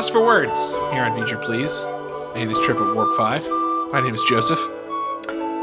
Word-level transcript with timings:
I'm 0.00 0.04
at 0.04 0.12
a 0.12 0.16
loss 0.16 0.18
for 0.18 0.24
words 0.24 0.72
here 0.94 1.02
on 1.02 1.14
Future 1.14 1.36
Please. 1.36 1.84
And 2.34 2.48
his 2.48 2.58
trip 2.60 2.78
at 2.78 2.94
Warp 2.94 3.12
5. 3.18 3.46
My 3.92 4.00
name 4.00 4.14
is 4.14 4.24
Joseph. 4.24 4.58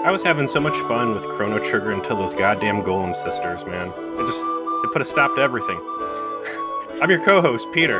I 0.05 0.11
was 0.11 0.21
having 0.21 0.45
so 0.45 0.59
much 0.59 0.75
fun 0.81 1.15
with 1.15 1.23
Chrono 1.29 1.57
Trigger 1.57 1.89
until 1.91 2.17
those 2.17 2.35
goddamn 2.35 2.83
Golem 2.83 3.15
sisters, 3.15 3.65
man. 3.65 3.91
They 4.15 4.23
just 4.25 4.43
they 4.43 4.89
put 4.93 5.01
a 5.01 5.05
stop 5.05 5.33
to 5.37 5.41
everything. 5.41 5.77
I'm 7.01 7.09
your 7.09 7.23
co-host, 7.23 7.67
Peter. 7.71 7.99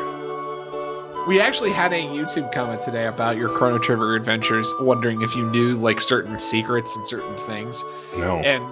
We 1.28 1.42
actually 1.42 1.72
had 1.72 1.92
a 1.92 2.04
YouTube 2.04 2.52
comment 2.52 2.84
today 2.84 3.08
about 3.08 3.38
your 3.38 3.50
Chrono 3.50 3.80
Trigger 3.80 4.14
adventures, 4.14 4.72
wondering 4.80 5.24
if 5.24 5.36
you 5.36 5.50
knew 5.50 5.74
like 5.74 6.00
certain 6.00 6.40
secrets 6.40 6.96
and 6.96 7.04
certain 7.04 7.36
things. 7.36 7.84
No. 8.16 8.38
And 8.42 8.64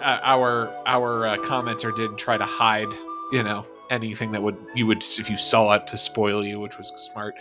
uh, 0.00 0.18
our 0.24 0.68
our 0.86 1.28
uh, 1.28 1.36
commenter 1.36 1.94
did 1.94 2.18
try 2.18 2.36
to 2.36 2.46
hide, 2.46 2.92
you 3.30 3.44
know, 3.44 3.64
anything 3.90 4.32
that 4.32 4.42
would 4.42 4.56
you 4.74 4.86
would 4.86 5.02
if 5.18 5.28
you 5.28 5.36
saw 5.36 5.74
it 5.74 5.86
to 5.88 5.98
spoil 5.98 6.44
you, 6.44 6.58
which 6.60 6.78
was 6.78 6.88
smart. 7.12 7.34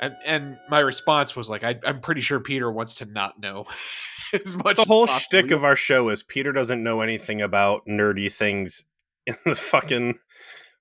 And 0.00 0.14
and 0.24 0.58
my 0.68 0.78
response 0.80 1.34
was 1.34 1.50
like, 1.50 1.64
I, 1.64 1.76
I'm 1.84 2.00
pretty 2.00 2.20
sure 2.20 2.38
Peter 2.38 2.70
wants 2.70 2.94
to 2.96 3.04
not 3.06 3.40
know 3.40 3.64
as 4.32 4.56
much. 4.56 4.76
the 4.76 4.84
whole 4.84 5.06
possible. 5.08 5.18
shtick 5.40 5.50
of 5.50 5.64
our 5.64 5.74
show 5.74 6.08
is 6.10 6.22
Peter 6.22 6.52
doesn't 6.52 6.82
know 6.82 7.00
anything 7.00 7.42
about 7.42 7.84
nerdy 7.86 8.30
things 8.32 8.84
in 9.26 9.34
the 9.44 9.54
fucking 9.56 10.18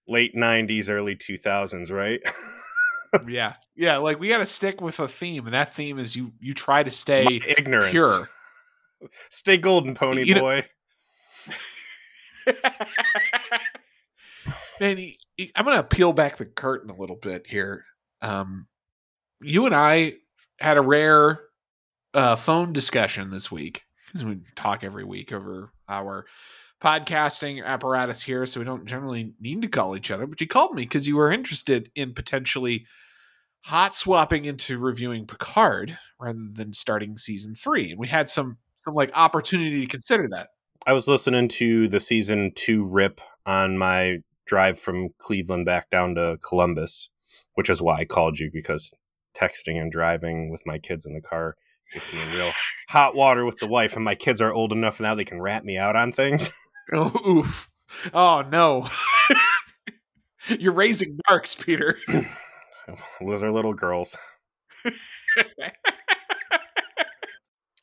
late 0.08 0.36
'90s, 0.36 0.90
early 0.90 1.16
2000s, 1.16 1.92
right? 1.92 2.20
yeah, 3.28 3.54
yeah. 3.76 3.98
Like 3.98 4.20
we 4.20 4.28
got 4.30 4.38
to 4.38 4.46
stick 4.46 4.82
with 4.82 5.00
a 5.00 5.08
theme, 5.08 5.46
and 5.46 5.54
that 5.56 5.74
theme 5.74 5.98
is 5.98 6.16
you 6.16 6.32
you 6.40 6.54
try 6.54 6.84
to 6.84 6.90
My 6.90 6.92
stay 6.92 7.42
ignorance. 7.48 7.92
pure. 7.92 8.30
Stay 9.30 9.58
golden, 9.58 9.96
pony 9.96 10.24
You 10.24 10.36
know- 10.36 10.42
boy. 10.42 10.66
Man, 14.80 15.14
I'm 15.56 15.66
gonna 15.66 15.84
peel 15.84 16.14
back 16.14 16.38
the 16.38 16.46
curtain 16.46 16.90
a 16.90 16.96
little 16.96 17.16
bit 17.16 17.48
here. 17.48 17.86
Um, 18.22 18.68
you 19.42 19.66
and 19.66 19.76
I 19.76 20.14
had 20.60 20.78
a 20.78 20.82
rare 20.82 21.40
uh, 22.14 22.36
phone 22.36 22.74
discussion 22.74 23.30
this 23.30 23.52
week 23.52 23.84
because 24.08 24.26
we 24.26 24.40
talk 24.56 24.84
every 24.84 25.04
week 25.04 25.32
over 25.32 25.72
our 25.90 26.26
podcasting 26.82 27.64
apparatus 27.64 28.22
here, 28.22 28.46
so 28.46 28.60
we 28.60 28.66
don't 28.66 28.86
generally 28.86 29.34
need 29.40 29.62
to 29.62 29.68
call 29.68 29.96
each 29.96 30.12
other. 30.12 30.28
But 30.28 30.42
you 30.42 30.48
called 30.48 30.76
me 30.76 30.84
because 30.84 31.08
you 31.08 31.16
were 31.16 31.32
interested 31.32 31.92
in 31.96 32.14
potentially 32.14 32.86
hot 33.66 33.96
swapping 33.96 34.46
into 34.46 34.78
reviewing 34.78 35.26
Picard 35.26 35.98
rather 36.20 36.48
than 36.54 36.74
starting 36.74 37.18
season 37.18 37.56
three, 37.56 37.92
and 37.92 38.00
we 38.00 38.08
had 38.08 38.30
some 38.30 38.58
some 38.78 38.94
like 38.94 39.12
opportunity 39.14 39.82
to 39.82 39.88
consider 39.88 40.28
that. 40.30 40.50
I 40.86 40.94
was 40.94 41.08
listening 41.08 41.50
to 41.50 41.88
the 41.88 42.00
season 42.00 42.52
two 42.56 42.86
rip 42.86 43.20
on 43.46 43.78
my 43.78 44.20
drive 44.48 44.80
from 44.80 45.10
Cleveland 45.20 45.66
back 45.66 45.90
down 45.90 46.16
to 46.16 46.38
Columbus, 46.48 47.10
which 47.56 47.70
is 47.70 47.82
why 47.82 48.00
I 48.00 48.06
called 48.06 48.40
you 48.40 48.50
because 48.52 48.92
texting 49.36 49.80
and 49.80 49.92
driving 49.92 50.50
with 50.52 50.62
my 50.66 50.80
kids 50.80 51.06
in 51.06 51.14
the 51.14 51.22
car 51.22 51.56
gets 51.94 52.12
me 52.12 52.22
in 52.22 52.38
real 52.38 52.52
hot 52.90 53.16
water 53.16 53.46
with 53.46 53.58
the 53.58 53.68
wife, 53.68 53.96
and 53.96 54.04
my 54.06 54.16
kids 54.16 54.42
are 54.42 54.54
old 54.54 54.72
enough 54.72 55.00
now 55.00 55.16
they 55.16 55.26
can 55.26 55.42
rat 55.42 55.64
me 55.64 55.78
out 55.78 55.96
on 55.96 56.12
things. 56.12 56.52
Oh, 56.94 57.12
oof. 57.28 57.70
Oh, 58.14 58.46
no. 58.50 58.88
You're 60.58 60.72
raising 60.72 61.20
marks, 61.30 61.54
Peter. 61.54 61.98
So, 62.86 62.96
they're 63.20 63.52
little 63.52 63.74
girls. 63.74 64.16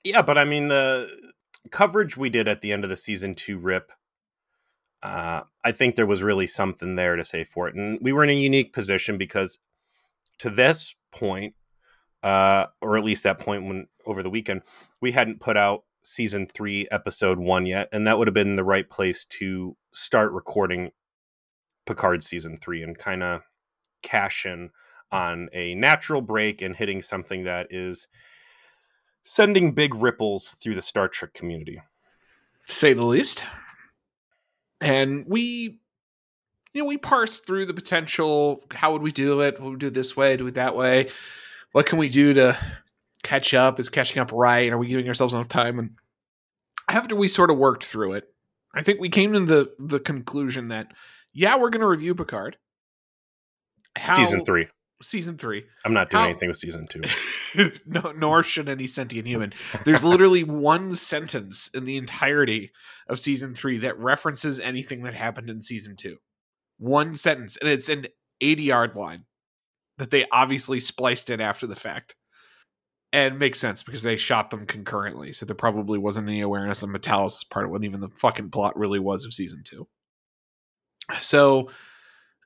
Yeah, 0.05 0.21
but 0.21 0.37
I 0.37 0.45
mean 0.45 0.69
the 0.69 1.09
coverage 1.71 2.17
we 2.17 2.29
did 2.29 2.47
at 2.47 2.61
the 2.61 2.73
end 2.73 2.85
of 2.85 2.91
the 2.91 2.97
season 2.97 3.35
two 3.35 3.59
rip. 3.59 3.91
Uh, 5.05 5.43
I 5.63 5.73
think 5.73 5.95
there 5.95 6.07
was 6.07 6.23
really 6.23 6.47
something 6.47 6.97
there 6.97 7.15
to 7.15 7.25
say 7.25 7.45
for 7.45 7.69
it, 7.69 7.75
and 7.75 7.99
we 8.01 8.13
were 8.13 8.25
in 8.25 8.31
a 8.31 8.35
unique 8.35 8.73
position 8.73 9.19
because 9.19 9.59
to 10.39 10.49
this 10.49 10.95
point, 11.13 11.55
uh, 12.23 12.67
or 12.81 12.97
at 12.97 13.05
least 13.05 13.23
that 13.23 13.39
point 13.39 13.67
when 13.67 13.87
over 14.07 14.23
the 14.23 14.31
weekend, 14.31 14.63
we 15.03 15.13
hadn't 15.13 15.41
put 15.41 15.59
out 15.59 15.85
season 16.03 16.47
three, 16.47 16.89
episode 16.91 17.39
one 17.39 17.67
yet, 17.67 17.89
and 17.93 18.07
that 18.07 18.17
would 18.19 18.27
have 18.27 18.35
been 18.35 18.57
the 18.57 18.65
right 18.65 18.89
place 18.89 19.27
to 19.27 19.77
start 19.93 20.33
recording 20.33 20.91
Picard 21.87 22.23
season 22.23 22.57
three 22.57 22.83
and 22.83 22.97
kind 22.97 23.23
of 23.23 23.43
cash 24.03 24.47
in 24.47 24.71
on 25.13 25.49
a 25.53 25.75
natural 25.75 26.23
break 26.23 26.63
and 26.63 26.77
hitting 26.77 27.03
something 27.03 27.45
that 27.45 27.67
is 27.71 28.09
sending 29.23 29.73
big 29.73 29.95
ripples 29.95 30.57
through 30.63 30.75
the 30.75 30.83
Star 30.83 31.09
Trek 31.09 31.35
community. 31.35 31.81
say 32.67 32.95
the 32.95 33.05
least. 33.05 33.45
And 34.85 35.25
we, 35.27 35.81
you 36.73 36.83
know, 36.83 36.85
we 36.85 36.99
parsed 36.99 37.47
through 37.47 37.67
the 37.67 37.75
potential. 37.75 38.63
How 38.71 38.93
would 38.93 39.03
we 39.03 39.13
do 39.13 39.41
it? 39.41 39.61
Would 39.61 39.73
we 39.73 39.79
do 39.79 39.87
it 39.89 39.95
this 39.95 40.17
way? 40.17 40.37
Do 40.37 40.47
it 40.47 40.55
that 40.55 40.77
way? 40.77 41.11
What 41.73 41.87
can 41.87 41.99
we 41.99 42.09
do 42.09 42.35
to 42.35 42.57
catch 43.23 43.55
up? 43.55 43.81
Is 43.81 43.89
catching 43.89 44.21
up 44.21 44.31
right? 44.33 44.73
Are 44.73 44.79
we 44.79 44.89
giving 44.89 45.09
ourselves 45.09 45.35
enough 45.35 45.49
time? 45.49 45.79
And 45.79 45.91
after 46.89 47.17
we 47.17 47.29
sort 47.29 47.51
of 47.51 47.59
worked 47.59 47.85
through 47.85 48.13
it, 48.13 48.33
I 48.75 48.83
think 48.83 49.01
we 49.01 49.09
came 49.09 49.33
to 49.33 49.41
the 49.41 49.75
the 49.79 50.01
conclusion 50.01 50.69
that 50.69 50.93
yeah, 51.33 51.57
we're 51.57 51.71
going 51.71 51.81
to 51.81 51.89
review 51.89 52.15
Picard. 52.15 52.57
How- 53.97 54.17
season 54.17 54.45
three. 54.45 54.69
Season 55.03 55.37
three. 55.37 55.65
I'm 55.85 55.93
not 55.93 56.09
doing 56.09 56.23
How- 56.23 56.29
anything 56.29 56.49
with 56.49 56.57
season 56.57 56.87
two. 56.89 57.03
no, 57.87 58.13
nor 58.17 58.43
should 58.43 58.69
any 58.69 58.87
sentient 58.87 59.27
human. 59.27 59.53
There's 59.85 60.05
literally 60.05 60.45
one 60.45 60.93
sentence 60.93 61.69
in 61.75 61.85
the 61.85 61.97
entirety 61.97 62.71
of 63.09 63.21
season 63.21 63.55
three 63.55 63.79
that 63.79 63.99
references 63.99 64.61
anything 64.61 65.03
that 65.03 65.15
happened 65.15 65.51
in 65.51 65.61
season 65.61 65.97
two. 65.97 66.19
One 66.79 67.15
sentence, 67.15 67.57
and 67.57 67.69
it's 67.69 67.89
an 67.89 68.07
80 68.41 68.63
yard 68.63 68.97
line 68.97 69.25
that 69.99 70.11
they 70.11 70.27
obviously 70.33 70.81
spliced 70.81 71.29
in 71.31 71.41
after 71.41 71.67
the 71.67 71.77
fact. 71.77 72.15
And 73.13 73.39
makes 73.39 73.61
sense 73.61 73.85
because 73.85 74.03
they 74.03 74.17
shot 74.17 74.51
them 74.51 74.67
concurrently, 74.67 75.33
so 75.33 75.47
there 75.47 75.55
probably 75.55 75.99
wasn't 75.99 76.29
any 76.29 76.41
awareness 76.41 76.83
of 76.83 76.91
Matalas' 76.91 77.49
part 77.49 77.65
of 77.65 77.71
what 77.71 77.85
even 77.85 78.01
the 78.01 78.09
fucking 78.09 78.51
plot 78.51 78.77
really 78.77 78.99
was 78.99 79.25
of 79.25 79.33
season 79.33 79.63
two. 79.65 79.87
So 81.21 81.71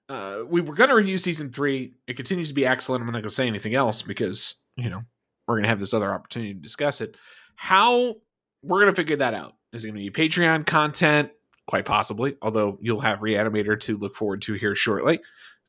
uh, 0.08 0.40
we 0.48 0.60
were 0.60 0.74
going 0.74 0.88
to 0.88 0.96
review 0.96 1.18
season 1.18 1.52
three. 1.52 1.94
It 2.06 2.14
continues 2.16 2.48
to 2.48 2.54
be 2.54 2.66
excellent. 2.66 3.02
I'm 3.02 3.06
not 3.06 3.12
going 3.12 3.24
to 3.24 3.30
say 3.30 3.46
anything 3.46 3.74
else 3.74 4.02
because 4.02 4.62
you 4.76 4.88
know 4.88 5.02
we're 5.46 5.56
going 5.56 5.64
to 5.64 5.68
have 5.68 5.80
this 5.80 5.94
other 5.94 6.10
opportunity 6.10 6.54
to 6.54 6.60
discuss 6.60 7.00
it. 7.00 7.16
How 7.56 8.16
we're 8.62 8.80
going 8.80 8.92
to 8.92 8.96
figure 8.96 9.16
that 9.16 9.34
out 9.34 9.54
is 9.72 9.84
it 9.84 9.88
going 9.88 10.04
to 10.04 10.10
be 10.10 10.28
Patreon 10.28 10.66
content, 10.66 11.30
quite 11.66 11.84
possibly. 11.84 12.36
Although 12.40 12.78
you'll 12.80 13.00
have 13.00 13.20
Reanimator 13.20 13.78
to 13.80 13.96
look 13.96 14.14
forward 14.14 14.42
to 14.42 14.54
here 14.54 14.74
shortly. 14.74 15.20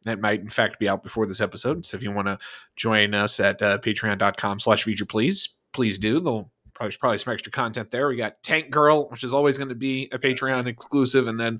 That 0.03 0.21
might 0.21 0.39
in 0.39 0.49
fact 0.49 0.79
be 0.79 0.87
out 0.87 1.03
before 1.03 1.25
this 1.25 1.41
episode. 1.41 1.85
So 1.85 1.97
if 1.97 2.03
you 2.03 2.11
want 2.11 2.27
to 2.27 2.39
join 2.77 3.13
us 3.13 3.39
at 3.41 3.61
uh, 3.61 3.79
Patreon.com/slash 3.79 4.83
Future 4.83 5.05
Please, 5.05 5.57
please 5.73 5.97
do. 5.97 6.21
They'll 6.21 6.51
probably 6.73 6.95
probably 6.97 7.17
some 7.17 7.33
extra 7.33 7.51
content 7.51 7.91
there. 7.91 8.07
We 8.07 8.15
got 8.15 8.41
Tank 8.41 8.69
Girl, 8.71 9.09
which 9.09 9.25
is 9.25 9.33
always 9.33 9.57
going 9.57 9.67
to 9.67 9.75
be 9.75 10.07
a 10.13 10.17
Patreon 10.17 10.67
exclusive, 10.67 11.27
and 11.27 11.37
then 11.37 11.59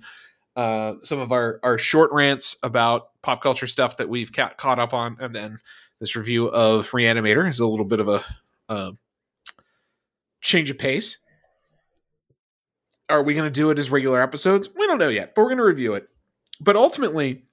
uh, 0.56 0.96
some 1.02 1.20
of 1.20 1.32
our 1.32 1.60
our 1.64 1.78
short 1.78 2.12
rants 2.12 2.58
about 2.64 3.10
pop 3.22 3.42
culture 3.42 3.68
stuff 3.68 3.98
that 3.98 4.10
we've 4.10 4.32
ca- 4.32 4.54
caught 4.58 4.80
up 4.80 4.94
on, 4.94 5.18
and 5.20 5.36
then 5.36 5.58
this 6.00 6.16
review 6.16 6.48
of 6.48 6.90
Reanimator 6.92 7.48
is 7.48 7.60
a 7.60 7.68
little 7.68 7.86
bit 7.86 8.00
of 8.00 8.08
a, 8.08 8.24
a 8.70 8.94
change 10.42 10.70
of 10.70 10.78
pace. 10.78 11.18
Are 13.10 13.24
we 13.24 13.34
going 13.34 13.46
to 13.46 13.52
do 13.52 13.72
it 13.72 13.80
as 13.80 13.90
regular 13.90 14.22
episodes? 14.22 14.70
We 14.74 14.86
don't 14.88 15.00
know 15.00 15.10
yet, 15.10 15.34
but 15.34 15.42
we're 15.42 15.50
going 15.50 15.58
to 15.58 15.64
review 15.64 15.96
it. 15.96 16.08
But 16.62 16.76
ultimately, 16.76 17.44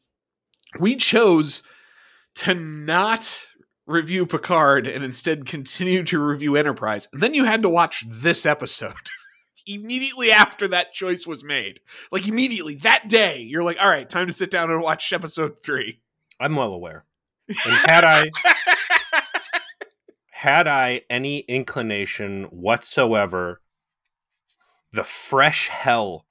we 0.79 0.97
chose 0.97 1.63
to 2.37 2.55
not 2.55 3.47
review 3.87 4.27
Picard 4.27 4.87
and 4.87 5.05
instead 5.05 5.47
continue 5.47 6.03
to 6.05 6.19
review 6.19 6.57
Enterprise. 6.57 7.09
And 7.13 7.23
then 7.23 7.35
you 7.35 7.45
had 7.45 7.63
to 7.63 7.69
watch 7.69 8.05
this 8.09 8.45
episode. 8.45 8.93
immediately 9.67 10.31
after 10.31 10.69
that 10.69 10.93
choice 10.93 11.27
was 11.27 11.45
made. 11.45 11.81
Like 12.11 12.27
immediately 12.27 12.77
that 12.77 13.09
day, 13.09 13.41
you're 13.41 13.65
like, 13.65 13.81
all 13.81 13.89
right, 13.89 14.09
time 14.09 14.27
to 14.27 14.33
sit 14.33 14.51
down 14.51 14.71
and 14.71 14.81
watch 14.81 15.13
episode 15.13 15.59
three. 15.59 16.01
I'm 16.41 16.57
well 16.57 16.73
aware. 16.73 17.05
And 17.49 17.91
had 17.91 18.05
I 18.05 18.31
had 20.31 20.67
I 20.69 21.03
any 21.09 21.41
inclination 21.41 22.45
whatsoever, 22.45 23.61
the 24.93 25.05
fresh 25.05 25.69
hell 25.69 26.27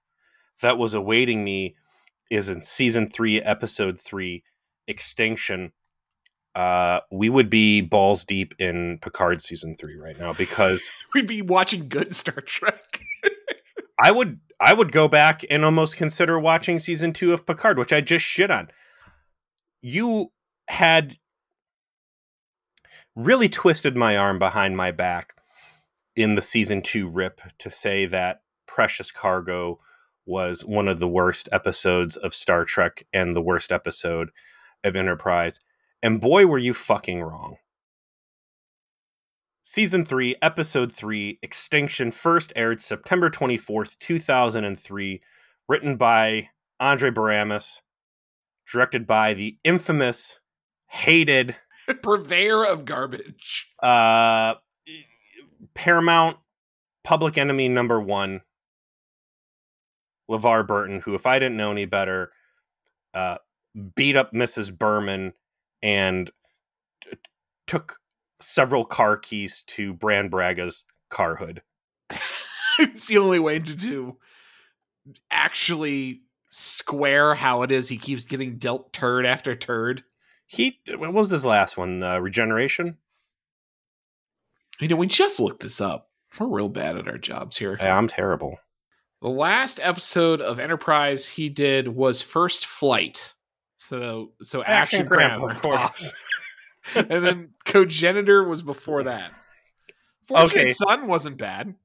that 0.61 0.77
was 0.77 0.93
awaiting 0.93 1.43
me 1.43 1.75
is 2.29 2.49
in 2.49 2.61
season 2.61 3.09
three, 3.09 3.41
episode 3.41 3.99
three, 3.99 4.43
Extinction. 4.87 5.71
Uh, 6.53 7.01
we 7.11 7.29
would 7.29 7.49
be 7.49 7.81
balls 7.81 8.23
deep 8.23 8.53
in 8.59 8.97
Picard 9.01 9.41
season 9.41 9.75
three 9.75 9.97
right 9.97 10.17
now 10.17 10.31
because 10.31 10.89
We'd 11.13 11.27
be 11.27 11.41
watching 11.41 11.89
good 11.89 12.15
Star 12.15 12.35
Trek. 12.35 13.01
I 13.99 14.11
would 14.11 14.39
I 14.59 14.73
would 14.73 14.91
go 14.91 15.07
back 15.07 15.41
and 15.49 15.65
almost 15.65 15.97
consider 15.97 16.39
watching 16.39 16.79
season 16.79 17.13
two 17.13 17.33
of 17.33 17.45
Picard, 17.45 17.77
which 17.77 17.93
I 17.93 18.01
just 18.01 18.25
shit 18.25 18.51
on. 18.51 18.69
You 19.81 20.31
had 20.67 21.17
really 23.15 23.49
twisted 23.49 23.95
my 23.95 24.17
arm 24.17 24.39
behind 24.39 24.77
my 24.77 24.91
back 24.91 25.35
in 26.15 26.35
the 26.35 26.41
season 26.41 26.81
two 26.81 27.07
rip 27.07 27.41
to 27.59 27.69
say 27.69 28.05
that 28.05 28.41
Precious 28.65 29.11
Cargo 29.11 29.79
was 30.25 30.65
one 30.65 30.87
of 30.87 30.99
the 30.99 31.07
worst 31.07 31.47
episodes 31.51 32.17
of 32.17 32.33
Star 32.33 32.65
Trek 32.65 33.05
and 33.13 33.33
the 33.33 33.41
worst 33.41 33.71
episode 33.71 34.31
of 34.83 34.95
Enterprise. 34.95 35.59
And 36.01 36.19
boy, 36.19 36.45
were 36.47 36.57
you 36.57 36.73
fucking 36.73 37.21
wrong. 37.21 37.57
Season 39.67 40.05
3, 40.05 40.35
Episode 40.43 40.91
3, 40.93 41.39
Extinction, 41.41 42.11
first 42.11 42.53
aired 42.55 42.79
September 42.79 43.31
24th, 43.31 43.97
2003, 43.97 45.23
written 45.67 45.97
by 45.97 46.49
Andre 46.79 47.09
Bormanis, 47.09 47.81
directed 48.71 49.07
by 49.07 49.33
the 49.33 49.57
infamous, 49.63 50.39
hated, 50.89 51.55
purveyor 52.03 52.63
of 52.63 52.85
garbage. 52.85 53.71
uh, 53.81 54.53
Paramount 55.73 56.37
public 57.03 57.35
enemy 57.35 57.67
number 57.67 57.99
one, 57.99 58.41
LeVar 60.29 60.67
Burton, 60.67 61.01
who, 61.01 61.15
if 61.15 61.25
I 61.25 61.39
didn't 61.39 61.57
know 61.57 61.71
any 61.71 61.85
better, 61.85 62.31
uh, 63.15 63.37
beat 63.95 64.15
up 64.15 64.31
Mrs. 64.31 64.77
Berman 64.77 65.33
and 65.81 66.29
t- 67.01 67.17
took 67.65 67.97
several 68.45 68.85
car 68.85 69.17
keys 69.17 69.63
to 69.67 69.93
Brannon 69.93 70.29
Braga's 70.29 70.83
car 71.09 71.35
hood. 71.35 71.61
it's 72.79 73.07
the 73.07 73.17
only 73.17 73.39
way 73.39 73.59
to 73.59 73.75
do 73.75 74.17
actually 75.31 76.21
square 76.51 77.33
how 77.33 77.63
it 77.63 77.71
is 77.71 77.89
he 77.89 77.97
keeps 77.97 78.23
getting 78.23 78.57
dealt 78.57 78.93
turd 78.93 79.25
after 79.25 79.55
turd. 79.55 80.03
He 80.45 80.79
what 80.95 81.13
was 81.13 81.31
his 81.31 81.45
last 81.45 81.75
one? 81.75 82.03
Uh, 82.03 82.19
Regeneration. 82.19 82.97
You 84.79 84.89
know, 84.89 84.95
we 84.95 85.07
just 85.07 85.39
looked 85.39 85.63
this 85.63 85.81
up. 85.81 86.09
We're 86.39 86.47
real 86.47 86.69
bad 86.69 86.97
at 86.97 87.07
our 87.07 87.17
jobs 87.17 87.57
here. 87.57 87.77
Yeah, 87.79 87.97
I'm 87.97 88.07
terrible. 88.07 88.59
The 89.21 89.29
last 89.29 89.79
episode 89.81 90.41
of 90.41 90.59
Enterprise 90.59 91.25
he 91.25 91.49
did 91.49 91.87
was 91.87 92.21
First 92.21 92.65
Flight. 92.67 93.33
So, 93.77 94.33
so 94.41 94.61
Action, 94.63 94.99
Action 94.99 95.05
Grandpa, 95.07 95.45
Grandpa, 95.47 95.55
of 95.55 95.61
course. 95.61 96.13
and 96.95 97.25
then 97.25 97.49
Cogenitor 97.65 98.43
was 98.43 98.61
before 98.61 99.03
that. 99.03 99.31
Fortunate 100.27 100.61
Okay. 100.61 100.71
Son 100.71 101.07
wasn't 101.07 101.37
bad. 101.37 101.75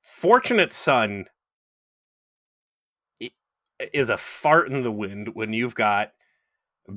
Fortunate 0.00 0.72
Son 0.72 1.26
is 3.92 4.08
a 4.08 4.16
fart 4.16 4.70
in 4.70 4.82
the 4.82 4.92
wind 4.92 5.34
when 5.34 5.52
you've 5.52 5.74
got 5.74 6.12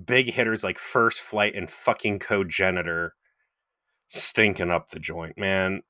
big 0.05 0.27
hitters 0.27 0.63
like 0.63 0.77
First 0.77 1.21
Flight 1.21 1.55
and 1.55 1.69
fucking 1.69 2.19
Cogenitor 2.19 3.15
stinking 4.07 4.71
up 4.71 4.89
the 4.89 4.99
joint, 4.99 5.37
man. 5.37 5.81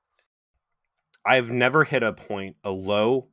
I've 1.26 1.52
never 1.52 1.84
hit 1.84 2.04
a 2.04 2.14
point, 2.14 2.56
a 2.64 2.72
low, 2.72 3.28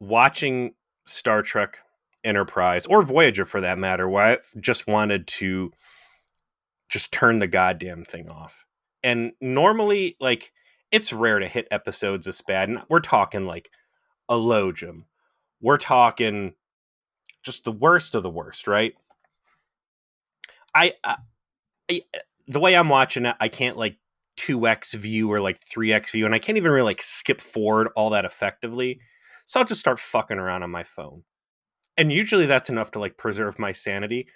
watching 0.00 0.74
Star 1.04 1.42
Trek 1.42 1.80
Enterprise 2.24 2.86
or 2.86 3.02
Voyager 3.02 3.44
for 3.44 3.60
that 3.60 3.78
matter, 3.78 4.08
where 4.08 4.24
I 4.24 4.38
just 4.60 4.86
wanted 4.86 5.26
to 5.28 5.72
just 6.88 7.12
turn 7.12 7.38
the 7.38 7.46
goddamn 7.46 8.04
thing 8.04 8.28
off. 8.28 8.64
And 9.02 9.32
normally, 9.40 10.16
like, 10.20 10.52
it's 10.90 11.12
rare 11.12 11.38
to 11.38 11.48
hit 11.48 11.68
episodes 11.70 12.26
this 12.26 12.40
bad. 12.42 12.68
And 12.68 12.82
we're 12.88 13.00
talking 13.00 13.46
like 13.46 13.70
a 14.28 14.36
logium. 14.36 15.06
We're 15.60 15.78
talking 15.78 16.54
just 17.42 17.64
the 17.64 17.72
worst 17.72 18.14
of 18.14 18.22
the 18.22 18.30
worst, 18.30 18.66
right? 18.66 18.94
I, 20.74 20.94
uh, 21.04 21.16
I, 21.90 22.00
I 22.14 22.20
the 22.48 22.60
way 22.60 22.76
I'm 22.76 22.88
watching 22.88 23.26
it, 23.26 23.36
I 23.40 23.48
can't 23.48 23.76
like 23.76 23.96
2x 24.38 24.94
view 24.94 25.32
or 25.32 25.40
like 25.40 25.58
3x 25.60 26.12
view, 26.12 26.26
and 26.26 26.34
I 26.34 26.38
can't 26.38 26.58
even 26.58 26.70
really 26.70 26.84
like 26.84 27.02
skip 27.02 27.40
forward 27.40 27.88
all 27.96 28.10
that 28.10 28.24
effectively. 28.24 29.00
So 29.46 29.60
I'll 29.60 29.66
just 29.66 29.80
start 29.80 29.98
fucking 29.98 30.38
around 30.38 30.62
on 30.62 30.70
my 30.70 30.82
phone. 30.82 31.22
And 31.96 32.12
usually 32.12 32.46
that's 32.46 32.68
enough 32.68 32.90
to 32.92 32.98
like 32.98 33.16
preserve 33.16 33.58
my 33.58 33.72
sanity. 33.72 34.28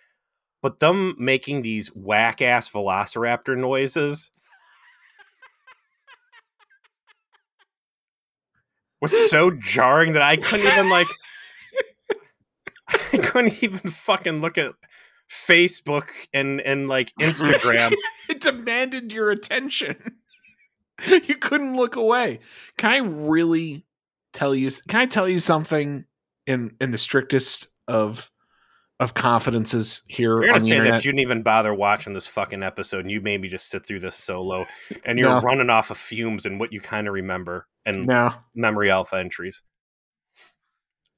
But 0.62 0.78
them 0.78 1.14
making 1.18 1.62
these 1.62 1.88
whack 1.88 2.42
ass 2.42 2.68
velociraptor 2.68 3.56
noises 3.56 4.30
was 9.00 9.30
so 9.30 9.50
jarring 9.50 10.12
that 10.12 10.22
I 10.22 10.36
couldn't 10.36 10.66
even 10.66 10.88
like 10.88 11.06
I 13.12 13.16
couldn't 13.18 13.62
even 13.62 13.90
fucking 13.90 14.40
look 14.40 14.58
at 14.58 14.72
Facebook 15.30 16.08
and 16.32 16.60
and 16.60 16.88
like 16.88 17.12
Instagram. 17.20 17.94
it 18.28 18.40
demanded 18.40 19.12
your 19.12 19.30
attention. 19.30 19.96
you 21.06 21.36
couldn't 21.36 21.76
look 21.76 21.96
away. 21.96 22.40
Can 22.76 22.90
I 22.90 22.98
really 22.98 23.86
tell 24.32 24.54
you 24.54 24.70
can 24.88 25.00
I 25.00 25.06
tell 25.06 25.28
you 25.28 25.38
something 25.38 26.04
in 26.46 26.76
in 26.80 26.90
the 26.90 26.98
strictest 26.98 27.68
of 27.88 28.30
of 29.00 29.14
confidences 29.14 30.02
here 30.06 30.40
You're 30.42 30.46
gonna 30.52 30.60
say 30.60 30.76
internet? 30.76 30.92
that 30.92 31.04
you 31.04 31.10
didn't 31.10 31.20
even 31.22 31.42
bother 31.42 31.74
watching 31.74 32.12
this 32.12 32.26
fucking 32.28 32.62
episode 32.62 33.00
and 33.00 33.10
you 33.10 33.20
made 33.20 33.40
me 33.40 33.48
just 33.48 33.68
sit 33.68 33.84
through 33.84 34.00
this 34.00 34.14
solo 34.14 34.66
and 35.04 35.18
you're 35.18 35.28
No. 35.28 35.40
running 35.40 35.70
off 35.70 35.90
of 35.90 35.96
fumes 35.98 36.46
and 36.46 36.60
what 36.60 36.72
you 36.72 36.80
kind 36.80 37.08
of 37.08 37.14
remember 37.14 37.66
and 37.84 38.06
no. 38.06 38.32
memory 38.54 38.90
alpha 38.90 39.16
entries. 39.16 39.62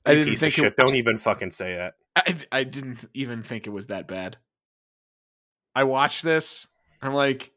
I 0.07 0.13
You 0.13 0.25
didn't 0.25 0.39
think 0.39 0.53
it, 0.57 0.61
shit. 0.61 0.77
Don't 0.77 0.95
even 0.97 1.19
fucking 1.19 1.51
say 1.51 1.77
that. 1.77 1.95
I, 2.17 2.61
I 2.61 2.65
didn't 2.65 3.05
even 3.15 3.43
think 3.43 3.67
it 3.67 3.71
was 3.71 3.89
that 3.89 4.07
bad. 4.09 4.37
I 5.75 5.85
watched 5.85 6.23
this. 6.23 6.67
I'm 7.01 7.15
like, 7.15 7.51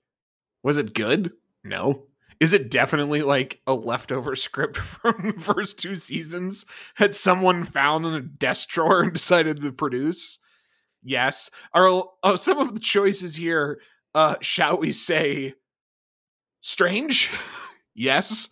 was 0.63 0.77
it 0.77 0.94
good? 0.94 1.33
No. 1.63 2.04
Is 2.40 2.54
it 2.54 2.70
definitely 2.70 3.22
like 3.22 3.62
a 3.66 3.74
leftover 3.74 4.36
script 4.36 4.78
from 4.78 5.34
the 5.36 5.42
first 5.42 5.80
two 5.80 5.96
seasons 5.96 6.66
that 7.00 7.14
someone 7.14 7.64
found 7.64 8.06
in 8.06 8.14
a 8.14 8.22
desk 8.22 8.70
drawer 8.70 9.04
and 9.04 9.14
decided 9.14 9.62
to 9.62 9.72
produce? 9.72 10.40
Yes. 11.04 11.50
Are 11.74 12.04
uh, 12.24 12.36
some 12.36 12.58
of 12.58 12.74
the 12.74 12.80
choices 12.80 13.36
here, 13.36 13.80
uh, 14.13 14.36
shall 14.42 14.77
we 14.77 14.92
say, 14.92 15.54
strange? 16.62 17.32
yes. 17.96 18.50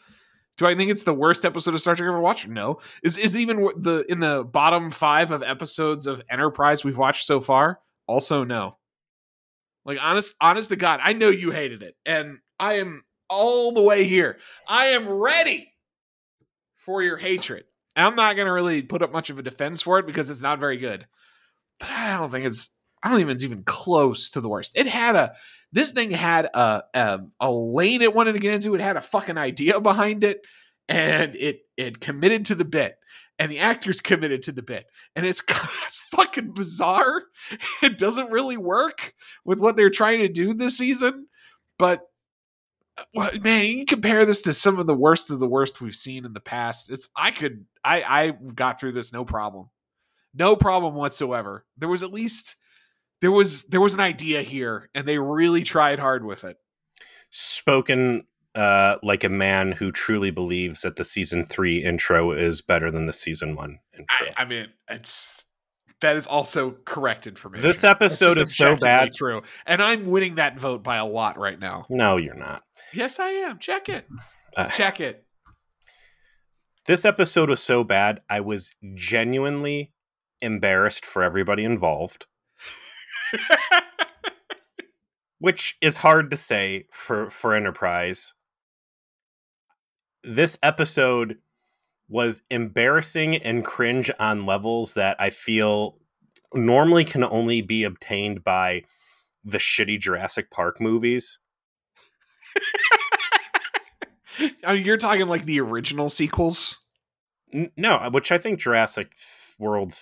Do 0.57 0.67
I 0.67 0.75
think 0.75 0.91
it's 0.91 1.03
the 1.03 1.15
worst 1.15 1.45
episode 1.45 1.73
of 1.73 1.81
Star 1.81 1.95
Trek 1.95 2.05
I've 2.05 2.13
ever 2.13 2.21
watched? 2.21 2.47
No. 2.47 2.79
Is 3.01 3.17
is 3.17 3.37
even 3.37 3.69
the 3.75 4.05
in 4.07 4.19
the 4.19 4.43
bottom 4.43 4.91
five 4.91 5.31
of 5.31 5.41
episodes 5.41 6.05
of 6.05 6.21
Enterprise 6.29 6.85
we've 6.85 6.97
watched 6.97 7.25
so 7.25 7.41
far? 7.41 7.79
Also, 8.07 8.43
no. 8.43 8.77
Like 9.83 9.97
honest, 10.01 10.35
honest 10.39 10.69
to 10.69 10.75
God, 10.75 10.99
I 11.03 11.13
know 11.13 11.29
you 11.29 11.49
hated 11.49 11.81
it, 11.81 11.95
and 12.05 12.37
I 12.59 12.75
am 12.75 13.03
all 13.33 13.71
the 13.71 13.81
way 13.81 14.03
here. 14.03 14.37
I 14.67 14.87
am 14.87 15.09
ready 15.09 15.73
for 16.75 17.01
your 17.01 17.17
hatred. 17.17 17.63
I'm 17.95 18.15
not 18.15 18.35
gonna 18.35 18.53
really 18.53 18.81
put 18.81 19.01
up 19.01 19.11
much 19.11 19.29
of 19.29 19.39
a 19.39 19.43
defense 19.43 19.81
for 19.81 19.99
it 19.99 20.05
because 20.05 20.29
it's 20.29 20.41
not 20.41 20.59
very 20.59 20.77
good. 20.77 21.07
But 21.79 21.89
I 21.89 22.17
don't 22.17 22.29
think 22.29 22.45
it's. 22.45 22.69
I 23.01 23.09
don't 23.09 23.19
even 23.19 23.33
it's 23.33 23.43
even 23.43 23.63
close 23.63 24.31
to 24.31 24.41
the 24.41 24.49
worst. 24.49 24.77
It 24.77 24.87
had 24.87 25.15
a. 25.15 25.33
This 25.71 25.91
thing 25.91 26.11
had 26.11 26.45
a 26.45 26.83
a, 26.93 27.19
a 27.39 27.51
lane 27.51 28.01
it 28.01 28.15
wanted 28.15 28.33
to 28.33 28.39
get 28.39 28.53
into. 28.53 28.75
It 28.75 28.81
had 28.81 28.97
a 28.97 29.01
fucking 29.01 29.37
idea 29.37 29.81
behind 29.81 30.23
it, 30.23 30.41
and 30.87 31.35
it 31.35 31.61
it 31.75 31.99
committed 31.99 32.45
to 32.45 32.55
the 32.55 32.65
bit, 32.65 32.97
and 33.39 33.51
the 33.51 33.59
actors 33.59 34.01
committed 34.01 34.43
to 34.43 34.51
the 34.51 34.61
bit, 34.61 34.85
and 35.15 35.25
it's, 35.25 35.41
it's 35.85 35.99
fucking 36.11 36.53
bizarre. 36.53 37.23
It 37.81 37.97
doesn't 37.97 38.31
really 38.31 38.57
work 38.57 39.13
with 39.43 39.59
what 39.59 39.75
they're 39.75 39.89
trying 39.89 40.19
to 40.19 40.29
do 40.29 40.53
this 40.53 40.77
season, 40.77 41.27
but 41.77 42.01
well, 43.13 43.31
man, 43.41 43.65
you 43.65 43.77
can 43.77 43.85
compare 43.85 44.25
this 44.25 44.41
to 44.43 44.53
some 44.53 44.79
of 44.79 44.87
the 44.87 44.95
worst 44.95 45.31
of 45.31 45.39
the 45.39 45.47
worst 45.47 45.81
we've 45.81 45.95
seen 45.95 46.25
in 46.25 46.33
the 46.33 46.39
past. 46.39 46.91
It's 46.91 47.09
I 47.15 47.31
could 47.31 47.65
I 47.83 48.01
I 48.03 48.31
got 48.53 48.79
through 48.79 48.93
this 48.93 49.13
no 49.13 49.25
problem, 49.25 49.69
no 50.33 50.55
problem 50.55 50.95
whatsoever. 50.95 51.65
There 51.77 51.89
was 51.89 52.03
at 52.03 52.13
least 52.13 52.55
there 53.21 53.31
was 53.31 53.65
there 53.67 53.81
was 53.81 53.93
an 53.93 53.99
idea 53.99 54.41
here, 54.41 54.89
and 54.93 55.07
they 55.07 55.17
really 55.17 55.63
tried 55.63 55.99
hard 55.99 56.25
with 56.25 56.43
it. 56.43 56.57
Spoken 57.29 58.25
uh, 58.55 58.97
like 59.01 59.23
a 59.23 59.29
man 59.29 59.71
who 59.71 59.91
truly 59.91 60.29
believes 60.29 60.81
that 60.81 60.95
the 60.95 61.03
season 61.03 61.43
three 61.43 61.83
intro 61.83 62.31
is 62.31 62.61
better 62.61 62.91
than 62.91 63.07
the 63.07 63.13
season 63.13 63.55
one 63.55 63.79
intro. 63.97 64.27
I, 64.37 64.43
I 64.43 64.45
mean, 64.45 64.67
it's 64.87 65.45
that 66.03 66.15
is 66.15 66.27
also 66.27 66.71
correct 66.85 67.27
information. 67.27 67.65
This 67.65 67.83
episode 67.83 68.37
is 68.37 68.55
so 68.55 68.75
bad. 68.75 69.13
true, 69.13 69.41
and 69.65 69.81
I'm 69.81 70.03
winning 70.03 70.35
that 70.35 70.59
vote 70.59 70.83
by 70.83 70.97
a 70.97 71.05
lot 71.05 71.37
right 71.37 71.59
now. 71.59 71.85
no, 71.89 72.17
you're 72.17 72.35
not. 72.35 72.63
Yes, 72.93 73.19
I 73.19 73.29
am. 73.29 73.57
Check 73.57 73.89
it. 73.89 74.07
Uh, 74.55 74.67
Check 74.67 74.99
it. 74.99 75.25
this 76.85 77.05
episode 77.05 77.49
was 77.49 77.63
so 77.63 77.83
bad, 77.83 78.21
I 78.29 78.41
was 78.41 78.75
genuinely 78.93 79.91
embarrassed 80.41 81.05
for 81.05 81.23
everybody 81.23 81.63
involved, 81.63 82.27
which 85.39 85.77
is 85.81 85.97
hard 85.97 86.29
to 86.31 86.37
say 86.37 86.85
for 86.91 87.29
for 87.29 87.55
Enterprise. 87.55 88.33
This 90.23 90.57
episode 90.61 91.37
was 92.07 92.41
embarrassing 92.49 93.35
and 93.37 93.63
cringe 93.65 94.11
on 94.19 94.45
levels 94.45 94.93
that 94.93 95.15
I 95.19 95.29
feel 95.29 95.97
normally 96.53 97.03
can 97.03 97.23
only 97.23 97.61
be 97.61 97.83
obtained 97.83 98.43
by 98.43 98.83
the 99.43 99.57
shitty 99.57 99.99
Jurassic 99.99 100.51
Park 100.51 100.79
movies. 100.79 101.39
I 104.39 104.39
mean, 104.39 104.55
oh, 104.63 104.73
you're 104.73 104.97
talking 104.97 105.27
like 105.27 105.45
the 105.45 105.59
original 105.59 106.09
sequels. 106.09 106.85
No, 107.77 107.95
uh, 107.95 108.09
which 108.09 108.31
I 108.31 108.37
think 108.37 108.59
Jurassic 108.59 109.13
World 109.59 109.93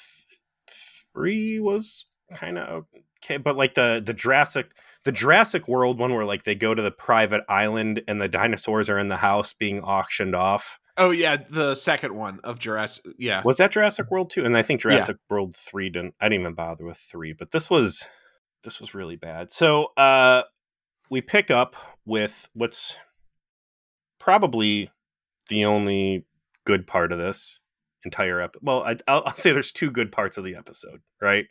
3 1.14 1.60
was 1.60 2.06
kind 2.34 2.58
of 2.58 2.86
okay, 3.24 3.38
but 3.38 3.58
like 3.58 3.74
the 3.74 4.02
the 4.04 4.14
Jurassic 4.14 4.72
the 5.04 5.12
Jurassic 5.12 5.68
World 5.68 6.00
one 6.00 6.14
where 6.14 6.26
like 6.26 6.44
they 6.44 6.56
go 6.56 6.74
to 6.74 6.82
the 6.82 6.92
private 6.92 7.42
island 7.50 8.02
and 8.08 8.22
the 8.22 8.30
dinosaurs 8.30 8.90
are 8.90 9.00
in 9.00 9.10
the 9.10 9.18
house 9.18 9.54
being 9.54 9.82
auctioned 9.82 10.36
off. 10.36 10.80
Oh 10.98 11.12
yeah, 11.12 11.38
the 11.50 11.76
second 11.76 12.16
one 12.16 12.40
of 12.44 12.60
Jurassic. 12.60 13.14
Yeah, 13.18 13.42
Was 13.46 13.58
that 13.58 13.72
Jurassic 13.72 14.12
World 14.12 14.30
2? 14.30 14.46
And 14.46 14.58
I 14.58 14.62
think 14.62 14.82
Jurassic 14.82 15.18
World 15.30 15.56
3 15.56 15.90
didn't 15.90 16.16
I 16.20 16.30
didn't 16.30 16.42
even 16.42 16.54
bother 16.54 16.86
with 16.86 16.98
3, 16.98 17.34
but 17.34 17.52
this 17.52 17.70
was 17.70 18.08
this 18.64 18.80
was 18.80 18.94
really 18.94 19.16
bad. 19.16 19.52
So, 19.52 19.92
uh 19.98 20.44
we 21.10 21.22
pick 21.22 21.52
up 21.52 21.76
with 22.06 22.50
what's 22.54 22.96
probably 24.18 24.90
the 25.50 25.66
only 25.66 26.26
good 26.66 26.88
part 26.88 27.12
of 27.12 27.18
this 27.20 27.60
entire 28.06 28.40
episode. 28.40 28.66
Well, 28.66 28.84
I, 28.84 28.96
I'll, 29.08 29.24
I'll 29.26 29.36
say 29.36 29.52
there's 29.52 29.72
two 29.72 29.92
good 29.92 30.12
parts 30.12 30.38
of 30.38 30.44
the 30.46 30.56
episode, 30.56 31.02
right? 31.22 31.48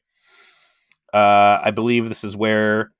Uh, 1.12 1.60
I 1.62 1.70
believe 1.72 2.08
this 2.08 2.24
is 2.24 2.36
where 2.36 2.92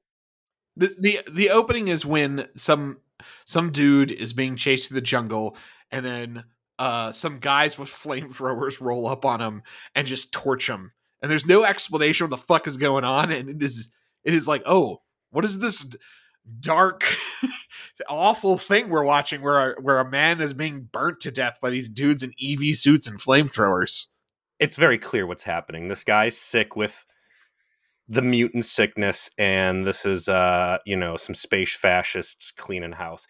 the 0.77 0.95
the 0.99 1.21
the 1.31 1.51
opening 1.51 1.89
is 1.89 2.05
when 2.05 2.49
some 2.55 2.99
some 3.45 3.71
dude 3.71 4.11
is 4.11 4.33
being 4.33 4.57
chased 4.57 4.89
through 4.89 4.97
the 4.97 5.01
jungle, 5.01 5.57
and 5.91 6.05
then 6.05 6.45
uh 6.79 7.13
some 7.13 7.39
guys 7.39 7.79
with 7.79 7.89
flamethrowers 7.91 8.81
roll 8.81 9.07
up 9.07 9.25
on 9.25 9.41
him 9.41 9.63
and 9.95 10.07
just 10.07 10.33
torch 10.33 10.69
him. 10.69 10.93
And 11.23 11.31
there's 11.31 11.47
no 11.47 11.65
explanation 11.65 12.25
what 12.25 12.31
the 12.31 12.47
fuck 12.47 12.67
is 12.67 12.77
going 12.77 13.05
on, 13.05 13.31
and 13.31 13.49
it 13.49 13.63
is 13.63 13.91
it 14.25 14.35
is 14.35 14.49
like, 14.49 14.63
oh, 14.67 15.03
what 15.31 15.45
is 15.45 15.59
this 15.59 15.95
dark, 16.61 17.05
awful 18.09 18.59
thing 18.59 18.89
we're 18.89 19.05
watching 19.05 19.43
where 19.43 19.73
a, 19.73 19.81
where 19.81 19.99
a 19.99 20.11
man 20.11 20.41
is 20.41 20.53
being 20.53 20.89
burnt 20.93 21.21
to 21.21 21.31
death 21.31 21.59
by 21.63 21.71
these 21.71 21.89
dudes 21.89 22.23
in 22.23 22.33
EV 22.43 22.77
suits 22.77 23.07
and 23.07 23.19
flamethrowers? 23.19 24.07
it's 24.61 24.77
very 24.77 24.99
clear 24.99 25.27
what's 25.27 25.43
happening. 25.43 25.89
This 25.89 26.05
guy's 26.05 26.37
sick 26.37 26.77
with 26.77 27.05
the 28.11 28.23
mutant 28.23 28.65
sickness, 28.65 29.31
and 29.39 29.87
this 29.87 30.05
is 30.05 30.29
uh, 30.29 30.79
you 30.85 30.97
know, 30.97 31.17
some 31.17 31.35
space 31.35 31.77
fascists 31.77 32.51
cleaning 32.51 32.93
house. 32.93 33.25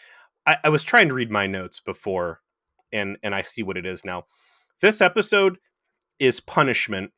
I, 0.47 0.57
I 0.65 0.69
was 0.71 0.83
trying 0.83 1.09
to 1.09 1.15
read 1.15 1.31
my 1.31 1.47
notes 1.47 1.81
before 1.81 2.41
and 2.91 3.19
and 3.23 3.35
I 3.35 3.43
see 3.43 3.63
what 3.63 3.77
it 3.77 3.85
is 3.87 4.05
now. 4.05 4.25
This 4.81 5.03
episode 5.03 5.59
is 6.19 6.41
punishment 6.41 7.13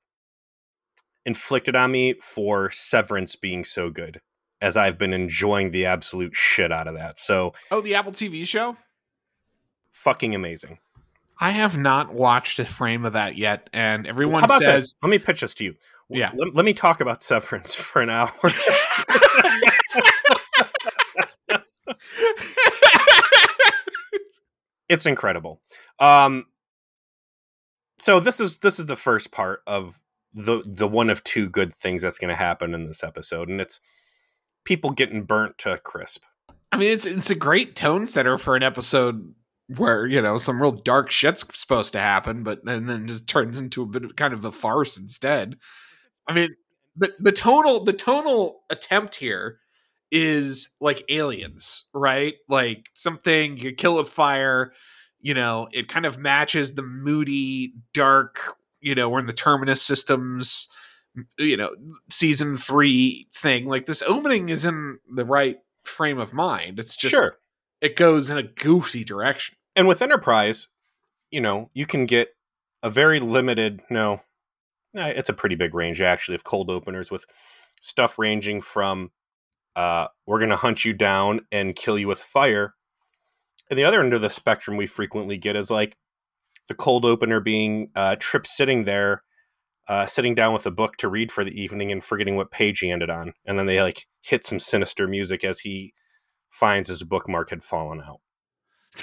inflicted 1.24 1.76
on 1.76 1.92
me 1.92 2.14
for 2.14 2.68
Severance 2.72 3.36
being 3.36 3.64
so 3.64 3.90
good, 3.90 4.20
as 4.60 4.76
I've 4.76 4.98
been 4.98 5.12
enjoying 5.12 5.70
the 5.70 5.86
absolute 5.86 6.34
shit 6.34 6.72
out 6.72 6.88
of 6.88 6.94
that. 6.94 7.16
So 7.18 7.52
Oh, 7.70 7.80
the 7.80 7.94
Apple 7.94 8.12
TV 8.12 8.44
show. 8.46 8.76
fucking 9.92 10.34
amazing. 10.34 10.78
I 11.38 11.50
have 11.50 11.76
not 11.76 12.12
watched 12.12 12.58
a 12.58 12.64
frame 12.64 13.04
of 13.04 13.14
that 13.14 13.36
yet, 13.36 13.70
and 13.72 14.06
everyone 14.06 14.44
about 14.44 14.60
says 14.60 14.82
this? 14.82 14.94
Let 15.02 15.10
me 15.10 15.18
pitch 15.18 15.40
this 15.40 15.54
to 15.54 15.64
you. 15.64 15.74
Yeah. 16.12 16.32
Let, 16.34 16.54
let 16.54 16.64
me 16.64 16.74
talk 16.74 17.00
about 17.00 17.22
Severance 17.22 17.74
for 17.78 18.02
an 18.02 18.10
hour. 18.10 18.30
it's 24.88 25.06
incredible. 25.06 25.60
Um, 25.98 26.46
so 27.98 28.20
this 28.20 28.40
is 28.40 28.58
this 28.58 28.78
is 28.80 28.86
the 28.86 28.96
first 28.96 29.30
part 29.30 29.60
of 29.66 30.00
the 30.34 30.62
the 30.66 30.88
one 30.88 31.10
of 31.10 31.22
two 31.24 31.48
good 31.48 31.74
things 31.74 32.02
that's 32.02 32.18
going 32.18 32.30
to 32.30 32.34
happen 32.34 32.74
in 32.74 32.86
this 32.86 33.04
episode, 33.04 33.48
and 33.48 33.60
it's 33.60 33.80
people 34.64 34.90
getting 34.90 35.22
burnt 35.22 35.58
to 35.58 35.78
crisp. 35.78 36.24
I 36.72 36.78
mean, 36.78 36.90
it's 36.90 37.06
it's 37.06 37.30
a 37.30 37.34
great 37.34 37.76
tone 37.76 38.06
setter 38.06 38.38
for 38.38 38.56
an 38.56 38.62
episode 38.62 39.34
where 39.76 40.06
you 40.06 40.20
know 40.20 40.36
some 40.38 40.60
real 40.60 40.72
dark 40.72 41.10
shit's 41.10 41.44
supposed 41.58 41.92
to 41.92 42.00
happen, 42.00 42.42
but 42.42 42.64
and 42.66 42.88
then 42.88 43.06
just 43.06 43.28
turns 43.28 43.60
into 43.60 43.82
a 43.82 43.86
bit 43.86 44.04
of 44.04 44.16
kind 44.16 44.34
of 44.34 44.44
a 44.44 44.52
farce 44.52 44.98
instead. 44.98 45.56
I 46.26 46.34
mean, 46.34 46.56
the 46.96 47.14
the 47.18 47.32
tonal 47.32 47.84
the 47.84 47.92
tonal 47.92 48.62
attempt 48.70 49.16
here 49.16 49.58
is 50.10 50.68
like 50.80 51.04
aliens, 51.08 51.84
right? 51.94 52.34
Like 52.48 52.86
something 52.94 53.56
you 53.56 53.72
kill 53.72 53.96
with 53.96 54.08
fire. 54.08 54.72
You 55.20 55.34
know, 55.34 55.68
it 55.72 55.88
kind 55.88 56.04
of 56.04 56.18
matches 56.18 56.74
the 56.74 56.82
moody, 56.82 57.74
dark. 57.94 58.38
You 58.80 58.94
know, 58.94 59.08
we're 59.08 59.20
in 59.20 59.26
the 59.26 59.32
terminus 59.32 59.82
systems. 59.82 60.68
You 61.38 61.56
know, 61.56 61.70
season 62.10 62.56
three 62.56 63.28
thing. 63.34 63.66
Like 63.66 63.86
this 63.86 64.02
opening 64.02 64.48
is 64.48 64.64
in 64.64 64.98
the 65.14 65.24
right 65.24 65.58
frame 65.82 66.18
of 66.18 66.32
mind. 66.32 66.78
It's 66.78 66.96
just 66.96 67.14
sure. 67.14 67.38
it 67.80 67.96
goes 67.96 68.30
in 68.30 68.38
a 68.38 68.42
goofy 68.42 69.04
direction. 69.04 69.56
And 69.74 69.88
with 69.88 70.02
Enterprise, 70.02 70.68
you 71.30 71.40
know, 71.40 71.70
you 71.74 71.86
can 71.86 72.06
get 72.06 72.34
a 72.82 72.90
very 72.90 73.20
limited, 73.20 73.82
no, 73.90 74.22
it's 74.94 75.28
a 75.28 75.34
pretty 75.34 75.54
big 75.54 75.74
range 75.74 76.00
actually 76.00 76.34
of 76.34 76.44
cold 76.44 76.70
openers 76.70 77.10
with 77.10 77.24
stuff 77.80 78.18
ranging 78.18 78.60
from 78.60 79.10
uh, 79.74 80.06
we're 80.26 80.38
going 80.38 80.50
to 80.50 80.56
hunt 80.56 80.84
you 80.84 80.92
down 80.92 81.40
and 81.50 81.76
kill 81.76 81.98
you 81.98 82.08
with 82.08 82.20
fire. 82.20 82.74
And 83.70 83.78
the 83.78 83.84
other 83.84 84.00
end 84.00 84.12
of 84.12 84.20
the 84.20 84.30
spectrum 84.30 84.76
we 84.76 84.86
frequently 84.86 85.38
get 85.38 85.56
is 85.56 85.70
like 85.70 85.96
the 86.68 86.74
cold 86.74 87.04
opener 87.04 87.40
being 87.40 87.90
uh, 87.94 88.16
Trip 88.18 88.46
sitting 88.46 88.84
there, 88.84 89.22
uh, 89.88 90.06
sitting 90.06 90.34
down 90.34 90.52
with 90.52 90.66
a 90.66 90.70
book 90.70 90.96
to 90.98 91.08
read 91.08 91.32
for 91.32 91.42
the 91.42 91.60
evening 91.60 91.90
and 91.90 92.04
forgetting 92.04 92.36
what 92.36 92.50
page 92.50 92.80
he 92.80 92.90
ended 92.90 93.10
on. 93.10 93.32
And 93.46 93.58
then 93.58 93.66
they 93.66 93.80
like 93.82 94.06
hit 94.20 94.44
some 94.44 94.58
sinister 94.58 95.08
music 95.08 95.42
as 95.42 95.60
he 95.60 95.94
finds 96.50 96.88
his 96.88 97.02
bookmark 97.02 97.50
had 97.50 97.64
fallen 97.64 98.02
out. 98.02 98.20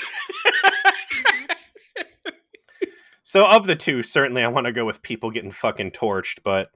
So 3.30 3.46
of 3.46 3.68
the 3.68 3.76
two, 3.76 4.02
certainly 4.02 4.42
I 4.42 4.48
want 4.48 4.66
to 4.66 4.72
go 4.72 4.86
with 4.86 5.04
people 5.04 5.30
getting 5.30 5.52
fucking 5.52 5.92
torched, 5.92 6.40
but 6.44 6.72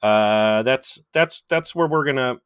uh, 0.00 0.62
that's 0.62 1.00
that's 1.12 1.42
that's 1.48 1.74
where 1.74 1.88
we're 1.88 2.04
gonna 2.04 2.36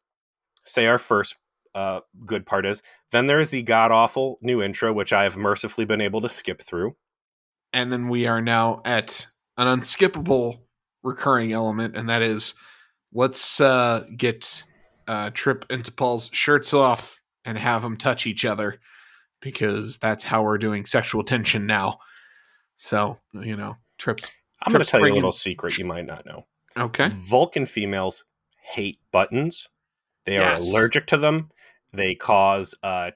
say 0.64 0.86
our 0.86 0.96
first 0.96 1.36
uh, 1.74 2.00
good 2.24 2.46
part 2.46 2.64
is. 2.64 2.80
Then 3.10 3.26
there's 3.26 3.50
the 3.50 3.60
god 3.60 3.92
awful 3.92 4.38
new 4.40 4.62
intro, 4.62 4.94
which 4.94 5.12
I 5.12 5.24
have 5.24 5.36
mercifully 5.36 5.84
been 5.84 6.00
able 6.00 6.22
to 6.22 6.28
skip 6.30 6.62
through. 6.62 6.96
and 7.74 7.92
then 7.92 8.08
we 8.08 8.26
are 8.26 8.40
now 8.40 8.80
at 8.86 9.26
an 9.58 9.66
unskippable 9.66 10.60
recurring 11.02 11.52
element, 11.52 11.98
and 11.98 12.08
that 12.08 12.22
is 12.22 12.54
let's 13.12 13.60
uh, 13.60 14.04
get 14.16 14.64
uh, 15.06 15.28
Trip 15.34 15.66
into 15.68 15.92
Paul's 15.92 16.30
shirts 16.32 16.72
off 16.72 17.20
and 17.44 17.58
have 17.58 17.82
them 17.82 17.98
touch 17.98 18.26
each 18.26 18.46
other 18.46 18.80
because 19.42 19.98
that's 19.98 20.24
how 20.24 20.42
we're 20.42 20.56
doing 20.56 20.86
sexual 20.86 21.22
tension 21.22 21.66
now. 21.66 21.98
So 22.76 23.18
you 23.32 23.56
know, 23.56 23.76
Trip's 23.98 24.30
I'm 24.62 24.72
going 24.72 24.84
to 24.84 24.90
tell 24.90 25.06
you 25.06 25.12
a 25.12 25.14
little 25.14 25.32
secret 25.32 25.78
you 25.78 25.84
might 25.84 26.06
not 26.06 26.26
know. 26.26 26.46
okay. 26.76 27.10
Vulcan 27.12 27.66
females 27.66 28.24
hate 28.62 28.98
buttons. 29.12 29.68
They 30.24 30.38
are 30.38 30.54
allergic 30.54 31.06
to 31.08 31.18
them. 31.18 31.50
They 31.92 32.14
cause 32.14 32.74
uh, 32.82 33.10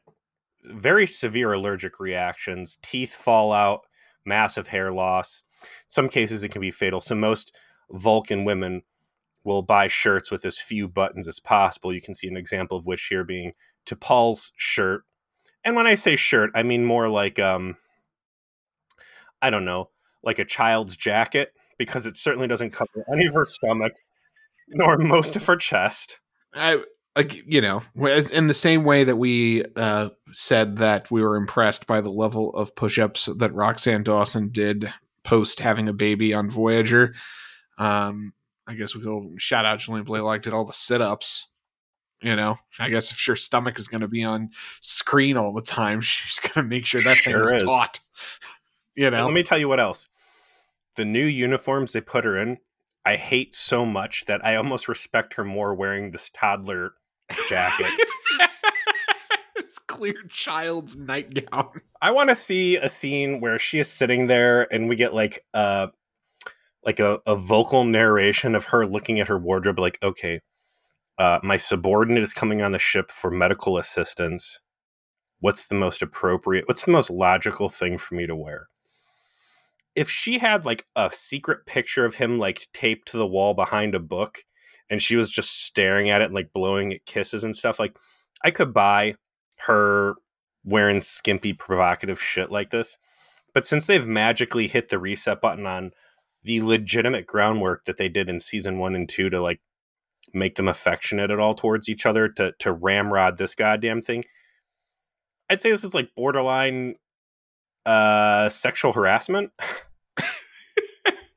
very 0.65 1.07
severe 1.07 1.53
allergic 1.53 1.99
reactions, 1.99 2.79
teeth 2.83 3.15
fall 3.15 3.53
out, 3.53 3.87
massive 4.25 4.69
hair 4.69 4.93
loss. 4.93 5.43
Some 5.87 6.09
cases 6.09 6.45
it 6.45 6.51
can 6.51 6.61
be 6.61 6.71
fatal. 6.71 7.01
So 7.01 7.15
most 7.15 7.57
Vulcan 7.91 8.45
women 8.45 8.83
will 9.43 9.63
buy 9.63 9.89
shirts 9.89 10.31
with 10.31 10.45
as 10.45 10.59
few 10.59 10.87
buttons 10.87 11.27
as 11.27 11.41
possible. 11.41 11.93
You 11.93 12.03
can 12.03 12.15
see 12.15 12.29
an 12.29 12.37
example 12.37 12.77
of 12.77 12.87
which 12.87 13.07
here 13.07 13.25
being 13.25 13.53
T'Pol's 13.87 14.53
shirt. 14.57 15.05
And 15.65 15.75
when 15.75 15.87
I 15.87 15.95
say 15.95 16.17
shirt, 16.17 16.51
I 16.55 16.63
mean 16.63 16.85
more 16.85 17.09
like 17.09 17.39
um 17.39 17.77
I 19.41 19.51
don't 19.51 19.65
know, 19.65 19.91
like 20.23 20.39
a 20.39 20.45
child's 20.45 20.97
jacket 20.97 21.53
because 21.79 22.07
it 22.07 22.17
certainly 22.17 22.49
doesn't 22.49 22.73
cover 22.73 23.05
any 23.13 23.27
of 23.27 23.35
her 23.35 23.45
stomach 23.45 23.93
nor 24.69 24.99
most 24.99 25.37
of 25.37 25.47
her 25.47 25.57
chest. 25.57 26.19
I, 26.55 26.83
ag- 27.17 27.45
you 27.47 27.61
know, 27.61 27.83
as 28.07 28.31
in 28.31 28.47
the 28.47 28.55
same 28.55 28.85
way 28.85 29.05
that 29.05 29.17
we 29.17 29.65
uh, 29.77 30.11
said 30.33 30.79
that 30.79 31.11
we 31.11 31.23
were 31.23 31.37
impressed 31.37 31.87
by 31.87 32.01
the 32.01 32.11
level 32.11 32.55
of 32.55 32.75
push-ups 32.75 33.27
that 33.27 33.53
Roxann 33.53 34.05
Dawson 34.05 34.51
did 34.51 34.93
post 35.25 35.61
having 35.61 35.89
a 35.89 35.93
baby 35.93 36.35
on 36.35 36.51
Voyager. 36.51 37.15
Um, 37.77 38.33
I 38.67 38.75
guess 38.75 38.95
we 38.95 39.03
go 39.03 39.33
shout 39.39 39.65
out 39.65 39.79
Jolene 39.79 40.05
Blalock 40.05 40.43
did 40.43 40.53
all 40.53 40.65
the 40.65 40.73
sit-ups. 40.73 41.51
You 42.21 42.35
know, 42.35 42.59
I 42.81 42.91
guess 42.91 43.13
if 43.13 43.25
her 43.27 43.37
stomach 43.37 43.79
is 43.79 43.87
going 43.87 44.01
to 44.01 44.09
be 44.09 44.25
on 44.25 44.51
screen 44.81 45.37
all 45.37 45.53
the 45.53 45.63
time, 45.63 46.01
she's 46.03 46.41
going 46.41 46.65
to 46.65 46.69
make 46.69 46.85
sure 46.85 47.01
that 47.01 47.19
thing 47.19 47.37
is 47.37 47.53
is. 47.53 47.63
taut. 47.63 48.01
You 48.99 49.07
And 49.07 49.25
let 49.25 49.33
me 49.33 49.45
tell 49.45 49.59
you 49.59 49.69
what 49.69 49.79
else. 49.79 50.09
The 50.97 51.05
new 51.05 51.25
uniforms 51.25 51.93
they 51.93 52.01
put 52.01 52.25
her 52.25 52.37
in, 52.37 52.59
I 53.05 53.15
hate 53.15 53.55
so 53.55 53.87
much 53.87 54.25
that 54.25 54.45
I 54.45 54.57
almost 54.57 54.89
respect 54.89 55.35
her 55.35 55.45
more 55.45 55.73
wearing 55.73 56.11
this 56.11 56.31
toddler 56.31 56.95
jacket. 57.49 57.93
it's 59.57 59.79
clear 59.79 60.17
child's 60.29 60.97
nightgown. 60.97 61.81
I 62.03 62.11
want 62.11 62.31
to 62.31 62.35
see 62.35 62.77
a 62.77 62.89
scene 62.89 63.41
where 63.41 63.57
she 63.57 63.79
is 63.79 63.89
sitting 63.89 64.27
there 64.27 64.67
and 64.73 64.89
we 64.89 64.97
get 64.97 65.15
like 65.15 65.45
uh 65.55 65.87
like 66.85 66.99
a, 66.99 67.21
a 67.25 67.37
vocal 67.37 67.85
narration 67.85 68.57
of 68.57 68.65
her 68.67 68.85
looking 68.85 69.21
at 69.21 69.29
her 69.29 69.39
wardrobe 69.39 69.79
like, 69.79 70.01
okay, 70.03 70.41
uh, 71.19 71.39
my 71.45 71.57
subordinate 71.57 72.25
is 72.25 72.33
coming 72.33 72.63
on 72.63 72.73
the 72.73 72.81
ship 72.81 73.13
for 73.13 73.31
medical 73.31 73.79
assistance. 73.79 74.59
What's 75.39 75.69
the 75.69 75.77
most 75.77 76.03
appropriate? 76.03 76.67
What's 76.67 76.85
the 76.85 76.91
most 76.91 77.11
logical 77.11 77.69
thing 77.69 77.97
for 77.97 78.17
me 78.17 78.27
to 78.27 78.35
wear? 78.35 78.67
If 79.95 80.11
she 80.11 80.39
had 80.39 80.65
like 80.65 80.87
a 80.95 81.11
secret 81.13 81.67
picture 81.67 82.05
of 82.05 82.17
him 82.17 82.39
like 82.39 82.69
taped 82.73 83.09
to 83.09 83.17
the 83.19 83.27
wall 83.27 83.55
behind 83.55 83.95
a 83.95 84.01
book 84.01 84.45
and 84.91 85.03
she 85.03 85.17
was 85.17 85.31
just 85.31 85.65
staring 85.65 86.09
at 86.09 86.21
it 86.21 86.27
and 86.27 86.35
like 86.35 86.53
blowing 86.53 86.93
it 86.93 87.07
kisses 87.07 87.45
and 87.45 87.55
stuff. 87.55 87.79
Like 87.79 87.97
I 88.45 88.51
could 88.51 88.73
buy 88.73 89.15
her 89.61 90.15
wearing 90.65 91.01
skimpy 91.01 91.53
provocative 91.53 92.21
shit 92.21 92.51
like 92.51 92.71
this. 92.71 92.99
But 93.55 93.67
since 93.67 93.87
they've 93.87 94.07
magically 94.07 94.69
hit 94.69 94.89
the 94.89 94.99
reset 94.99 95.41
button 95.41 95.67
on 95.67 95.93
the 96.45 96.63
legitimate 96.63 97.27
groundwork 97.27 97.85
that 97.87 97.97
they 97.97 98.09
did 98.09 98.29
in 98.29 98.41
season 98.41 98.79
one 98.79 98.95
and 98.95 99.09
two 99.09 99.29
to 99.31 99.41
like 99.41 99.61
make 100.33 100.55
them 100.57 100.69
affectionate 100.69 101.31
at 101.31 101.41
all 101.41 101.55
towards 101.55 101.89
each 101.89 102.07
other 102.07 102.29
to 102.29 102.53
to 102.59 102.73
ramrod 102.73 103.39
this 103.39 103.55
goddamn 103.55 104.03
thing. 104.03 104.25
I'd 105.51 105.63
say 105.63 105.71
this 105.71 105.85
is 105.85 105.95
like 105.95 106.15
borderline 106.15 106.97
uh 107.89 108.49
sexual 108.49 108.93
harassment. 108.93 109.51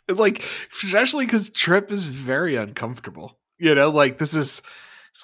It's 0.08 0.20
like 0.20 0.43
especially 0.74 1.25
because 1.25 1.50
Trip 1.50 1.91
is 1.91 2.05
very 2.05 2.55
uncomfortable. 2.58 3.39
You 3.58 3.75
know, 3.75 3.89
like 3.89 4.17
this 4.17 4.34
is. 4.34 4.62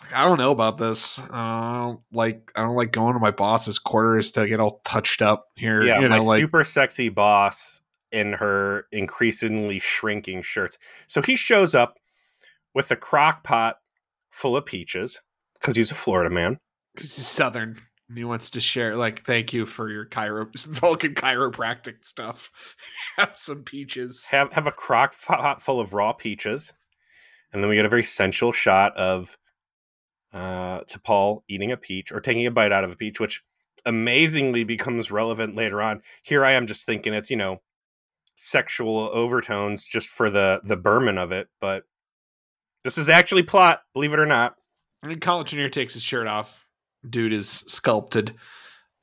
Like, 0.01 0.15
I 0.15 0.25
don't 0.25 0.38
know 0.38 0.51
about 0.51 0.77
this. 0.77 1.17
I 1.31 1.79
don't 1.81 2.01
like 2.12 2.51
I 2.57 2.62
don't 2.62 2.75
like 2.75 2.91
going 2.91 3.13
to 3.13 3.19
my 3.19 3.31
boss's 3.31 3.79
quarters 3.79 4.31
to 4.31 4.46
get 4.46 4.60
all 4.60 4.81
touched 4.84 5.22
up 5.22 5.46
here. 5.55 5.81
Yeah, 5.81 6.01
you 6.01 6.10
know, 6.10 6.19
my 6.19 6.25
like 6.25 6.39
super 6.41 6.63
sexy 6.65 7.07
boss 7.07 7.79
in 8.12 8.34
her 8.34 8.86
increasingly 8.91 9.79
shrinking 9.79 10.41
shirts. 10.41 10.77
So 11.07 11.22
he 11.22 11.38
shows 11.38 11.74
up 11.74 11.96
with 12.75 12.91
a 12.91 12.98
crock 12.98 13.46
pot 13.46 13.77
full 14.29 14.57
of 14.57 14.65
peaches 14.65 15.22
because 15.60 15.77
he's 15.77 15.89
a 15.91 15.96
Florida 15.96 16.29
man. 16.29 16.60
because 16.93 17.15
he's 17.15 17.27
southern. 17.27 17.77
He 18.13 18.23
wants 18.23 18.51
to 18.51 18.61
share. 18.61 18.95
Like, 18.95 19.19
thank 19.25 19.51
you 19.51 19.65
for 19.65 19.89
your 19.89 20.05
chiro 20.05 20.47
Vulcan 20.65 21.13
chiropractic 21.13 22.05
stuff. 22.05 22.51
Have 23.17 23.33
some 23.35 23.63
peaches. 23.63 24.27
Have 24.31 24.51
have 24.53 24.67
a 24.67 24.71
crock 24.71 25.15
pot 25.25 25.61
full 25.61 25.79
of 25.79 25.93
raw 25.93 26.13
peaches, 26.13 26.73
and 27.51 27.61
then 27.61 27.69
we 27.69 27.75
get 27.75 27.85
a 27.85 27.89
very 27.89 28.03
sensual 28.03 28.51
shot 28.51 28.95
of 28.95 29.37
uh 30.33 30.81
T'Pol 30.81 31.41
eating 31.49 31.71
a 31.71 31.77
peach 31.77 32.11
or 32.11 32.21
taking 32.21 32.45
a 32.45 32.51
bite 32.51 32.71
out 32.71 32.83
of 32.83 32.91
a 32.91 32.95
peach, 32.95 33.19
which 33.19 33.43
amazingly 33.85 34.63
becomes 34.63 35.11
relevant 35.11 35.55
later 35.55 35.81
on. 35.81 36.01
Here 36.21 36.45
I 36.45 36.51
am 36.51 36.67
just 36.67 36.85
thinking 36.85 37.13
it's 37.13 37.29
you 37.29 37.37
know 37.37 37.61
sexual 38.35 39.09
overtones 39.11 39.85
just 39.85 40.07
for 40.07 40.29
the 40.29 40.61
the 40.63 40.77
Berman 40.77 41.17
of 41.17 41.33
it, 41.33 41.49
but 41.59 41.83
this 42.85 42.97
is 42.97 43.09
actually 43.09 43.43
plot, 43.43 43.81
believe 43.93 44.13
it 44.13 44.19
or 44.19 44.25
not. 44.25 44.55
And 45.03 45.19
college 45.19 45.47
engineer 45.47 45.69
takes 45.69 45.93
his 45.93 46.03
shirt 46.03 46.27
off. 46.27 46.66
Dude 47.09 47.33
is 47.33 47.49
sculpted, 47.49 48.33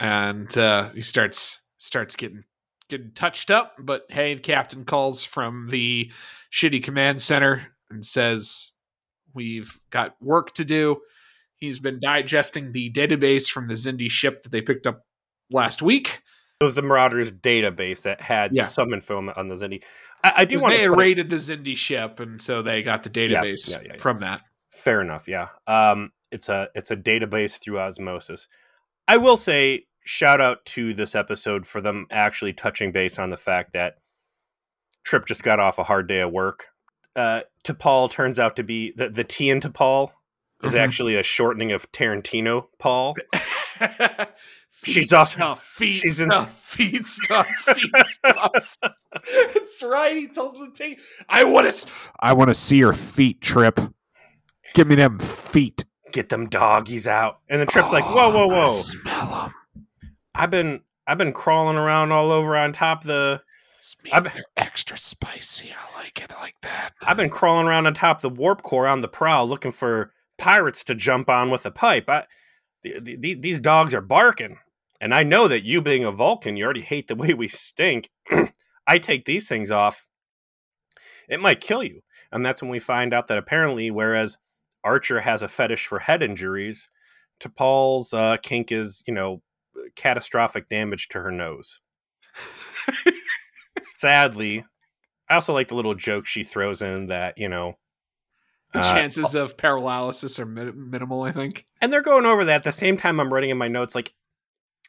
and 0.01 0.57
uh, 0.57 0.91
he 0.95 1.03
starts 1.03 1.61
starts 1.79 2.17
getting 2.17 2.45
getting 2.89 3.13
touched 3.13 3.51
up. 3.51 3.75
But 3.79 4.05
hey, 4.11 4.35
the 4.35 4.41
captain 4.41 4.85
calls 4.85 5.25
from 5.25 5.69
the 5.71 6.11
shitty 6.53 6.83
command 6.83 7.21
center 7.21 7.69
and 7.91 8.05
says, 8.05 8.73
"We've 9.35 9.79
got 9.91 10.17
work 10.21 10.55
to 10.55 10.65
do." 10.65 11.01
He's 11.57 11.79
been 11.79 11.99
digesting 12.01 12.73
the 12.73 12.91
database 12.93 13.49
from 13.49 13.69
the 13.69 13.75
Xindi 13.75 14.11
ship 14.11 14.43
that 14.43 14.53
they 14.53 14.61
picked 14.61 14.87
up 14.87 15.03
last 15.51 15.81
week. 15.81 16.21
It 16.61 16.65
was 16.65 16.75
the 16.75 16.83
Marauders 16.83 17.33
database 17.33 18.03
that 18.03 18.21
had 18.21 18.53
Yeah. 18.53 18.65
some 18.67 18.93
info 18.93 19.17
on 19.19 19.49
the 19.49 19.55
Xindi. 19.55 19.83
I, 20.23 20.33
I 20.39 20.45
do 20.45 20.59
want 20.59 20.73
they 20.73 20.79
to 20.79 20.83
had 20.85 20.93
it- 20.93 20.97
raided 20.97 21.31
the 21.31 21.37
Xindi 21.37 21.77
ship, 21.77 22.21
and 22.21 22.41
so 22.41 22.63
they 22.63 22.83
got 22.83 23.03
the 23.03 23.11
database 23.11 23.71
yeah, 23.71 23.81
yeah. 23.85 23.97
from 23.97 24.19
that. 24.19 24.43
Fair 24.73 25.01
enough, 25.01 25.27
yeah. 25.29 25.49
Um, 25.67 26.11
it's 26.35 26.49
a 26.51 26.69
it's 26.75 26.91
a 26.91 26.97
database 26.97 27.59
through 27.61 27.79
osmosis. 27.79 28.47
I 29.09 29.17
will 29.17 29.37
say 29.39 29.87
shout 30.05 30.41
out 30.41 30.65
to 30.67 30.93
this 30.93 31.15
episode 31.15 31.67
for 31.67 31.81
them 31.81 32.07
actually 32.11 32.53
touching 32.53 32.93
base 32.93 33.19
on 33.19 33.31
the 33.31 33.37
fact 33.39 33.73
that 33.73 33.95
Trip 35.05 35.25
just 35.27 35.43
got 35.43 35.61
off 35.61 35.79
a 35.79 35.83
hard 35.85 36.09
day 36.09 36.21
of 36.21 36.31
work. 36.33 36.67
Uh, 37.17 37.41
T'Pol 37.65 38.11
turns 38.11 38.39
out 38.39 38.57
to 38.57 38.63
be 38.63 38.93
the 38.97 39.09
the 39.09 39.25
T 39.25 39.49
in 39.51 39.61
T'Pol 39.61 40.11
is 40.63 40.75
Mhm. 40.75 40.79
actually 40.81 41.17
a 41.17 41.23
shortening 41.23 41.73
of 41.73 41.91
Tarantino 41.93 42.67
Paul. 42.79 43.15
She's 44.83 45.13
off- 45.15 45.29
stuff, 45.29 45.63
feet 45.63 45.93
she's 45.93 46.21
in- 46.21 46.31
stuff, 46.31 46.61
feet 46.63 47.07
stuff, 47.07 47.47
feet 47.47 47.91
stuff. 48.07 48.77
That's 49.55 49.83
right. 49.83 50.15
He 50.17 50.27
told 50.29 50.57
him 50.59 50.73
to 50.73 50.73
take. 50.73 51.01
I 51.29 51.45
want 51.45 51.71
to. 51.71 51.89
I 52.21 52.33
want 52.35 52.49
to 52.49 52.55
see 52.55 52.81
her 52.81 52.93
feet. 52.93 53.41
Trip. 53.41 53.81
Give 54.75 54.87
me 54.87 54.97
them 54.97 55.19
feet. 55.19 55.84
Get 56.15 56.29
them 56.29 56.49
doggies 56.49 57.09
out. 57.09 57.41
And 57.49 57.59
then 57.59 57.67
Trip's 57.67 57.91
like, 57.93 58.05
whoa, 58.05 58.31
oh, 58.33 58.47
whoa, 58.47 58.61
whoa. 58.63 58.67
Smell 58.69 59.27
them. 59.27 59.85
I've 60.33 60.51
been 60.51 60.81
I've 61.09 61.19
been 61.19 61.33
crawling 61.33 61.77
around 61.77 62.13
all 62.13 62.31
over 62.31 62.57
on 62.57 62.73
top 62.73 63.01
of 63.01 63.09
the 63.09 63.43
This 63.79 63.97
I've- 64.13 64.29
they're 64.33 64.45
extra 64.57 64.97
spicy. 64.97 65.73
I 65.73 65.99
like 65.99 66.23
it 66.23 66.33
like 66.41 66.55
that. 66.63 66.91
I've 67.03 67.17
been 67.17 67.31
crawling 67.31 67.67
around 67.67 67.89
on 67.89 67.95
top 67.95 68.19
of 68.19 68.23
the 68.23 68.31
warp 68.31 68.63
core 68.63 68.87
on 68.87 69.01
the 69.01 69.09
prowl 69.09 69.49
looking 69.49 69.73
for 69.73 70.13
pirates 70.39 70.85
to 70.85 70.95
jump 70.95 71.29
on 71.29 71.51
with 71.51 71.67
a 71.67 71.73
pipe. 71.73 72.09
I, 72.09 72.27
the, 72.85 73.01
the, 73.01 73.17
the- 73.17 73.35
these 73.35 73.61
dogs 73.61 73.93
are 73.93 74.01
barking. 74.01 74.59
And 75.01 75.13
I 75.13 75.25
know 75.25 75.49
that 75.49 75.65
you 75.65 75.83
being 75.83 76.05
a 76.05 76.13
Vulcan, 76.13 76.57
you 76.57 76.65
already 76.65 76.81
hate 76.83 77.09
the 77.09 77.17
way 77.17 77.35
we 77.35 77.49
stink. 77.49 78.09
I 78.87 78.99
take 78.99 79.25
these 79.25 79.49
things 79.49 79.73
off, 79.73 80.07
it 81.29 81.41
might 81.41 81.61
kill 81.61 81.83
you. 81.83 82.03
And 82.31 82.47
that's 82.47 82.63
when 82.63 82.71
we 82.71 82.79
find 82.79 83.13
out 83.13 83.27
that 83.27 83.37
apparently, 83.39 83.91
whereas 83.91 84.39
Archer 84.85 85.21
has 85.21 85.43
a 85.43 85.49
fetish 85.49 85.87
for 85.87 85.99
head 85.99 86.23
injuries, 86.23 86.89
T'Pol's 87.41 88.13
uh, 88.15 88.37
kink 88.43 88.71
is, 88.71 89.03
you 89.07 89.15
know, 89.15 89.43
catastrophic 89.97 90.69
damage 90.69 91.09
to 91.09 91.21
her 91.21 91.31
nose. 91.31 91.81
Sadly, 93.83 94.65
I 95.29 95.35
also 95.35 95.53
like 95.53 95.69
the 95.69 95.75
little 95.75 95.95
joke 95.95 96.27
she 96.27 96.43
throws 96.43 96.83
in 96.83 97.07
that, 97.09 97.37
you 97.39 97.49
know, 97.49 97.75
The 98.73 98.81
uh, 98.81 98.83
chances 98.95 99.35
of 99.35 99.57
paralysis 99.57 100.39
are 100.39 100.47
min- 100.47 100.91
minimal. 100.91 101.23
I 101.23 101.33
think. 101.33 101.67
and 101.81 101.93
they're 101.93 102.03
going 102.03 102.27
over 102.27 102.45
that 102.45 102.57
at 102.57 102.65
the 102.65 102.73
same 102.73 102.97
time 102.97 103.21
I'm 103.21 103.33
writing 103.33 103.51
in 103.51 103.59
my 103.59 103.69
notes 103.69 103.95
like 103.95 104.13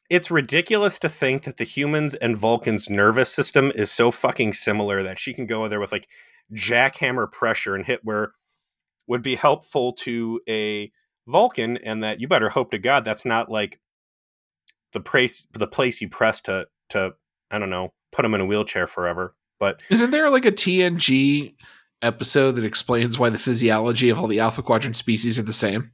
it's 0.10 0.30
ridiculous 0.30 1.00
to 1.00 1.10
think 1.10 1.44
that 1.44 1.58
the 1.58 1.64
humans 1.64 2.14
and 2.16 2.38
Vulcan's 2.38 2.90
nervous 2.92 3.34
system 3.34 3.72
is 3.74 3.92
so 3.92 4.12
fucking 4.12 4.54
similar 4.54 5.02
that 5.02 5.18
she 5.18 5.34
can 5.34 5.48
go 5.48 5.64
in 5.66 5.72
there 5.72 5.80
with 5.80 5.92
like 5.92 6.08
jackhammer 6.54 7.32
pressure 7.32 7.74
and 7.76 7.86
hit 7.86 8.02
where 8.04 8.34
would 9.08 9.22
be 9.22 9.36
helpful 9.36 9.94
to 9.94 10.42
a 10.48 10.92
Vulcan 11.28 11.78
and 11.78 12.04
that 12.04 12.22
you 12.22 12.28
better 12.28 12.50
hope 12.50 12.72
to 12.72 12.78
God 12.78 13.04
that's 13.04 13.26
not 13.26 13.50
like 13.50 13.80
the 14.94 15.00
place 15.00 15.48
the 15.54 15.68
place 15.68 16.00
you 16.02 16.08
press 16.10 16.42
to 16.42 16.68
to 16.90 17.14
I 17.52 17.60
don't 17.60 17.70
know 17.70 17.94
put 18.12 18.24
him 18.26 18.34
in 18.34 18.42
a 18.42 18.46
wheelchair 18.46 18.88
forever 18.88 19.36
but 19.60 19.82
Isn't 19.90 20.12
there 20.12 20.30
like 20.30 20.46
a 20.46 20.52
TNG 20.52 21.56
episode 22.02 22.52
that 22.52 22.66
explains 22.66 23.18
why 23.18 23.30
the 23.30 23.40
physiology 23.40 24.10
of 24.10 24.20
all 24.20 24.28
the 24.28 24.40
Alpha 24.40 24.62
Quadrant 24.62 24.96
species 24.96 25.40
are 25.40 25.44
the 25.44 25.54
same? 25.54 25.92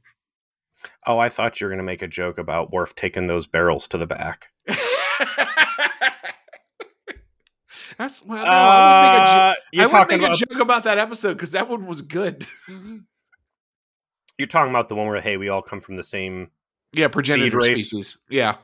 oh 1.06 1.18
I 1.18 1.28
thought 1.28 1.60
you 1.60 1.66
were 1.66 1.70
gonna 1.70 1.82
make 1.82 2.02
a 2.02 2.08
joke 2.08 2.38
about 2.38 2.72
Worf 2.72 2.94
taking 2.94 3.26
those 3.26 3.46
barrels 3.46 3.88
to 3.88 3.98
the 3.98 4.06
back 4.06 4.48
That's 8.02 8.24
well, 8.24 8.44
no, 8.44 8.50
I 8.50 8.98
would 8.98 9.06
make 9.06 9.14
a, 9.14 9.22
uh, 9.22 9.54
jo- 9.54 9.96
I 9.96 10.02
would 10.02 10.08
make 10.08 10.18
about 10.18 10.34
a 10.34 10.46
joke 10.46 10.60
about 10.60 10.84
that 10.84 10.98
episode 10.98 11.34
because 11.34 11.52
that 11.52 11.68
one 11.68 11.86
was 11.86 12.02
good. 12.02 12.44
You're 14.38 14.48
talking 14.48 14.70
about 14.70 14.88
the 14.88 14.96
one 14.96 15.06
where 15.06 15.20
hey, 15.20 15.36
we 15.36 15.48
all 15.48 15.62
come 15.62 15.78
from 15.78 15.94
the 15.94 16.02
same, 16.02 16.50
yeah, 16.94 17.06
progenitor 17.06 17.58
race. 17.58 17.66
species. 17.66 18.18
Yeah, 18.28 18.56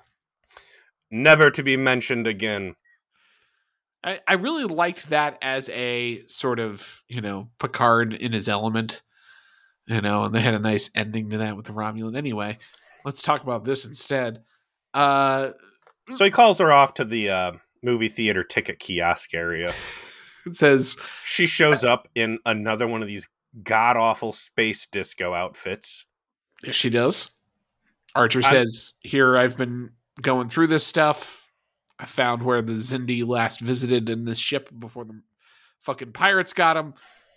never 1.12 1.52
to 1.52 1.62
be 1.62 1.76
mentioned 1.76 2.26
again. 2.26 2.74
I, 4.02 4.18
I 4.26 4.34
really 4.34 4.64
liked 4.64 5.10
that 5.10 5.38
as 5.40 5.68
a 5.68 6.26
sort 6.26 6.58
of 6.58 7.04
you 7.06 7.20
know 7.20 7.48
Picard 7.60 8.14
in 8.14 8.32
his 8.32 8.48
element. 8.48 9.02
You 9.86 10.00
know, 10.00 10.24
and 10.24 10.34
they 10.34 10.40
had 10.40 10.54
a 10.54 10.58
nice 10.58 10.90
ending 10.96 11.30
to 11.30 11.38
that 11.38 11.56
with 11.56 11.66
the 11.66 11.72
Romulan. 11.72 12.16
Anyway, 12.16 12.58
let's 13.04 13.22
talk 13.22 13.44
about 13.44 13.64
this 13.64 13.84
instead. 13.84 14.42
Uh, 14.92 15.50
So 16.10 16.24
he 16.24 16.32
calls 16.32 16.58
her 16.58 16.72
off 16.72 16.94
to 16.94 17.04
the 17.04 17.30
uh, 17.30 17.52
movie 17.82 18.08
theater 18.08 18.44
ticket 18.44 18.78
kiosk 18.78 19.34
area. 19.34 19.72
it 20.46 20.56
says 20.56 20.96
She 21.24 21.46
shows 21.46 21.84
up 21.84 22.08
in 22.14 22.38
another 22.46 22.86
one 22.86 23.02
of 23.02 23.08
these 23.08 23.28
god 23.62 23.96
awful 23.96 24.32
space 24.32 24.86
disco 24.86 25.32
outfits. 25.34 26.06
She 26.70 26.90
does. 26.90 27.30
Archer 28.14 28.40
I- 28.44 28.50
says, 28.50 28.94
Here, 29.00 29.36
I've 29.36 29.56
been 29.56 29.90
going 30.20 30.48
through 30.48 30.66
this 30.68 30.86
stuff. 30.86 31.48
I 32.00 32.04
found 32.06 32.42
where 32.42 32.62
the 32.62 32.74
Xindi 32.74 33.26
last 33.26 33.60
visited 33.60 34.08
in 34.08 34.24
this 34.24 34.38
ship 34.38 34.70
before 34.78 35.04
the 35.04 35.20
fucking 35.80 36.12
pirates 36.12 36.52
got 36.52 36.76
him. 36.76 36.94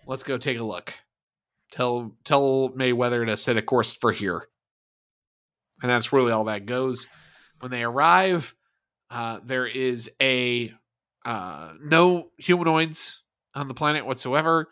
Let's 0.08 0.23
go 0.23 0.38
take 0.38 0.60
a 0.60 0.63
look. 0.63 0.93
Tell 1.71 2.13
tell 2.23 2.69
Mayweather 2.69 3.25
to 3.25 3.38
set 3.38 3.58
a 3.58 3.62
course 3.62 3.93
for 3.93 4.12
here. 4.12 4.47
And 5.82 5.89
that's 5.89 6.13
really 6.13 6.32
all 6.32 6.43
that 6.45 6.65
goes. 6.65 7.08
When 7.60 7.71
they 7.71 7.84
arrive, 7.84 8.54
uh, 9.12 9.39
there 9.43 9.67
is 9.67 10.10
a 10.21 10.74
uh, 11.26 11.74
no 11.84 12.30
humanoids 12.38 13.21
on 13.54 13.67
the 13.67 13.74
planet 13.74 14.06
whatsoever. 14.06 14.69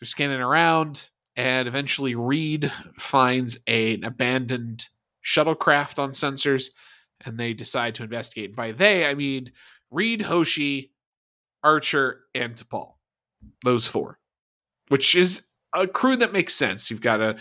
They're 0.00 0.06
scanning 0.06 0.40
around, 0.40 1.10
and 1.36 1.68
eventually 1.68 2.14
Reed 2.14 2.72
finds 2.98 3.58
an 3.66 4.04
abandoned 4.04 4.86
shuttlecraft 5.24 5.98
on 5.98 6.12
sensors, 6.12 6.70
and 7.24 7.38
they 7.38 7.52
decide 7.52 7.96
to 7.96 8.04
investigate. 8.04 8.54
By 8.54 8.72
they, 8.72 9.04
I 9.04 9.14
mean 9.14 9.50
Reed, 9.90 10.22
Hoshi, 10.22 10.92
Archer, 11.64 12.20
and 12.34 12.54
T'Pol. 12.54 12.92
Those 13.64 13.86
four, 13.86 14.18
which 14.88 15.14
is 15.14 15.42
a 15.74 15.86
crew 15.86 16.16
that 16.16 16.32
makes 16.32 16.54
sense. 16.54 16.90
You've 16.90 17.00
got 17.00 17.20
a 17.20 17.36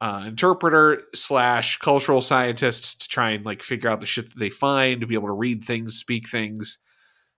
uh, 0.00 0.24
interpreter 0.26 1.02
slash 1.14 1.78
cultural 1.78 2.22
scientist 2.22 3.02
to 3.02 3.08
try 3.08 3.30
and 3.30 3.44
like 3.44 3.62
figure 3.62 3.90
out 3.90 4.00
the 4.00 4.06
shit 4.06 4.30
that 4.30 4.38
they 4.38 4.50
find 4.50 5.00
to 5.00 5.06
be 5.06 5.14
able 5.14 5.28
to 5.28 5.34
read 5.34 5.64
things, 5.64 5.96
speak 5.96 6.28
things. 6.28 6.78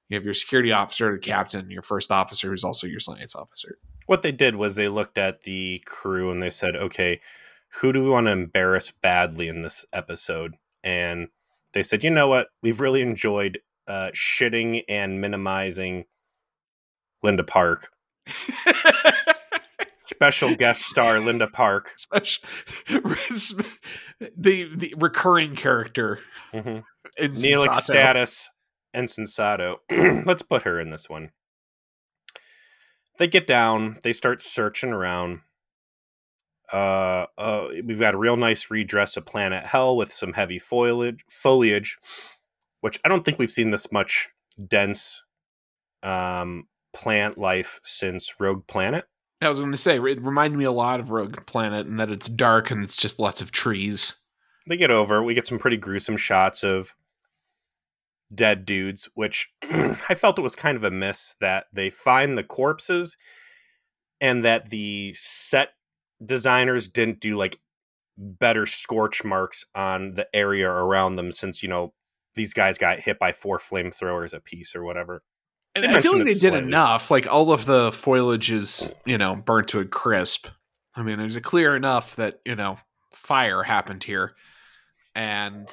You 0.09 0.17
have 0.17 0.25
your 0.25 0.35
security 0.35 0.73
officer, 0.73 1.11
the 1.11 1.19
captain, 1.19 1.71
your 1.71 1.83
first 1.83 2.13
officer, 2.13 2.51
who's 2.51 2.65
also 2.65 2.87
your 2.87 3.01
science 3.01 3.35
officer. 3.35 3.79
What 4.07 4.23
they 4.23 4.33
did 4.33 4.57
was 4.57 4.77
they 4.77 4.89
looked 4.89 5.19
at 5.19 5.43
the 5.43 5.83
crew 5.87 6.31
and 6.31 6.43
they 6.43 6.51
said, 6.51 6.77
okay, 6.77 7.21
who 7.81 7.93
do 7.93 8.03
we 8.03 8.11
want 8.11 8.27
to 8.27 8.33
embarrass 8.33 8.91
badly 8.91 9.49
in 9.49 9.63
this 9.63 9.85
episode? 9.93 10.57
And 10.85 11.29
they 11.73 11.83
said, 11.83 12.05
you 12.05 12.11
know 12.11 12.29
what? 12.29 12.49
We've 12.63 12.81
really 12.81 13.01
enjoyed 13.01 13.61
uh, 13.89 14.11
shitting 14.15 14.85
and 14.89 15.21
minimizing 15.21 16.05
Linda 17.23 17.45
Park. 17.45 17.89
Special 20.23 20.55
guest 20.55 20.83
star 20.83 21.19
Linda 21.19 21.49
Park. 21.49 21.93
Special, 21.97 22.47
the 24.37 24.71
the 24.73 24.95
recurring 24.97 25.57
character. 25.57 26.21
Mm-hmm. 26.55 27.25
Neelix 27.25 27.75
status 27.81 28.49
Ensign 28.95 29.27
Sato. 29.27 29.81
Let's 29.91 30.43
put 30.43 30.63
her 30.63 30.79
in 30.79 30.91
this 30.91 31.11
one. 31.11 31.31
They 33.19 33.27
get 33.27 33.49
down. 33.49 33.99
They 34.05 34.13
start 34.13 34.41
searching 34.43 34.93
around. 34.93 35.41
Uh, 36.73 37.27
uh, 37.37 37.67
we've 37.85 37.99
got 37.99 38.15
a 38.15 38.19
real 38.19 38.37
nice 38.37 38.71
redress 38.71 39.17
of 39.17 39.27
Planet 39.27 39.67
Hell 39.67 39.97
with 39.97 40.13
some 40.13 40.35
heavy 40.35 40.61
foliage, 40.61 41.25
foliage, 41.29 41.99
which 42.81 43.01
I 43.05 43.09
don't 43.09 43.25
think 43.25 43.41
we've 43.41 43.51
seen 43.51 43.71
this 43.71 43.91
much 43.91 44.29
dense 44.69 45.25
um, 46.05 46.69
plant 46.95 47.39
life 47.39 47.81
since 47.83 48.35
Rogue 48.39 48.69
Planet. 48.69 49.05
I 49.43 49.49
was 49.49 49.59
going 49.59 49.73
to 49.73 49.77
say 49.77 49.97
it 49.97 50.23
reminded 50.23 50.57
me 50.57 50.65
a 50.65 50.73
lot 50.73 51.01
of 51.01 51.11
Rogue 51.11 51.45
Planet 51.47 51.87
and 51.87 51.99
that 51.99 52.11
it's 52.11 52.29
dark 52.29 52.71
and 52.71 52.83
it's 52.83 52.97
just 52.97 53.19
lots 53.19 53.41
of 53.41 53.51
trees. 53.51 54.17
They 54.69 54.77
get 54.77 54.91
over. 54.91 55.23
We 55.23 55.35
get 55.35 55.47
some 55.47 55.59
pretty 55.59 55.77
gruesome 55.77 56.17
shots 56.17 56.63
of 56.63 56.95
dead 58.35 58.65
dudes, 58.65 59.09
which 59.15 59.51
I 59.63 60.15
felt 60.15 60.39
it 60.39 60.43
was 60.43 60.55
kind 60.55 60.77
of 60.77 60.85
a 60.85 60.91
miss 60.91 61.37
that 61.41 61.67
they 61.73 61.91
find 61.91 62.39
the 62.39 62.45
corpses 62.45 63.17
and 64.21 64.45
that 64.45 64.71
the 64.71 65.13
set 65.15 65.71
designers 66.25 66.89
didn't 66.89 67.21
do 67.21 67.37
like 67.37 67.59
better 68.17 68.67
scorch 68.67 69.25
marks 69.25 69.65
on 69.75 70.15
the 70.15 70.29
area 70.35 70.71
around 70.71 71.17
them 71.17 71.33
since 71.33 71.63
you 71.63 71.69
know 71.69 71.93
these 72.35 72.55
guys 72.55 72.79
got 72.79 73.01
hit 73.01 73.19
by 73.19 73.33
four 73.33 73.59
flamethrowers 73.59 74.33
a 74.33 74.41
piece 74.41 74.77
or 74.77 74.85
whatever. 74.85 75.23
And 75.75 75.87
I 75.87 76.01
feel 76.01 76.17
like 76.17 76.27
they 76.27 76.35
did 76.35 76.55
enough. 76.55 77.11
Like 77.11 77.27
all 77.27 77.51
of 77.51 77.65
the 77.65 77.93
foliage 77.93 78.51
is, 78.51 78.91
you 79.07 79.17
know, 79.17 79.37
burnt 79.37 79.69
to 79.69 79.81
a 79.81 79.85
crisp. 79.85 80.47
I 80.95 81.03
mean, 81.03 81.19
a 81.21 81.41
clear 81.41 81.75
enough 81.75 82.17
that 82.17 82.41
you 82.45 82.57
know 82.57 82.77
fire 83.13 83.63
happened 83.63 84.05
here, 84.05 84.35
and 85.15 85.67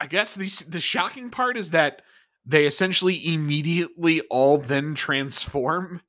I 0.00 0.06
guess 0.06 0.34
the 0.34 0.64
the 0.68 0.80
shocking 0.80 1.30
part 1.30 1.56
is 1.56 1.70
that 1.70 2.02
they 2.44 2.66
essentially 2.66 3.32
immediately 3.32 4.20
all 4.22 4.58
then 4.58 4.94
transform 4.94 6.02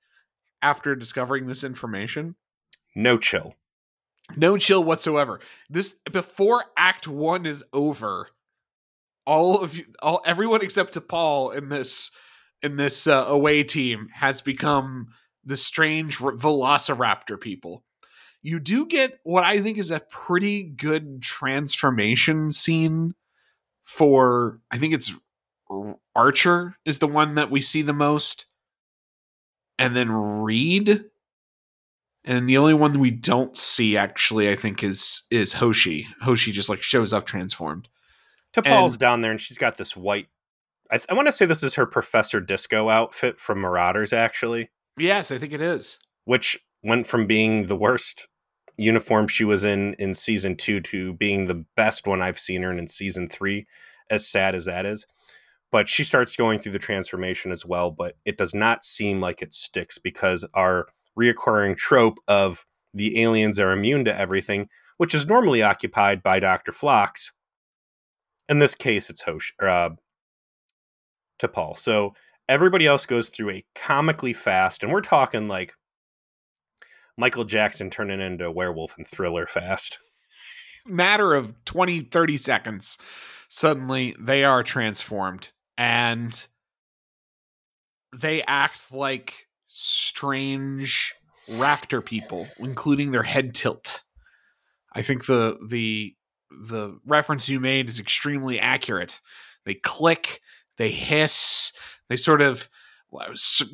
after 0.61 0.95
discovering 0.95 1.47
this 1.47 1.63
information. 1.63 2.35
No 2.95 3.17
chill. 3.17 3.55
No 4.35 4.57
chill 4.57 4.83
whatsoever. 4.83 5.39
This 5.69 5.95
before 6.11 6.65
Act 6.75 7.07
One 7.07 7.45
is 7.45 7.63
over, 7.71 8.29
all 9.25 9.61
of 9.61 9.75
you, 9.75 9.85
all 10.01 10.21
everyone 10.25 10.61
except 10.61 10.93
T'Pol 10.93 11.55
in 11.55 11.69
this 11.69 12.11
in 12.63 12.77
this 12.77 13.05
uh, 13.05 13.25
away 13.27 13.63
team 13.63 14.09
has 14.13 14.41
become 14.41 15.09
the 15.43 15.57
strange 15.57 16.17
Velociraptor 16.17 17.39
people. 17.39 17.83
You 18.41 18.59
do 18.59 18.85
get 18.85 19.19
what 19.23 19.43
I 19.43 19.61
think 19.61 19.77
is 19.77 19.91
a 19.91 19.99
pretty 19.99 20.63
good 20.63 21.21
transformation 21.21 22.49
scene 22.51 23.13
for. 23.83 24.59
I 24.71 24.77
think 24.77 24.93
it's 24.93 25.13
Archer 26.15 26.75
is 26.85 26.99
the 26.99 27.07
one 27.07 27.35
that 27.35 27.51
we 27.51 27.61
see 27.61 27.81
the 27.81 27.93
most, 27.93 28.45
and 29.77 29.95
then 29.95 30.11
Reed 30.11 31.05
and 32.25 32.47
the 32.47 32.57
only 32.57 32.73
one 32.73 32.99
we 32.99 33.11
don't 33.11 33.57
see 33.57 33.97
actually 33.97 34.49
i 34.49 34.55
think 34.55 34.83
is 34.83 35.23
is 35.29 35.53
hoshi 35.53 36.07
hoshi 36.21 36.51
just 36.51 36.69
like 36.69 36.81
shows 36.81 37.13
up 37.13 37.25
transformed 37.25 37.87
T'Pol's 38.53 38.97
down 38.97 39.21
there 39.21 39.31
and 39.31 39.41
she's 39.41 39.57
got 39.57 39.77
this 39.77 39.95
white 39.97 40.27
i, 40.93 40.99
I 41.09 41.13
want 41.13 41.27
to 41.27 41.31
say 41.31 41.45
this 41.45 41.63
is 41.63 41.75
her 41.75 41.85
professor 41.85 42.39
disco 42.39 42.89
outfit 42.89 43.39
from 43.39 43.59
marauders 43.59 44.13
actually 44.13 44.69
yes 44.97 45.31
i 45.31 45.37
think 45.37 45.53
it 45.53 45.61
is 45.61 45.97
which 46.25 46.57
went 46.83 47.07
from 47.07 47.27
being 47.27 47.65
the 47.65 47.75
worst 47.75 48.27
uniform 48.77 49.27
she 49.27 49.43
was 49.43 49.65
in 49.65 49.93
in 49.95 50.13
season 50.13 50.55
two 50.55 50.79
to 50.81 51.13
being 51.13 51.45
the 51.45 51.65
best 51.75 52.07
one 52.07 52.21
i've 52.21 52.39
seen 52.39 52.63
her 52.63 52.71
in 52.71 52.79
in 52.79 52.87
season 52.87 53.27
three 53.27 53.65
as 54.09 54.27
sad 54.27 54.55
as 54.55 54.65
that 54.65 54.85
is 54.85 55.05
but 55.71 55.89
she 55.89 56.03
starts 56.03 56.35
going 56.35 56.59
through 56.59 56.71
the 56.71 56.79
transformation 56.79 57.51
as 57.51 57.65
well 57.65 57.91
but 57.91 58.15
it 58.25 58.37
does 58.37 58.53
not 58.53 58.83
seem 58.83 59.19
like 59.19 59.41
it 59.41 59.53
sticks 59.53 59.97
because 59.97 60.45
our 60.53 60.87
reoccurring 61.19 61.77
trope 61.77 62.19
of 62.27 62.65
the 62.93 63.21
aliens 63.21 63.59
are 63.59 63.71
immune 63.71 64.05
to 64.05 64.15
everything, 64.15 64.69
which 64.97 65.15
is 65.15 65.25
normally 65.25 65.63
occupied 65.63 66.21
by 66.21 66.39
Dr. 66.39 66.71
Phlox. 66.71 67.31
In 68.47 68.59
this 68.59 68.75
case, 68.75 69.09
it's 69.09 69.23
Hosh, 69.23 69.53
uh, 69.61 69.91
T'Pol. 71.39 71.77
So 71.77 72.13
everybody 72.47 72.85
else 72.85 73.05
goes 73.05 73.29
through 73.29 73.51
a 73.51 73.65
comically 73.75 74.33
fast, 74.33 74.83
and 74.83 74.91
we're 74.91 75.01
talking 75.01 75.47
like 75.47 75.73
Michael 77.17 77.45
Jackson 77.45 77.89
turning 77.89 78.21
into 78.21 78.45
a 78.45 78.51
werewolf 78.51 78.97
and 78.97 79.07
thriller 79.07 79.45
fast. 79.45 79.99
Matter 80.85 81.33
of 81.33 81.53
20, 81.65 82.01
30 82.01 82.37
seconds. 82.37 82.97
Suddenly 83.49 84.15
they 84.19 84.43
are 84.43 84.63
transformed 84.63 85.51
and 85.77 86.45
they 88.15 88.43
act 88.43 88.91
like 88.91 89.47
strange 89.67 91.13
raptor 91.49 92.03
people, 92.03 92.47
including 92.57 93.11
their 93.11 93.23
head 93.23 93.53
tilt. 93.53 94.03
I 94.95 95.01
think 95.01 95.25
the 95.25 95.57
the 95.67 96.15
the 96.51 96.99
reference 97.05 97.49
you 97.49 97.59
made 97.59 97.89
is 97.89 97.99
extremely 97.99 98.59
accurate. 98.59 99.19
They 99.65 99.73
click, 99.75 100.41
they 100.77 100.91
hiss, 100.91 101.71
they 102.09 102.15
sort 102.15 102.41
of 102.41 102.69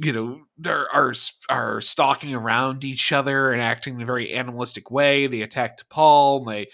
you 0.02 0.12
know 0.12 0.42
are 0.66 1.14
are 1.50 1.82
stalking 1.82 2.36
around 2.36 2.84
each 2.84 3.12
other 3.12 3.52
and 3.52 3.62
acting 3.62 3.96
in 3.96 4.02
a 4.02 4.06
very 4.06 4.34
animalistic 4.34 4.92
way. 4.92 5.28
They 5.28 5.42
attack 5.42 5.78
T'Pol. 5.78 6.46
They 6.46 6.68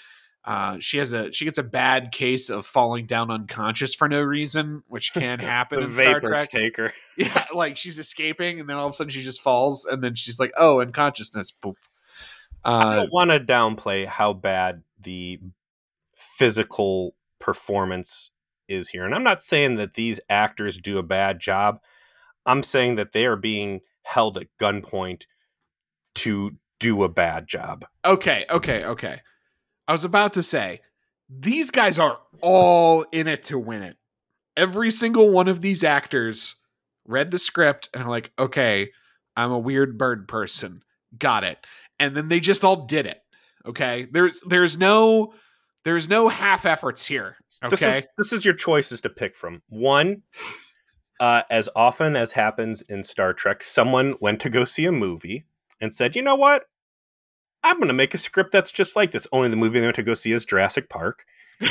uh, 0.46 0.78
she 0.80 1.00
has 1.00 1.12
a 1.12 1.32
she 1.32 1.46
gets 1.46 1.58
a 1.58 1.64
bad 1.64 2.12
case 2.12 2.50
of 2.50 2.66
falling 2.66 3.08
down 3.08 3.32
unconscious 3.32 3.96
for 3.96 4.08
no 4.08 4.22
reason, 4.22 4.84
which 4.88 5.12
can 5.14 5.40
happen 5.40 5.82
in 5.82 5.94
Star 5.94 6.22
Trek. 6.22 6.50
Take 6.50 6.78
her. 6.78 6.94
Yeah, 7.18 7.46
like 7.54 7.78
she's 7.78 7.98
escaping, 7.98 8.60
and 8.60 8.70
then 8.70 8.76
all 8.76 8.88
of 8.88 8.92
a 8.92 8.94
sudden 8.94 9.10
she 9.10 9.22
just 9.22 9.42
falls, 9.42 9.86
and 9.86 10.04
then 10.04 10.16
she's 10.16 10.38
like, 10.38 10.52
"Oh, 10.58 10.82
unconsciousness." 10.82 11.50
Boop. 11.50 11.76
Uh, 12.66 12.68
I 12.68 12.96
don't 12.98 13.14
want 13.14 13.32
to 13.32 13.40
downplay 13.40 14.06
how 14.06 14.34
bad 14.34 14.84
the 15.00 15.40
physical 16.18 17.16
performance 17.40 18.32
is 18.68 18.90
here, 18.90 19.06
and 19.06 19.14
I'm 19.14 19.24
not 19.24 19.44
saying 19.44 19.76
that 19.76 19.94
these 19.94 20.20
actors 20.30 20.78
do 20.78 20.98
a 20.98 21.04
bad 21.04 21.40
job. 21.40 21.80
I'm 22.46 22.64
saying 22.64 22.96
that 22.96 23.12
they 23.12 23.26
are 23.26 23.36
being 23.36 23.82
held 24.04 24.38
at 24.38 24.48
gunpoint 24.60 25.24
to 26.16 26.52
do 26.80 27.04
a 27.04 27.10
bad 27.10 27.48
job. 27.48 27.86
Okay, 28.04 28.46
okay, 28.50 28.86
okay. 28.86 29.22
I 29.88 29.92
was 29.92 30.04
about 30.04 30.34
to 30.34 30.44
say, 30.44 30.82
these 31.30 31.72
guys 31.72 32.00
are 32.00 32.20
all 32.42 33.06
in 33.12 33.28
it 33.28 33.44
to 33.44 33.60
win 33.60 33.84
it. 33.84 33.98
Every 34.58 34.92
single 34.92 35.30
one 35.30 35.48
of 35.48 35.62
these 35.62 35.84
actors 35.84 36.56
read 37.08 37.32
the 37.32 37.40
script 37.40 37.90
and 37.94 38.04
are 38.04 38.10
like, 38.10 38.32
okay, 38.40 38.92
I'm 39.36 39.52
a 39.52 39.60
weird 39.60 39.98
bird 39.98 40.28
person. 40.28 40.84
Got 41.18 41.44
it. 41.44 41.66
And 42.00 42.16
then 42.16 42.30
they 42.30 42.40
just 42.40 42.64
all 42.64 42.86
did 42.86 43.06
it. 43.06 43.22
Okay. 43.66 44.08
There's 44.12 44.42
there's 44.48 44.78
no 44.78 45.34
there's 45.86 46.10
no 46.10 46.28
half 46.28 46.66
efforts 46.66 47.06
here. 47.06 47.38
Okay. 47.64 47.70
This 47.70 47.82
is, 47.82 48.02
this 48.18 48.34
is 48.34 48.44
your 48.44 48.56
choices 48.56 49.00
to 49.02 49.10
pick 49.10 49.36
from. 49.36 49.62
One, 49.70 50.24
uh, 51.20 51.44
as 51.50 51.70
often 51.76 52.16
as 52.16 52.34
happens 52.34 52.82
in 52.82 53.04
Star 53.04 53.34
Trek, 53.34 53.64
someone 53.64 54.16
went 54.20 54.42
to 54.42 54.50
go 54.50 54.66
see 54.66 54.86
a 54.86 54.92
movie 54.92 55.46
and 55.80 55.94
said, 55.94 56.16
you 56.16 56.24
know 56.24 56.36
what? 56.36 56.66
I'm 57.64 57.78
going 57.78 57.88
to 57.88 57.94
make 57.94 58.14
a 58.14 58.18
script 58.18 58.52
that's 58.52 58.72
just 58.72 58.96
like 58.96 59.12
this. 59.12 59.28
Only 59.32 59.50
the 59.50 59.56
movie 59.56 59.80
they 59.80 59.86
went 59.86 59.96
to 59.96 60.04
go 60.04 60.16
see 60.16 60.32
is 60.32 60.44
Jurassic 60.44 60.90
Park. 60.90 61.24
and 61.62 61.70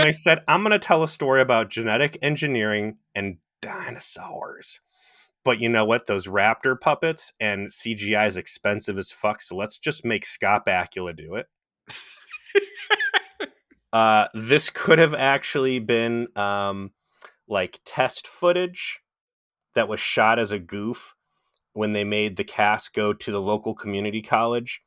they 0.00 0.12
said, 0.12 0.40
I'm 0.48 0.62
going 0.62 0.72
to 0.72 0.78
tell 0.78 1.02
a 1.02 1.08
story 1.08 1.40
about 1.40 1.70
genetic 1.70 2.18
engineering 2.22 2.96
and 3.14 3.38
dinosaurs. 3.60 4.80
But 5.44 5.60
you 5.60 5.68
know 5.68 5.84
what? 5.84 6.06
Those 6.06 6.26
raptor 6.26 6.80
puppets 6.80 7.32
and 7.40 7.68
CGI 7.68 8.26
is 8.26 8.36
expensive 8.36 8.96
as 8.96 9.12
fuck. 9.12 9.42
So 9.42 9.56
let's 9.56 9.78
just 9.78 10.04
make 10.04 10.24
Scott 10.24 10.64
Bakula 10.66 11.14
do 11.16 11.34
it. 11.34 11.46
uh, 13.92 14.26
this 14.34 14.70
could 14.70 14.98
have 14.98 15.14
actually 15.14 15.78
been 15.78 16.28
um, 16.36 16.92
like 17.48 17.80
test 17.84 18.26
footage 18.26 19.00
that 19.74 19.88
was 19.88 20.00
shot 20.00 20.38
as 20.38 20.52
a 20.52 20.58
goof 20.58 21.14
when 21.72 21.92
they 21.92 22.04
made 22.04 22.36
the 22.36 22.44
cast 22.44 22.94
go 22.94 23.12
to 23.12 23.30
the 23.30 23.40
local 23.40 23.74
community 23.74 24.22
college 24.22 24.82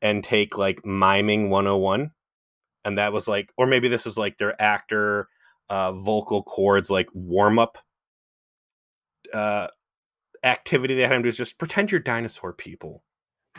and 0.00 0.24
take 0.24 0.56
like 0.56 0.84
miming 0.84 1.50
101 1.50 2.10
and 2.84 2.98
that 2.98 3.12
was 3.12 3.28
like 3.28 3.52
or 3.56 3.66
maybe 3.66 3.88
this 3.88 4.04
was 4.04 4.18
like 4.18 4.38
their 4.38 4.60
actor 4.60 5.28
uh 5.68 5.92
vocal 5.92 6.42
cords 6.42 6.90
like 6.90 7.08
warm 7.14 7.58
up 7.58 7.78
uh 9.32 9.68
activity 10.42 10.94
they 10.94 11.02
had 11.02 11.12
him 11.12 11.22
do 11.22 11.28
is 11.28 11.36
just 11.36 11.58
pretend 11.58 11.90
you're 11.90 12.00
dinosaur 12.00 12.52
people 12.52 13.04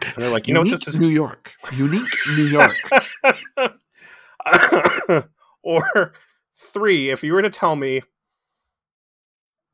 and 0.01 0.15
they're 0.17 0.31
like 0.31 0.47
you 0.47 0.53
know 0.53 0.61
what 0.61 0.69
this 0.69 0.87
is 0.87 0.99
New 0.99 1.09
York. 1.09 1.53
Unique 1.73 2.09
New 2.35 2.45
York. 2.45 2.71
or 5.63 6.13
three, 6.55 7.09
if 7.09 7.23
you 7.23 7.33
were 7.33 7.41
to 7.41 7.49
tell 7.49 7.75
me 7.75 8.01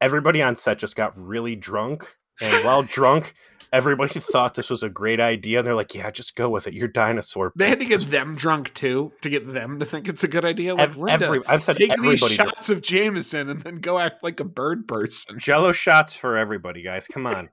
everybody 0.01 0.41
on 0.41 0.55
set 0.55 0.79
just 0.79 0.95
got 0.95 1.17
really 1.17 1.55
drunk, 1.55 2.15
and 2.41 2.63
while 2.63 2.84
drunk, 2.89 3.34
everybody 3.71 4.19
thought 4.19 4.55
this 4.55 4.69
was 4.69 4.84
a 4.84 4.89
great 4.89 5.19
idea, 5.19 5.60
and 5.60 5.67
they're 5.67 5.75
like, 5.75 5.95
"Yeah, 5.95 6.12
just 6.12 6.36
go 6.36 6.49
with 6.49 6.67
it. 6.67 6.73
You're 6.73 6.88
dinosaur." 6.88 7.51
They 7.55 7.69
had 7.69 7.79
to 7.79 7.86
get 7.86 8.10
them 8.10 8.36
drunk 8.36 8.73
too 8.73 9.12
to 9.21 9.29
get 9.29 9.51
them 9.51 9.79
to 9.79 9.86
think 9.86 10.08
it's 10.08 10.23
a 10.23 10.27
good 10.27 10.45
idea. 10.45 10.75
Like, 10.75 10.89
Ev- 10.89 10.97
Linda, 10.97 11.25
every, 11.25 11.41
I've 11.47 11.63
said 11.63 11.77
take 11.77 11.95
these 12.01 12.19
shots 12.19 12.69
of 12.69 12.82
Jameson 12.82 13.49
and 13.49 13.62
then 13.63 13.79
go 13.79 13.97
act 13.97 14.23
like 14.23 14.39
a 14.39 14.45
bird 14.45 14.88
person. 14.88 15.39
Jello 15.39 15.71
shots 15.71 16.15
for 16.15 16.38
everybody, 16.38 16.84
guys. 16.84 17.08
Come 17.08 17.25
on. 17.25 17.49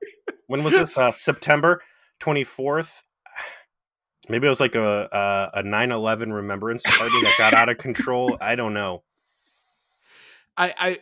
When 0.46 0.62
was 0.62 0.74
this? 0.74 0.96
Uh, 0.96 1.11
September 1.11 1.83
twenty 2.20 2.44
fourth. 2.44 3.05
Maybe 4.29 4.46
it 4.46 4.50
was 4.50 4.61
like 4.61 4.74
a 4.74 5.09
a, 5.12 5.61
a 5.61 5.62
9-11 5.62 6.33
remembrance 6.33 6.83
party 6.85 7.20
that 7.22 7.35
got 7.38 7.55
out 7.55 7.68
of 7.68 7.79
control. 7.79 8.37
I 8.40 8.57
don't 8.57 8.74
know. 8.74 9.05
I, 10.57 10.74
I, 10.79 10.98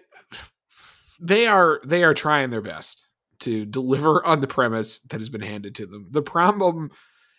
they 1.21 1.47
are 1.47 1.81
they 1.85 2.05
are 2.05 2.15
trying 2.15 2.51
their 2.51 2.61
best 2.61 3.07
to 3.41 3.65
deliver 3.65 4.25
on 4.25 4.41
the 4.41 4.47
premise 4.47 5.01
that 5.01 5.21
has 5.21 5.29
been 5.29 5.41
handed 5.41 5.75
to 5.77 5.87
them. 5.87 6.09
The 6.11 6.23
problem, 6.23 6.91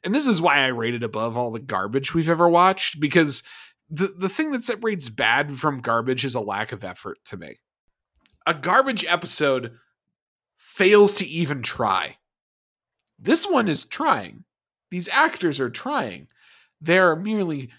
and 0.04 0.14
this 0.14 0.26
is 0.26 0.42
why 0.42 0.60
I 0.60 0.68
rate 0.68 0.94
it 0.94 1.04
above 1.04 1.38
all 1.38 1.52
the 1.52 1.60
garbage 1.60 2.14
we've 2.14 2.30
ever 2.30 2.48
watched, 2.48 3.00
because 3.00 3.44
the 3.90 4.14
the 4.18 4.30
thing 4.30 4.52
that 4.52 4.64
separates 4.64 5.10
bad 5.10 5.52
from 5.52 5.82
garbage 5.82 6.26
is 6.26 6.36
a 6.36 6.42
lack 6.42 6.72
of 6.72 6.84
effort 6.84 7.18
to 7.26 7.38
me. 7.38 7.58
A 8.46 8.54
garbage 8.54 9.06
episode 9.06 9.74
fails 10.58 11.12
to 11.14 11.26
even 11.26 11.62
try. 11.62 12.18
This 13.26 13.48
one 13.48 13.68
is 13.68 13.86
trying. 13.86 14.44
These 14.92 15.10
actors 15.10 15.60
are 15.60 15.70
trying. 15.70 16.28
They're 16.80 17.16
merely 17.16 17.72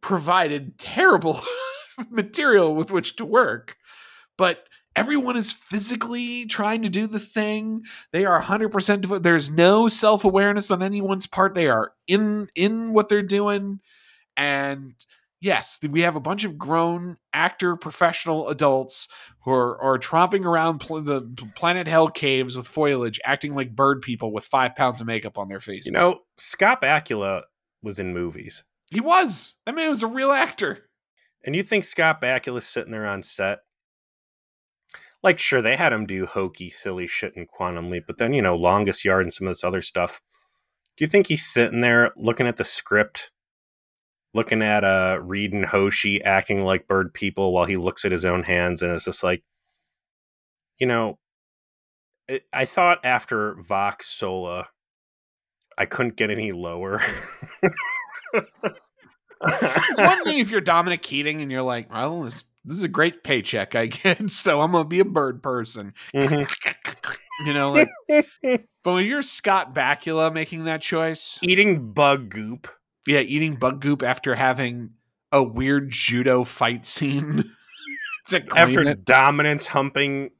provided 0.00 0.78
terrible 0.78 1.40
material 2.10 2.74
with 2.74 2.92
which 2.92 3.16
to 3.16 3.24
work, 3.24 3.76
but 4.36 4.68
everyone 4.94 5.36
is 5.36 5.52
physically 5.52 6.44
trying 6.46 6.82
to 6.82 6.88
do 6.88 7.06
the 7.06 7.18
thing. 7.18 7.82
They 8.12 8.26
are 8.26 8.42
100% 8.42 9.00
devoted. 9.00 9.22
There's 9.22 9.50
no 9.50 9.88
self-awareness 9.88 10.70
on 10.70 10.82
anyone's 10.82 11.26
part. 11.26 11.54
They 11.54 11.68
are 11.68 11.92
in 12.06 12.48
in 12.54 12.92
what 12.92 13.08
they're 13.08 13.22
doing 13.22 13.80
and 14.36 14.94
yes, 15.40 15.78
we 15.88 16.02
have 16.02 16.16
a 16.16 16.20
bunch 16.20 16.44
of 16.44 16.58
grown 16.58 17.16
actor 17.32 17.76
professional 17.76 18.48
adults 18.48 19.08
who 19.44 19.52
are, 19.52 19.80
are 19.80 19.98
tromping 19.98 20.44
around 20.44 20.78
pl- 20.78 21.02
the 21.02 21.22
planet 21.56 21.86
hell 21.86 22.08
caves 22.08 22.56
with 22.56 22.68
foliage, 22.68 23.18
acting 23.24 23.54
like 23.54 23.74
bird 23.74 24.02
people 24.02 24.32
with 24.32 24.44
five 24.44 24.74
pounds 24.74 25.00
of 25.00 25.06
makeup 25.06 25.38
on 25.38 25.48
their 25.48 25.60
faces. 25.60 25.86
You 25.86 25.92
know, 25.92 26.20
Scott 26.36 26.82
Bakula 26.82 27.42
was 27.82 27.98
in 27.98 28.12
movies. 28.12 28.62
he 28.90 29.00
was. 29.00 29.56
I 29.66 29.72
mean, 29.72 29.84
he 29.84 29.88
was 29.88 30.02
a 30.02 30.06
real 30.08 30.32
actor. 30.32 30.86
And 31.44 31.56
you 31.56 31.62
think 31.62 31.84
Scott 31.84 32.20
Bakula's 32.20 32.66
sitting 32.66 32.92
there 32.92 33.06
on 33.06 33.22
set? 33.22 33.60
Like, 35.22 35.38
sure, 35.38 35.60
they 35.60 35.76
had 35.76 35.92
him 35.92 36.06
do 36.06 36.26
hokey, 36.26 36.70
silly 36.70 37.06
shit 37.06 37.34
in 37.36 37.46
Quantum 37.46 37.90
Leap, 37.90 38.04
but 38.06 38.16
then, 38.18 38.32
you 38.32 38.40
know, 38.40 38.56
Longest 38.56 39.04
Yard 39.04 39.22
and 39.24 39.32
some 39.32 39.46
of 39.46 39.50
this 39.50 39.64
other 39.64 39.82
stuff. 39.82 40.20
Do 40.96 41.04
you 41.04 41.08
think 41.08 41.26
he's 41.26 41.44
sitting 41.46 41.80
there 41.80 42.12
looking 42.16 42.46
at 42.46 42.56
the 42.56 42.64
script, 42.64 43.30
looking 44.34 44.62
at 44.62 44.84
uh, 44.84 45.18
Reed 45.22 45.52
and 45.52 45.64
Hoshi 45.64 46.22
acting 46.22 46.64
like 46.64 46.86
bird 46.88 47.12
people 47.12 47.52
while 47.52 47.64
he 47.64 47.76
looks 47.76 48.04
at 48.04 48.12
his 48.12 48.24
own 48.24 48.42
hands 48.44 48.82
and 48.82 48.92
it's 48.92 49.04
just 49.04 49.22
like, 49.24 49.42
you 50.78 50.86
know, 50.86 51.18
it, 52.28 52.44
I 52.52 52.64
thought 52.64 53.00
after 53.04 53.56
Vox 53.60 54.06
Sola, 54.06 54.68
I 55.76 55.86
couldn't 55.86 56.16
get 56.16 56.30
any 56.30 56.52
lower. 56.52 57.02
It's 59.42 60.00
one 60.00 60.22
thing 60.24 60.38
if 60.38 60.50
you're 60.50 60.60
Dominic 60.60 61.02
Keating 61.02 61.40
and 61.40 61.50
you're 61.50 61.62
like, 61.62 61.90
well, 61.92 62.22
this 62.22 62.44
this 62.64 62.76
is 62.76 62.82
a 62.84 62.88
great 62.88 63.24
paycheck 63.24 63.74
I 63.74 63.86
get, 63.86 64.30
so 64.30 64.60
I'm 64.60 64.72
gonna 64.72 64.84
be 64.84 65.00
a 65.00 65.04
bird 65.04 65.42
person. 65.42 65.94
Mhm. 66.14 66.48
You 67.46 67.54
know, 67.54 67.70
like, 67.72 67.88
but 68.84 68.92
when 68.92 69.06
you're 69.06 69.22
Scott 69.22 69.74
Bakula 69.74 70.30
making 70.30 70.64
that 70.64 70.82
choice, 70.82 71.38
Eating 71.42 71.90
bug 71.94 72.28
goop. 72.28 72.68
Yeah, 73.06 73.20
eating 73.20 73.54
bug 73.54 73.80
goop 73.80 74.02
after 74.02 74.34
having 74.34 74.90
a 75.32 75.42
weird 75.42 75.90
judo 75.90 76.44
fight 76.44 76.86
scene 76.86 77.44
after 78.56 78.82
it. 78.82 79.04
dominance 79.04 79.68
humping 79.68 80.30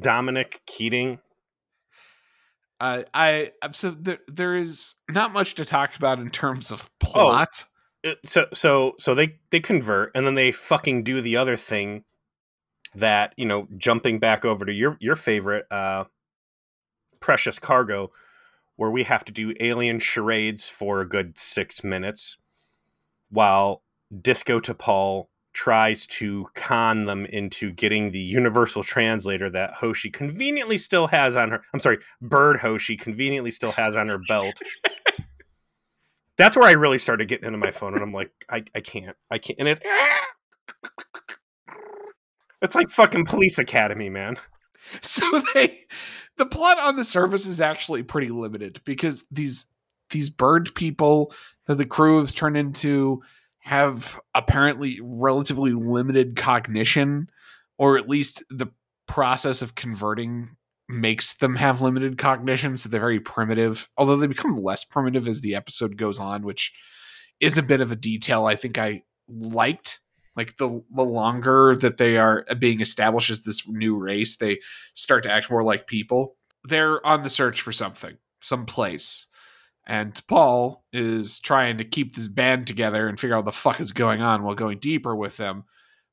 Dominic 0.00 0.60
Keating. 0.66 1.18
Uh, 2.80 3.04
I 3.14 3.52
so 3.72 3.92
there, 3.92 4.18
there 4.26 4.56
is 4.56 4.96
not 5.08 5.32
much 5.32 5.54
to 5.54 5.64
talk 5.64 5.96
about 5.96 6.18
in 6.18 6.30
terms 6.30 6.70
of 6.70 6.90
plot. 6.98 7.64
Uh, 8.04 8.14
So 8.24 8.46
so 8.52 8.94
so 8.98 9.14
they 9.14 9.38
they 9.50 9.60
convert 9.60 10.10
and 10.16 10.26
then 10.26 10.34
they 10.34 10.50
fucking 10.50 11.04
do 11.04 11.20
the 11.20 11.36
other 11.36 11.56
thing 11.56 12.02
that 12.96 13.32
you 13.36 13.46
know 13.46 13.68
jumping 13.78 14.18
back 14.18 14.44
over 14.44 14.64
to 14.64 14.72
your 14.72 14.96
your 15.00 15.14
favorite 15.14 15.66
uh 15.70 16.04
precious 17.20 17.60
cargo 17.60 18.10
where 18.82 18.90
we 18.90 19.04
have 19.04 19.24
to 19.24 19.30
do 19.30 19.54
alien 19.60 20.00
charades 20.00 20.68
for 20.68 21.00
a 21.00 21.08
good 21.08 21.38
six 21.38 21.84
minutes 21.84 22.36
while 23.30 23.84
disco 24.20 24.58
T'Pol 24.58 25.28
tries 25.52 26.04
to 26.08 26.48
con 26.54 27.04
them 27.04 27.24
into 27.26 27.70
getting 27.70 28.10
the 28.10 28.18
universal 28.18 28.82
translator 28.82 29.48
that 29.48 29.74
hoshi 29.74 30.10
conveniently 30.10 30.76
still 30.76 31.06
has 31.06 31.36
on 31.36 31.52
her 31.52 31.62
i'm 31.72 31.78
sorry 31.78 31.98
bird 32.20 32.58
hoshi 32.58 32.96
conveniently 32.96 33.52
still 33.52 33.70
has 33.70 33.94
on 33.94 34.08
her 34.08 34.18
belt. 34.26 34.60
That's 36.36 36.56
where 36.56 36.68
i 36.68 36.72
really 36.72 36.98
started 36.98 37.28
getting 37.28 37.46
into 37.46 37.58
my 37.58 37.70
phone 37.70 37.94
and 37.94 38.02
i'm 38.02 38.12
like 38.12 38.32
i, 38.50 38.64
I 38.74 38.80
can't 38.80 39.16
i 39.30 39.38
can't 39.38 39.60
and 39.60 39.68
it's 39.68 39.80
it's 42.62 42.74
like 42.74 42.88
fucking 42.88 43.26
police 43.26 43.60
academy 43.60 44.10
man. 44.10 44.38
So 45.00 45.42
they 45.54 45.86
the 46.36 46.46
plot 46.46 46.78
on 46.78 46.96
the 46.96 47.04
surface 47.04 47.46
is 47.46 47.60
actually 47.60 48.02
pretty 48.02 48.28
limited 48.28 48.80
because 48.84 49.24
these 49.30 49.66
these 50.10 50.30
bird 50.30 50.74
people 50.74 51.32
that 51.66 51.76
the 51.76 51.86
crew 51.86 52.20
has 52.20 52.34
turned 52.34 52.56
into 52.56 53.22
have 53.60 54.18
apparently 54.34 55.00
relatively 55.02 55.72
limited 55.72 56.36
cognition 56.36 57.28
or 57.78 57.96
at 57.96 58.08
least 58.08 58.42
the 58.50 58.66
process 59.06 59.62
of 59.62 59.74
converting 59.74 60.56
makes 60.88 61.34
them 61.34 61.54
have 61.54 61.80
limited 61.80 62.18
cognition 62.18 62.76
so 62.76 62.88
they're 62.88 63.00
very 63.00 63.20
primitive 63.20 63.88
although 63.96 64.16
they 64.16 64.26
become 64.26 64.62
less 64.62 64.84
primitive 64.84 65.26
as 65.26 65.40
the 65.40 65.54
episode 65.54 65.96
goes 65.96 66.18
on 66.18 66.42
which 66.42 66.72
is 67.40 67.56
a 67.56 67.62
bit 67.62 67.80
of 67.80 67.92
a 67.92 67.96
detail 67.96 68.46
i 68.46 68.54
think 68.54 68.78
i 68.78 69.02
liked 69.28 70.00
like 70.36 70.56
the 70.56 70.82
the 70.94 71.04
longer 71.04 71.76
that 71.76 71.98
they 71.98 72.16
are 72.16 72.44
uh, 72.48 72.54
being 72.54 72.80
established 72.80 73.30
as 73.30 73.42
this 73.42 73.66
new 73.68 73.98
race 73.98 74.36
they 74.36 74.58
start 74.94 75.22
to 75.22 75.30
act 75.30 75.50
more 75.50 75.62
like 75.62 75.86
people 75.86 76.36
they're 76.64 77.04
on 77.06 77.22
the 77.22 77.30
search 77.30 77.60
for 77.60 77.72
something 77.72 78.16
some 78.40 78.66
place. 78.66 79.26
And 79.86 80.14
T'Pol 80.14 80.76
is 80.92 81.40
trying 81.40 81.78
to 81.78 81.84
keep 81.84 82.14
this 82.14 82.28
band 82.28 82.66
together 82.66 83.08
and 83.08 83.18
figure 83.18 83.34
out 83.34 83.40
what 83.40 83.46
the 83.46 83.52
fuck 83.52 83.80
is 83.80 83.92
going 83.92 84.22
on 84.22 84.42
while 84.42 84.54
going 84.54 84.78
deeper 84.78 85.16
with 85.16 85.36
them. 85.36 85.64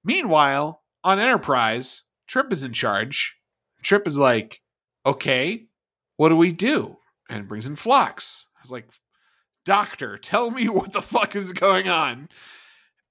Meanwhile 0.04 0.82
on 1.04 1.20
enterprise 1.20 2.04
trip 2.28 2.52
is 2.52 2.64
in 2.64 2.74
charge. 2.74 3.36
Trip 3.84 4.08
is 4.08 4.18
like 4.18 4.62
okay 5.06 5.66
what 6.18 6.30
do 6.30 6.36
we 6.36 6.52
do? 6.52 6.98
And 7.30 7.48
brings 7.48 7.68
in 7.68 7.76
Phlox 7.76 8.48
i 8.58 8.62
was 8.62 8.72
like 8.72 8.90
doctor 9.66 10.18
tell 10.18 10.52
me 10.52 10.68
what 10.70 10.92
the 10.92 11.02
fuck 11.02 11.36
is 11.36 11.54
going 11.54 11.88
on 11.88 12.28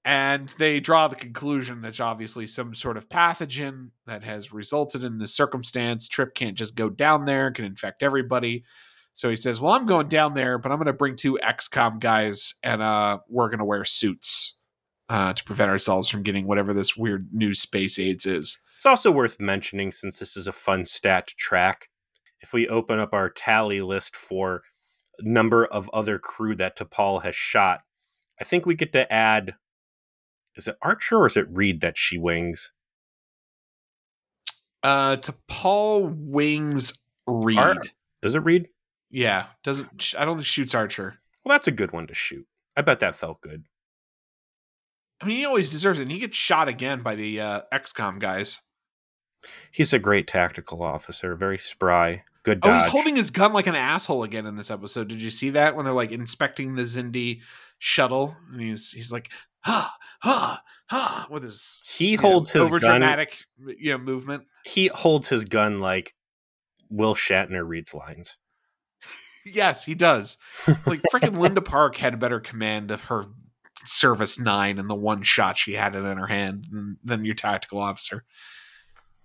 and 0.05 0.53
they 0.57 0.79
draw 0.79 1.07
the 1.07 1.15
conclusion 1.15 1.81
that's 1.81 1.99
obviously 1.99 2.47
some 2.47 2.73
sort 2.73 2.97
of 2.97 3.09
pathogen 3.09 3.89
that 4.07 4.23
has 4.23 4.53
resulted 4.53 5.03
in 5.03 5.17
this 5.17 5.33
circumstance. 5.33 6.07
Trip 6.07 6.33
can't 6.33 6.57
just 6.57 6.75
go 6.75 6.89
down 6.89 7.25
there, 7.25 7.51
can 7.51 7.65
infect 7.65 8.01
everybody. 8.01 8.63
So 9.13 9.29
he 9.29 9.35
says, 9.35 9.59
Well, 9.59 9.73
I'm 9.73 9.85
going 9.85 10.07
down 10.07 10.33
there, 10.33 10.57
but 10.57 10.71
I'm 10.71 10.77
going 10.77 10.87
to 10.87 10.93
bring 10.93 11.15
two 11.15 11.37
XCOM 11.43 11.99
guys 11.99 12.55
and 12.63 12.81
uh, 12.81 13.19
we're 13.27 13.49
going 13.49 13.59
to 13.59 13.65
wear 13.65 13.83
suits 13.83 14.57
uh, 15.09 15.33
to 15.33 15.43
prevent 15.43 15.71
ourselves 15.71 16.07
from 16.07 16.23
getting 16.23 16.47
whatever 16.47 16.73
this 16.73 16.95
weird 16.95 17.27
new 17.33 17.53
space 17.53 17.99
AIDS 17.99 18.25
is. 18.25 18.59
It's 18.75 18.85
also 18.85 19.11
worth 19.11 19.39
mentioning, 19.39 19.91
since 19.91 20.19
this 20.19 20.37
is 20.37 20.47
a 20.47 20.53
fun 20.53 20.85
stat 20.85 21.27
to 21.27 21.35
track, 21.35 21.89
if 22.39 22.53
we 22.53 22.67
open 22.69 22.99
up 22.99 23.13
our 23.13 23.29
tally 23.29 23.81
list 23.81 24.15
for 24.15 24.63
number 25.19 25.65
of 25.65 25.89
other 25.91 26.17
crew 26.17 26.55
that 26.55 26.77
T'Pol 26.77 27.23
has 27.23 27.35
shot, 27.35 27.81
I 28.39 28.45
think 28.45 28.65
we 28.65 28.75
get 28.75 28.93
to 28.93 29.11
add. 29.11 29.55
Is 30.59 30.67
it 30.67 30.77
Archer 30.81 31.15
or 31.19 31.27
is 31.27 31.37
it 31.37 31.47
Reed 31.49 31.79
that 31.79 31.97
she 31.97 32.17
wings? 32.17 32.73
Uh, 34.83 35.15
to 35.15 35.33
Paul 35.47 36.07
Wings 36.07 36.99
Reed. 37.25 37.57
Ar- 37.57 37.81
Does 38.21 38.35
it 38.35 38.43
Reed? 38.43 38.67
Yeah, 39.09 39.45
doesn't. 39.63 40.13
I 40.17 40.25
don't 40.25 40.35
think 40.35 40.45
shoots 40.45 40.75
Archer. 40.75 41.15
Well, 41.43 41.53
that's 41.55 41.67
a 41.69 41.71
good 41.71 41.93
one 41.93 42.07
to 42.07 42.13
shoot. 42.13 42.45
I 42.75 42.81
bet 42.81 42.99
that 42.99 43.15
felt 43.15 43.39
good. 43.41 43.63
I 45.21 45.25
mean, 45.25 45.37
he 45.37 45.45
always 45.45 45.69
deserves 45.69 45.99
it. 45.99 46.03
And 46.03 46.11
he 46.11 46.19
gets 46.19 46.35
shot 46.35 46.67
again 46.67 46.99
by 47.01 47.15
the 47.15 47.39
uh, 47.39 47.61
XCOM 47.73 48.19
guys. 48.19 48.59
He's 49.71 49.93
a 49.93 49.99
great 49.99 50.27
tactical 50.27 50.83
officer, 50.83 51.35
very 51.35 51.57
spry, 51.57 52.23
good 52.55 52.59
Oh, 52.63 52.73
he's 52.73 52.87
holding 52.87 53.15
his 53.15 53.31
gun 53.31 53.53
like 53.53 53.67
an 53.67 53.75
asshole 53.75 54.23
again 54.23 54.45
in 54.45 54.55
this 54.55 54.71
episode. 54.71 55.07
Did 55.07 55.21
you 55.21 55.29
see 55.29 55.51
that 55.51 55.75
when 55.75 55.85
they're 55.85 55.93
like 55.93 56.11
inspecting 56.11 56.75
the 56.75 56.83
Xindi 56.83 57.41
shuttle? 57.77 58.35
And 58.51 58.61
he's 58.61 58.91
he's 58.91 59.11
like, 59.11 59.31
ha, 59.61 59.93
ha, 60.21 60.61
ha, 60.89 61.27
with 61.29 61.43
his 61.43 61.81
he 61.85 62.11
you 62.11 62.17
know, 62.17 62.21
holds 62.21 62.51
his 62.51 62.63
over 62.63 62.79
dramatic 62.79 63.37
you 63.77 63.91
know 63.91 63.97
movement. 63.97 64.43
He 64.65 64.87
holds 64.87 65.29
his 65.29 65.45
gun 65.45 65.79
like 65.79 66.13
Will 66.89 67.15
Shatner 67.15 67.67
reads 67.67 67.93
lines. 67.93 68.37
Yes, 69.45 69.85
he 69.85 69.95
does. 69.95 70.37
Like 70.85 71.01
freaking 71.11 71.37
Linda 71.39 71.61
Park 71.61 71.95
had 71.95 72.19
better 72.19 72.39
command 72.39 72.91
of 72.91 73.05
her 73.05 73.23
service 73.85 74.37
nine 74.37 74.77
and 74.77 74.89
the 74.89 74.95
one 74.95 75.23
shot 75.23 75.57
she 75.57 75.73
had 75.73 75.95
it 75.95 75.99
in 76.03 76.17
her 76.17 76.27
hand 76.27 76.67
than, 76.69 76.97
than 77.03 77.25
your 77.25 77.33
tactical 77.33 77.79
officer. 77.79 78.25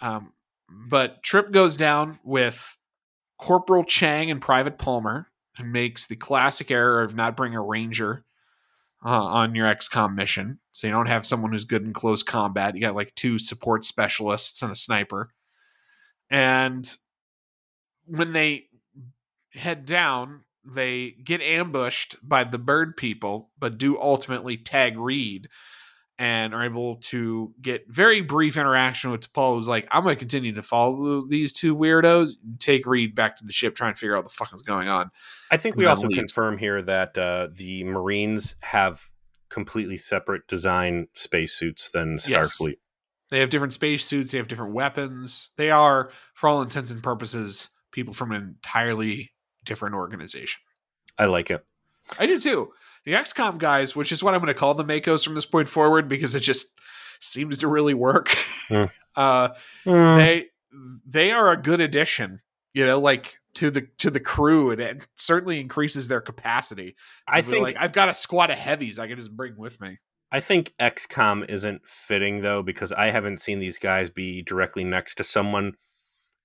Um, 0.00 0.32
but 0.68 1.22
Trip 1.22 1.50
goes 1.50 1.76
down 1.76 2.18
with 2.24 2.76
Corporal 3.44 3.84
Chang 3.84 4.30
and 4.30 4.40
Private 4.40 4.78
Palmer 4.78 5.28
makes 5.62 6.06
the 6.06 6.16
classic 6.16 6.70
error 6.70 7.02
of 7.02 7.14
not 7.14 7.36
bringing 7.36 7.58
a 7.58 7.62
ranger 7.62 8.24
uh, 9.04 9.08
on 9.22 9.54
your 9.54 9.66
XCOM 9.66 10.14
mission. 10.14 10.60
So 10.72 10.86
you 10.86 10.94
don't 10.94 11.08
have 11.08 11.26
someone 11.26 11.52
who's 11.52 11.66
good 11.66 11.82
in 11.82 11.92
close 11.92 12.22
combat. 12.22 12.74
You 12.74 12.80
got 12.80 12.94
like 12.94 13.14
two 13.14 13.38
support 13.38 13.84
specialists 13.84 14.62
and 14.62 14.72
a 14.72 14.74
sniper. 14.74 15.34
And 16.30 16.90
when 18.06 18.32
they 18.32 18.68
head 19.52 19.84
down, 19.84 20.44
they 20.64 21.10
get 21.10 21.42
ambushed 21.42 22.16
by 22.26 22.44
the 22.44 22.56
bird 22.56 22.96
people, 22.96 23.50
but 23.58 23.76
do 23.76 24.00
ultimately 24.00 24.56
tag 24.56 24.96
Reed 24.96 25.50
and 26.18 26.54
are 26.54 26.64
able 26.64 26.96
to 26.96 27.52
get 27.60 27.88
very 27.88 28.20
brief 28.20 28.56
interaction 28.56 29.10
with 29.10 29.32
T'Pol, 29.32 29.56
who's 29.56 29.66
like, 29.68 29.88
I'm 29.90 30.04
going 30.04 30.14
to 30.14 30.18
continue 30.18 30.52
to 30.54 30.62
follow 30.62 31.26
these 31.26 31.52
two 31.52 31.74
weirdos, 31.76 32.36
take 32.58 32.86
Reed 32.86 33.14
back 33.14 33.36
to 33.38 33.44
the 33.44 33.52
ship, 33.52 33.74
try 33.74 33.88
and 33.88 33.98
figure 33.98 34.14
out 34.16 34.22
what 34.22 34.30
the 34.30 34.36
fuck 34.36 34.54
is 34.54 34.62
going 34.62 34.88
on. 34.88 35.10
I 35.50 35.56
think 35.56 35.74
we 35.76 35.84
And 35.84 35.90
also 35.90 36.06
leaves. 36.06 36.18
confirm 36.18 36.58
here 36.58 36.80
that 36.82 37.18
uh, 37.18 37.48
the 37.52 37.82
Marines 37.84 38.54
have 38.62 39.10
completely 39.48 39.96
separate 39.96 40.46
design 40.46 41.08
spacesuits 41.14 41.88
than 41.90 42.18
Yes. 42.26 42.56
Starfleet. 42.58 42.76
They 43.30 43.40
have 43.40 43.50
different 43.50 43.72
space 43.72 44.04
suits, 44.04 44.30
they 44.30 44.38
have 44.38 44.48
different 44.48 44.72
weapons. 44.74 45.50
They 45.56 45.70
are, 45.70 46.10
for 46.34 46.48
all 46.48 46.62
intents 46.62 46.92
and 46.92 47.02
purposes, 47.02 47.70
people 47.90 48.14
from 48.14 48.30
an 48.30 48.42
entirely 48.42 49.32
different 49.64 49.96
organization. 49.96 50.60
I 51.18 51.24
like 51.26 51.50
it. 51.50 51.64
I 52.18 52.26
do 52.26 52.38
too. 52.38 52.72
The 53.04 53.12
XCOM 53.12 53.58
guys, 53.58 53.94
which 53.94 54.12
is 54.12 54.22
what 54.22 54.34
I'm 54.34 54.40
going 54.40 54.52
to 54.52 54.58
call 54.58 54.74
the 54.74 54.84
MACOs 54.84 55.24
from 55.24 55.34
this 55.34 55.46
point 55.46 55.68
forward, 55.68 56.08
because 56.08 56.34
it 56.34 56.40
just 56.40 56.74
seems 57.20 57.58
to 57.58 57.68
really 57.68 57.94
work. 57.94 58.34
Hmm. 58.68 58.84
uh, 59.16 59.50
they 59.84 60.46
they 61.06 61.30
are 61.30 61.50
a 61.50 61.56
good 61.56 61.80
addition, 61.80 62.40
you 62.72 62.86
know, 62.86 62.98
like 62.98 63.36
to 63.54 63.70
the 63.70 63.82
to 63.98 64.10
the 64.10 64.20
crew, 64.20 64.70
and 64.70 64.80
it 64.80 65.06
certainly 65.14 65.60
increases 65.60 66.08
their 66.08 66.20
capacity. 66.20 66.96
I 67.26 67.40
They're 67.40 67.52
think 67.52 67.66
like 67.66 67.76
I've 67.78 67.92
got 67.92 68.08
a 68.08 68.14
squad 68.14 68.50
of 68.50 68.58
heavies 68.58 68.98
I 68.98 69.06
can 69.06 69.16
just 69.16 69.36
bring 69.36 69.56
with 69.56 69.80
me. 69.80 69.98
I 70.32 70.40
think 70.40 70.74
XCOM 70.80 71.48
isn't 71.48 71.86
fitting 71.86 72.42
though 72.42 72.62
because 72.62 72.92
I 72.92 73.06
haven't 73.06 73.40
seen 73.40 73.60
these 73.60 73.78
guys 73.78 74.10
be 74.10 74.42
directly 74.42 74.82
next 74.82 75.14
to 75.16 75.24
someone 75.24 75.74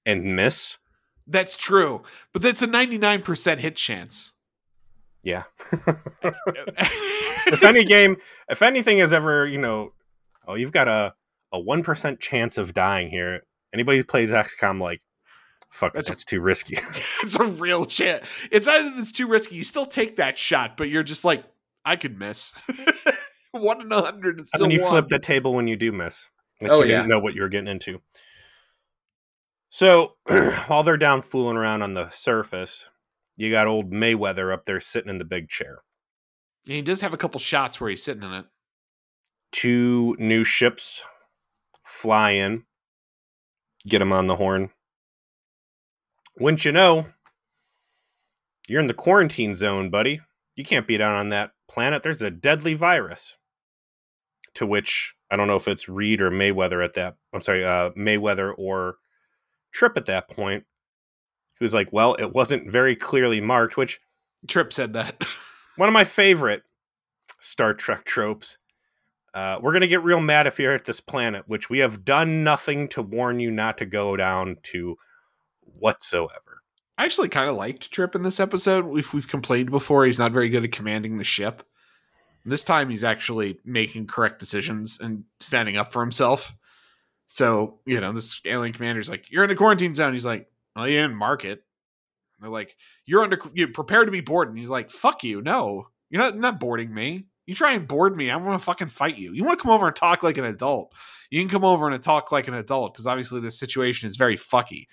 and 0.05 0.35
miss. 0.35 0.77
That's 1.25 1.57
true, 1.57 2.03
but 2.33 2.41
that's 2.41 2.61
a 2.61 2.67
99% 2.67 3.57
hit 3.59 3.75
chance. 3.75 4.33
Yeah. 5.23 5.43
if 7.47 7.63
any 7.63 7.83
game, 7.83 8.17
if 8.49 8.61
anything 8.61 8.99
has 8.99 9.11
ever, 9.11 9.45
you 9.45 9.57
know, 9.57 9.93
oh, 10.47 10.55
you've 10.55 10.71
got 10.71 10.87
a 10.87 11.13
a 11.51 11.59
one 11.59 11.83
percent 11.83 12.19
chance 12.19 12.57
of 12.57 12.73
dying 12.73 13.09
here. 13.09 13.41
Anybody 13.73 13.99
who 13.99 14.03
plays 14.03 14.31
XCOM, 14.31 14.81
like, 14.81 15.01
fuck, 15.69 15.93
That's 15.93 16.09
that's, 16.09 16.25
too 16.25 16.41
risky. 16.41 16.75
it's 17.23 17.39
a 17.39 17.45
real 17.45 17.85
chance. 17.85 18.25
It's 18.51 18.65
not 18.65 18.83
that 18.83 18.97
it's 18.97 19.11
too 19.11 19.27
risky. 19.27 19.55
You 19.55 19.63
still 19.63 19.85
take 19.85 20.15
that 20.15 20.37
shot, 20.37 20.77
but 20.77 20.89
you're 20.89 21.03
just 21.03 21.23
like, 21.23 21.43
I 21.85 21.95
could 21.95 22.17
miss. 22.17 22.55
one 23.51 23.81
in 23.81 23.91
a 23.91 24.01
hundred 24.01 24.35
is 24.35 24.39
and 24.39 24.47
still 24.47 24.61
then 24.61 24.71
you 24.71 24.81
one. 24.81 24.89
flip 24.91 25.07
the 25.09 25.19
table 25.19 25.53
when 25.53 25.67
you 25.67 25.75
do 25.75 25.91
miss. 25.91 26.27
Like 26.61 26.71
Oh, 26.71 26.81
you 26.81 26.89
yeah. 26.89 26.97
didn't 26.97 27.09
know 27.09 27.19
what 27.19 27.35
you 27.35 27.41
were 27.41 27.49
getting 27.49 27.67
into. 27.67 28.01
So 29.69 30.15
while 30.67 30.83
they're 30.83 30.97
down 30.97 31.21
fooling 31.21 31.57
around 31.57 31.83
on 31.83 31.93
the 31.93 32.09
surface, 32.09 32.89
you 33.39 33.49
got 33.49 33.67
old 33.67 33.91
Mayweather 33.91 34.53
up 34.53 34.65
there 34.65 34.81
sitting 34.81 35.09
in 35.09 35.17
the 35.17 35.23
big 35.23 35.47
chair. 35.47 35.79
And 36.65 36.75
he 36.75 36.81
does 36.81 36.99
have 36.99 37.13
a 37.13 37.17
couple 37.17 37.39
shots 37.39 37.79
where 37.79 37.89
he's 37.89 38.03
sitting 38.03 38.21
in 38.21 38.33
it. 38.33 38.45
Two 39.53 40.17
new 40.19 40.43
ships 40.43 41.03
fly 41.85 42.31
in, 42.31 42.63
get 43.87 44.01
him 44.01 44.11
on 44.11 44.27
the 44.27 44.35
horn. 44.35 44.71
Wouldn't 46.37 46.65
you 46.65 46.73
know, 46.73 47.05
you're 48.67 48.81
in 48.81 48.87
the 48.87 48.93
quarantine 48.93 49.55
zone, 49.55 49.89
buddy. 49.89 50.19
You 50.57 50.65
can't 50.65 50.85
be 50.85 50.97
down 50.97 51.15
on 51.15 51.29
that 51.29 51.51
planet. 51.69 52.03
There's 52.03 52.21
a 52.21 52.29
deadly 52.29 52.73
virus. 52.73 53.37
To 54.55 54.65
which 54.65 55.15
I 55.31 55.37
don't 55.37 55.47
know 55.47 55.55
if 55.55 55.67
it's 55.69 55.87
Reed 55.87 56.21
or 56.21 56.29
Mayweather 56.29 56.83
at 56.83 56.93
that. 56.95 57.15
I'm 57.33 57.41
sorry, 57.41 57.63
uh, 57.63 57.91
Mayweather 57.91 58.53
or 58.57 58.97
Trip 59.71 59.93
at 59.95 60.07
that 60.07 60.29
point. 60.29 60.65
He 61.59 61.65
was 61.65 61.73
like, 61.73 61.91
"Well, 61.91 62.15
it 62.15 62.33
wasn't 62.33 62.71
very 62.71 62.95
clearly 62.95 63.41
marked." 63.41 63.77
Which 63.77 63.99
Trip 64.47 64.71
said 64.73 64.93
that. 64.93 65.23
one 65.75 65.89
of 65.89 65.93
my 65.93 66.05
favorite 66.05 66.63
Star 67.39 67.73
Trek 67.73 68.05
tropes. 68.05 68.57
Uh, 69.33 69.57
we're 69.61 69.73
gonna 69.73 69.87
get 69.87 70.03
real 70.03 70.21
mad 70.21 70.47
if 70.47 70.57
you're 70.57 70.73
at 70.73 70.85
this 70.85 71.01
planet, 71.01 71.43
which 71.47 71.69
we 71.69 71.79
have 71.79 72.03
done 72.03 72.43
nothing 72.43 72.87
to 72.89 73.01
warn 73.01 73.39
you 73.39 73.51
not 73.51 73.77
to 73.77 73.85
go 73.85 74.15
down 74.15 74.57
to 74.63 74.97
whatsoever. 75.61 76.63
I 76.97 77.05
actually 77.05 77.29
kind 77.29 77.49
of 77.49 77.55
liked 77.55 77.91
Trip 77.91 78.15
in 78.15 78.23
this 78.23 78.39
episode. 78.39 78.97
If 78.97 79.13
we've 79.13 79.27
complained 79.27 79.71
before, 79.71 80.05
he's 80.05 80.19
not 80.19 80.33
very 80.33 80.49
good 80.49 80.65
at 80.65 80.71
commanding 80.71 81.17
the 81.17 81.23
ship. 81.23 81.63
This 82.43 82.63
time, 82.63 82.89
he's 82.89 83.03
actually 83.03 83.59
making 83.63 84.07
correct 84.07 84.39
decisions 84.39 84.99
and 84.99 85.23
standing 85.39 85.77
up 85.77 85.93
for 85.93 86.01
himself. 86.01 86.53
So, 87.27 87.79
you 87.85 88.01
know, 88.01 88.11
this 88.11 88.41
alien 88.45 88.73
commander's 88.73 89.09
like, 89.09 89.29
"You're 89.29 89.43
in 89.43 89.49
the 89.49 89.55
quarantine 89.55 89.93
zone." 89.93 90.13
He's 90.13 90.25
like, 90.25 90.48
"Well, 90.79 90.87
you 90.87 91.01
didn't 91.01 91.15
mark 91.15 91.45
it." 91.45 91.63
They're 92.39 92.49
like, 92.49 92.75
"You're 93.05 93.23
under. 93.23 93.39
You 93.53 93.67
prepare 93.67 94.05
to 94.05 94.11
be 94.11 94.21
boarded." 94.21 94.51
And 94.51 94.59
he's 94.59 94.69
like, 94.69 94.91
"Fuck 94.91 95.23
you! 95.23 95.41
No, 95.41 95.87
you're 96.09 96.21
not 96.21 96.37
not 96.37 96.59
boarding 96.59 96.93
me. 96.93 97.25
You 97.45 97.55
try 97.55 97.73
and 97.73 97.87
board 97.87 98.15
me, 98.15 98.29
I'm 98.29 98.43
gonna 98.43 98.59
fucking 98.59 98.89
fight 98.89 99.17
you. 99.17 99.33
You 99.33 99.43
want 99.43 99.57
to 99.57 99.63
come 99.63 99.71
over 99.71 99.87
and 99.87 99.95
talk 99.95 100.21
like 100.21 100.37
an 100.37 100.45
adult? 100.45 100.93
You 101.31 101.41
can 101.41 101.49
come 101.49 101.65
over 101.65 101.89
and 101.89 102.03
talk 102.03 102.31
like 102.31 102.47
an 102.47 102.53
adult 102.53 102.93
because 102.93 103.07
obviously 103.07 103.41
this 103.41 103.59
situation 103.59 104.07
is 104.07 104.17
very 104.17 104.37
fucky." 104.37 104.85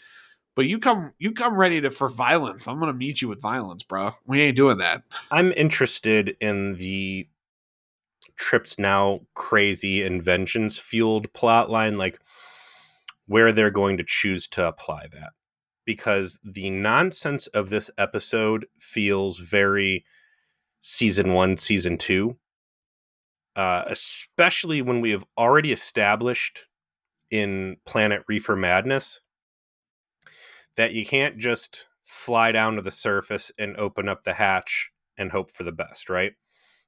But 0.54 0.66
you 0.66 0.78
come 0.78 1.12
you 1.18 1.32
come 1.32 1.56
ready 1.56 1.82
to 1.82 1.90
for 1.90 2.08
violence. 2.08 2.66
I'm 2.66 2.80
gonna 2.80 2.94
meet 2.94 3.20
you 3.20 3.28
with 3.28 3.42
violence, 3.42 3.82
bro. 3.82 4.12
We 4.26 4.40
ain't 4.40 4.56
doing 4.56 4.78
that. 4.78 5.02
I'm 5.30 5.52
interested 5.52 6.36
in 6.40 6.76
the 6.76 7.28
trips 8.36 8.78
now 8.78 9.20
crazy 9.34 10.06
vengeance 10.18 10.78
fueled 10.78 11.32
plot 11.34 11.70
line, 11.70 11.98
like 11.98 12.18
where 13.26 13.52
they're 13.52 13.70
going 13.70 13.98
to 13.98 14.04
choose 14.04 14.46
to 14.48 14.66
apply 14.66 15.08
that. 15.12 15.32
Because 15.86 16.38
the 16.44 16.68
nonsense 16.68 17.46
of 17.48 17.70
this 17.70 17.90
episode 17.96 18.66
feels 18.78 19.38
very 19.38 20.04
season 20.80 21.32
one, 21.32 21.56
season 21.56 21.96
two. 21.96 22.36
Uh, 23.54 23.84
especially 23.86 24.82
when 24.82 25.00
we 25.00 25.12
have 25.12 25.24
already 25.38 25.72
established 25.72 26.66
in 27.30 27.78
Planet 27.86 28.22
Reefer 28.28 28.54
Madness 28.54 29.20
that 30.76 30.92
you 30.92 31.06
can't 31.06 31.38
just 31.38 31.86
fly 32.02 32.52
down 32.52 32.76
to 32.76 32.82
the 32.82 32.90
surface 32.90 33.50
and 33.58 33.76
open 33.76 34.08
up 34.08 34.24
the 34.24 34.34
hatch 34.34 34.90
and 35.18 35.32
hope 35.32 35.50
for 35.50 35.64
the 35.64 35.72
best, 35.72 36.08
right? 36.08 36.34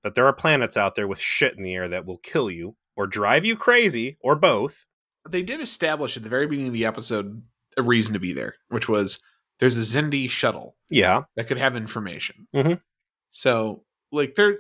That 0.03 0.15
there 0.15 0.27
are 0.27 0.33
planets 0.33 0.77
out 0.77 0.95
there 0.95 1.09
with 1.09 1.19
shit 1.19 1.57
in 1.57 1.63
the 1.63 1.75
air 1.75 1.89
that 1.89 2.07
will 2.07 2.19
kill 2.19 2.51
you 2.51 2.77
or 2.97 3.07
drive 3.07 3.45
you 3.45 3.57
crazy 3.57 4.17
or 4.21 4.37
both. 4.37 4.85
They 5.29 5.43
did 5.43 5.61
establish 5.61 6.17
at 6.17 6.23
the 6.23 6.29
very 6.29 6.47
beginning 6.47 6.69
of 6.69 6.75
the 6.75 6.85
episode 6.85 7.43
a 7.79 7.83
reason 7.83 8.13
to 8.15 8.21
be 8.21 8.33
there, 8.33 8.57
which 8.69 8.89
was 8.89 9.21
there's 9.61 9.77
a 9.77 9.81
Xindi 9.81 10.29
shuttle 10.31 10.77
Yeah. 10.91 11.23
that 11.37 11.47
could 11.49 11.59
have 11.59 11.77
information. 11.77 12.47
Mhm. 12.55 12.81
So, 13.31 13.85
like, 14.13 14.35
they're 14.35 14.59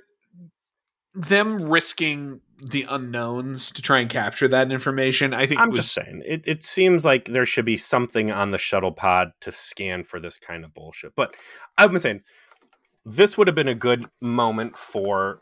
them 1.14 1.70
risking 1.70 2.40
the 2.60 2.84
unknowns 2.88 3.70
to 3.72 3.82
try 3.82 4.00
and 4.00 4.10
capture 4.10 4.48
that 4.48 4.70
information. 4.72 5.32
I 5.32 5.46
think 5.46 5.60
I'm 5.60 5.70
was 5.70 5.78
just 5.78 5.92
saying, 5.94 6.22
it, 6.26 6.42
it 6.46 6.64
seems 6.64 7.04
like 7.04 7.26
there 7.26 7.46
should 7.46 7.64
be 7.64 7.76
something 7.76 8.30
on 8.32 8.50
the 8.50 8.58
shuttle 8.58 8.92
pod 8.92 9.30
to 9.42 9.52
scan 9.52 10.02
for 10.04 10.18
this 10.20 10.38
kind 10.38 10.64
of 10.64 10.74
bullshit. 10.74 11.14
But 11.16 11.34
I'm 11.76 11.96
saying 11.98 12.22
this 13.04 13.38
would 13.38 13.46
have 13.46 13.54
been 13.56 13.68
a 13.68 13.74
good 13.74 14.06
moment 14.20 14.76
for 14.76 15.40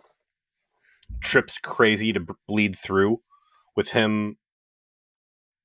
Trips 1.23 1.59
Crazy 1.59 2.13
to 2.13 2.21
b- 2.21 2.35
bleed 2.47 2.77
through 2.77 3.21
with 3.75 3.91
him 3.91 4.37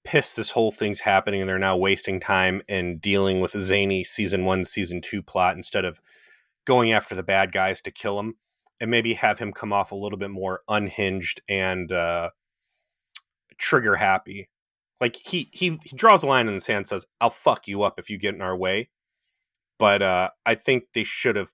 pissed 0.03 0.35
this 0.35 0.51
whole 0.51 0.71
thing's 0.71 1.01
happening 1.01 1.41
and 1.41 1.49
they're 1.49 1.59
now 1.59 1.77
wasting 1.77 2.19
time 2.19 2.61
and 2.67 3.01
dealing 3.01 3.39
with 3.39 3.51
zany 3.51 4.03
season 4.03 4.45
one, 4.45 4.65
season 4.65 5.01
two 5.01 5.21
plot 5.21 5.55
instead 5.55 5.85
of 5.85 5.99
going 6.65 6.91
after 6.91 7.15
the 7.15 7.23
bad 7.23 7.51
guys 7.51 7.81
to 7.81 7.91
kill 7.91 8.19
him 8.19 8.35
and 8.79 8.89
maybe 8.89 9.13
have 9.13 9.39
him 9.39 9.53
come 9.53 9.71
off 9.71 9.91
a 9.91 9.95
little 9.95 10.17
bit 10.17 10.31
more 10.31 10.61
unhinged 10.67 11.41
and 11.47 11.91
uh, 11.91 12.31
trigger 13.57 13.95
happy. 13.95 14.49
Like 14.99 15.15
he 15.15 15.49
he 15.51 15.79
he 15.83 15.95
draws 15.95 16.23
a 16.23 16.27
line 16.27 16.47
in 16.47 16.53
the 16.53 16.59
sand, 16.59 16.87
says, 16.87 17.05
"I'll 17.19 17.29
fuck 17.29 17.67
you 17.67 17.83
up 17.83 17.99
if 17.99 18.09
you 18.09 18.17
get 18.17 18.35
in 18.35 18.41
our 18.41 18.55
way." 18.55 18.89
But 19.79 20.01
uh, 20.01 20.29
I 20.45 20.55
think 20.55 20.85
they 20.93 21.03
should 21.03 21.35
have 21.35 21.53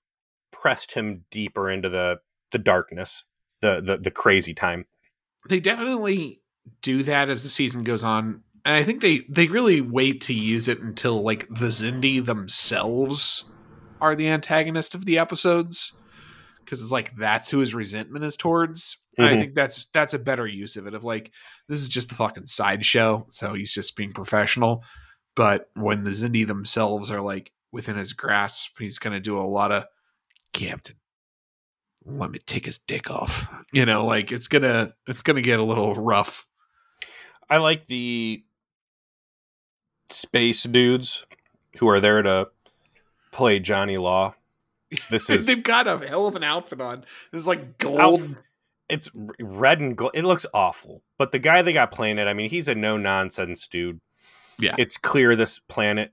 pressed 0.50 0.92
him 0.92 1.24
deeper 1.30 1.70
into 1.70 1.88
the 1.88 2.18
the 2.50 2.58
darkness, 2.58 3.24
the 3.60 3.80
the 3.80 3.96
the 3.96 4.10
crazy 4.10 4.52
time. 4.52 4.86
They 5.48 5.60
definitely 5.60 6.42
do 6.82 7.02
that 7.04 7.28
as 7.30 7.42
the 7.42 7.48
season 7.48 7.82
goes 7.82 8.04
on. 8.04 8.42
And 8.64 8.76
I 8.76 8.82
think 8.82 9.00
they 9.00 9.20
they 9.28 9.46
really 9.46 9.80
wait 9.80 10.20
to 10.22 10.34
use 10.34 10.68
it 10.68 10.80
until 10.80 11.22
like 11.22 11.48
the 11.48 11.68
Xindi 11.68 12.24
themselves 12.24 13.44
are 14.00 14.14
the 14.14 14.28
antagonist 14.28 14.94
of 14.94 15.04
the 15.04 15.18
episodes 15.18 15.92
because 16.68 16.82
it's 16.82 16.92
like 16.92 17.16
that's 17.16 17.48
who 17.48 17.58
his 17.60 17.74
resentment 17.74 18.24
is 18.24 18.36
towards. 18.36 18.98
Mm-hmm. 19.18 19.34
I 19.34 19.38
think 19.38 19.54
that's 19.54 19.86
that's 19.86 20.14
a 20.14 20.18
better 20.18 20.46
use 20.46 20.76
of 20.76 20.86
it. 20.86 20.94
Of 20.94 21.02
like 21.02 21.32
this 21.68 21.78
is 21.78 21.88
just 21.88 22.10
the 22.10 22.14
fucking 22.14 22.46
sideshow, 22.46 23.26
so 23.30 23.54
he's 23.54 23.72
just 23.72 23.96
being 23.96 24.12
professional. 24.12 24.84
But 25.34 25.70
when 25.74 26.04
the 26.04 26.10
Xindi 26.10 26.46
themselves 26.46 27.10
are 27.10 27.22
like 27.22 27.52
within 27.72 27.96
his 27.96 28.12
grasp, 28.12 28.78
he's 28.78 28.98
gonna 28.98 29.20
do 29.20 29.38
a 29.38 29.40
lot 29.40 29.72
of 29.72 29.84
Captain. 30.52 30.96
Let 32.04 32.30
me 32.30 32.38
take 32.38 32.66
his 32.66 32.78
dick 32.78 33.10
off. 33.10 33.46
You 33.72 33.86
know, 33.86 34.04
like 34.04 34.30
it's 34.30 34.48
gonna 34.48 34.92
it's 35.06 35.22
gonna 35.22 35.40
get 35.40 35.60
a 35.60 35.64
little 35.64 35.94
rough. 35.94 36.46
I 37.50 37.58
like 37.58 37.86
the 37.86 38.44
space 40.10 40.62
dudes 40.64 41.26
who 41.78 41.88
are 41.88 42.00
there 42.00 42.22
to 42.22 42.48
play 43.30 43.60
Johnny 43.60 43.96
Law 43.96 44.34
this 45.10 45.30
is 45.30 45.46
they've 45.46 45.62
got 45.62 45.86
a 45.86 45.98
hell 46.06 46.26
of 46.26 46.36
an 46.36 46.42
outfit 46.44 46.80
on. 46.80 47.04
This 47.32 47.42
is 47.42 47.46
like 47.46 47.78
gold. 47.78 48.36
it's 48.88 49.10
red 49.40 49.80
and 49.80 49.96
gold. 49.96 50.12
It 50.14 50.24
looks 50.24 50.46
awful. 50.54 51.02
But 51.18 51.32
the 51.32 51.38
guy 51.38 51.62
they 51.62 51.72
got 51.72 51.90
playing 51.90 52.18
it, 52.18 52.26
I 52.26 52.34
mean, 52.34 52.50
he's 52.50 52.68
a 52.68 52.74
no 52.74 52.96
nonsense 52.96 53.66
dude. 53.68 54.00
Yeah. 54.58 54.74
It's 54.78 54.96
clear 54.96 55.36
this 55.36 55.58
planet 55.60 56.12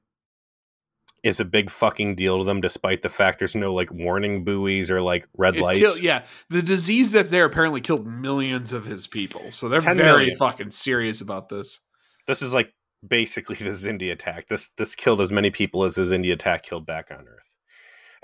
is 1.26 1.40
a 1.40 1.46
big 1.46 1.70
fucking 1.70 2.16
deal 2.16 2.38
to 2.40 2.46
them, 2.46 2.62
despite 2.62 3.02
the 3.02 3.10
fact 3.10 3.40
there's 3.40 3.56
no 3.56 3.74
like 3.74 3.92
warning 3.92 4.44
buoys 4.46 4.90
or 4.90 5.02
like 5.02 5.28
red 5.38 5.58
it 5.58 5.62
lights. 5.62 5.80
Kill, 5.80 5.98
yeah, 5.98 6.24
the 6.50 6.62
disease 6.62 7.12
that's 7.12 7.32
there 7.32 7.46
apparently 7.46 7.82
killed 7.82 8.08
millions 8.08 8.72
of 8.72 8.86
his 8.86 9.08
people, 9.08 9.52
so 9.52 9.68
they're 9.68 9.82
very 9.82 9.98
million. 9.98 10.38
fucking 10.38 10.72
serious 10.72 11.20
about 11.20 11.50
this. 11.50 11.82
This 12.28 12.42
is 12.42 12.54
like 12.54 12.74
basically 13.06 13.56
the 13.56 13.72
Xindi 13.72 14.12
attack. 14.12 14.48
This 14.48 14.70
this 14.78 14.96
killed 14.96 15.20
as 15.20 15.32
many 15.32 15.52
people 15.52 15.84
as 15.84 15.96
the 15.96 16.04
Xindi 16.04 16.32
attack 16.32 16.64
killed 16.64 16.86
back 16.86 17.12
on 17.12 17.28
Earth 17.28 17.56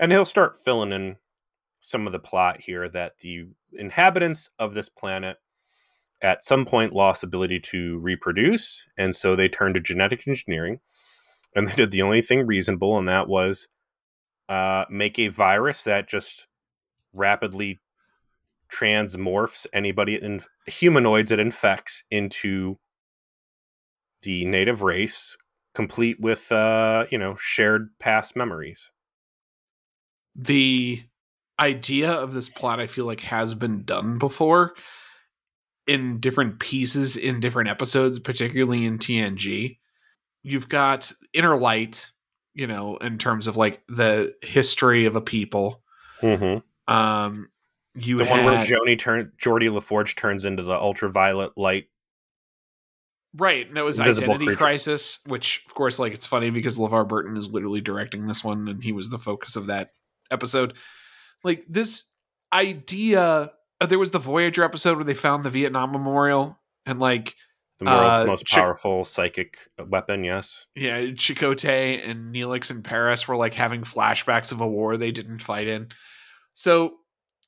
and 0.02 0.10
he'll 0.10 0.24
start 0.24 0.56
filling 0.56 0.92
in 0.92 1.16
some 1.78 2.06
of 2.06 2.12
the 2.12 2.18
plot 2.18 2.60
here 2.62 2.88
that 2.88 3.20
the 3.20 3.46
inhabitants 3.72 4.50
of 4.58 4.74
this 4.74 4.88
planet 4.88 5.36
at 6.20 6.42
some 6.42 6.64
point 6.64 6.92
lost 6.92 7.22
ability 7.22 7.60
to 7.60 7.98
reproduce 7.98 8.84
and 8.98 9.14
so 9.14 9.34
they 9.34 9.48
turned 9.48 9.76
to 9.76 9.80
genetic 9.80 10.26
engineering 10.26 10.80
and 11.54 11.68
they 11.68 11.74
did 11.74 11.90
the 11.90 12.02
only 12.02 12.22
thing 12.22 12.46
reasonable 12.46 12.98
and 12.98 13.08
that 13.08 13.28
was 13.28 13.68
uh, 14.48 14.84
make 14.90 15.18
a 15.18 15.28
virus 15.28 15.84
that 15.84 16.08
just 16.08 16.46
rapidly 17.14 17.80
transmorphs 18.72 19.66
anybody 19.72 20.14
in 20.14 20.40
humanoids 20.66 21.30
it 21.30 21.38
infects 21.38 22.04
into 22.10 22.78
the 24.22 24.44
native 24.46 24.82
race 24.82 25.36
complete 25.74 26.18
with 26.20 26.50
uh, 26.52 27.04
you 27.10 27.18
know 27.18 27.36
shared 27.38 27.88
past 27.98 28.34
memories 28.34 28.90
the 30.34 31.02
idea 31.58 32.10
of 32.10 32.32
this 32.32 32.48
plot 32.48 32.80
I 32.80 32.86
feel 32.86 33.04
like 33.04 33.20
has 33.20 33.54
been 33.54 33.84
done 33.84 34.18
before 34.18 34.74
in 35.86 36.20
different 36.20 36.60
pieces 36.60 37.16
in 37.16 37.40
different 37.40 37.68
episodes, 37.68 38.18
particularly 38.18 38.84
in 38.84 38.98
TNG. 38.98 39.78
You've 40.42 40.68
got 40.68 41.12
Inner 41.32 41.56
Light, 41.56 42.10
you 42.54 42.66
know, 42.66 42.96
in 42.96 43.18
terms 43.18 43.46
of 43.46 43.56
like 43.56 43.82
the 43.88 44.34
history 44.42 45.06
of 45.06 45.16
a 45.16 45.20
people. 45.20 45.82
Mm-hmm. 46.20 46.92
Um, 46.92 47.48
you 47.94 48.18
the 48.18 48.24
had, 48.24 48.44
one 48.44 48.54
where 48.54 48.64
Joni 48.64 48.98
turn 48.98 49.32
Geordi 49.38 49.68
LaForge 49.68 50.16
turns 50.16 50.44
into 50.44 50.62
the 50.62 50.72
ultraviolet 50.72 51.52
light. 51.56 51.88
Right, 53.34 53.66
and 53.66 53.78
it 53.78 53.82
was 53.82 53.98
Identity 53.98 54.44
creature. 54.44 54.56
Crisis, 54.56 55.18
which 55.26 55.62
of 55.66 55.74
course, 55.74 55.98
like 55.98 56.12
it's 56.12 56.26
funny 56.26 56.50
because 56.50 56.78
LeVar 56.78 57.08
Burton 57.08 57.36
is 57.36 57.48
literally 57.48 57.80
directing 57.80 58.26
this 58.26 58.44
one, 58.44 58.68
and 58.68 58.82
he 58.82 58.92
was 58.92 59.08
the 59.08 59.18
focus 59.18 59.56
of 59.56 59.68
that 59.68 59.90
episode. 60.30 60.74
Like 61.42 61.64
this 61.68 62.04
idea, 62.52 63.52
uh, 63.80 63.86
there 63.86 63.98
was 63.98 64.10
the 64.10 64.18
Voyager 64.18 64.64
episode 64.64 64.96
where 64.96 65.04
they 65.04 65.14
found 65.14 65.44
the 65.44 65.50
Vietnam 65.50 65.92
Memorial 65.92 66.58
and 66.84 67.00
like 67.00 67.34
the 67.84 67.90
world's 67.90 68.20
uh, 68.20 68.26
most 68.26 68.46
powerful 68.46 69.04
Ch- 69.04 69.08
psychic 69.08 69.58
weapon. 69.88 70.24
Yes. 70.24 70.66
Yeah, 70.74 71.00
Chakotay 71.00 72.08
and 72.08 72.34
Neelix 72.34 72.70
and 72.70 72.82
Paris 72.84 73.26
were 73.26 73.36
like 73.36 73.54
having 73.54 73.82
flashbacks 73.82 74.52
of 74.52 74.60
a 74.60 74.68
war 74.68 74.96
they 74.96 75.12
didn't 75.12 75.38
fight 75.38 75.68
in. 75.68 75.88
So 76.54 76.94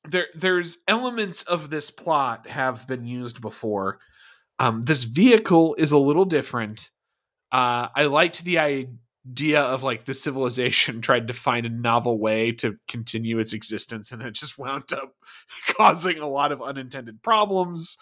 there, 0.09 0.27
there's 0.35 0.77
elements 0.87 1.43
of 1.43 1.69
this 1.69 1.91
plot 1.91 2.47
have 2.47 2.87
been 2.87 3.05
used 3.05 3.41
before. 3.41 3.99
Um, 4.59 4.83
this 4.83 5.03
vehicle 5.03 5.75
is 5.77 5.91
a 5.91 5.97
little 5.97 6.25
different. 6.25 6.91
Uh, 7.51 7.87
I 7.95 8.05
liked 8.05 8.43
the 8.43 8.59
idea 8.59 9.61
of 9.61 9.83
like 9.83 10.05
the 10.05 10.13
civilization 10.13 11.01
tried 11.01 11.27
to 11.27 11.33
find 11.33 11.65
a 11.65 11.69
novel 11.69 12.19
way 12.19 12.51
to 12.53 12.77
continue 12.87 13.39
its 13.39 13.53
existence 13.53 14.11
and 14.11 14.21
it 14.21 14.33
just 14.33 14.57
wound 14.57 14.91
up 14.93 15.13
causing 15.77 16.19
a 16.19 16.27
lot 16.27 16.51
of 16.51 16.61
unintended 16.61 17.21
problems 17.21 17.97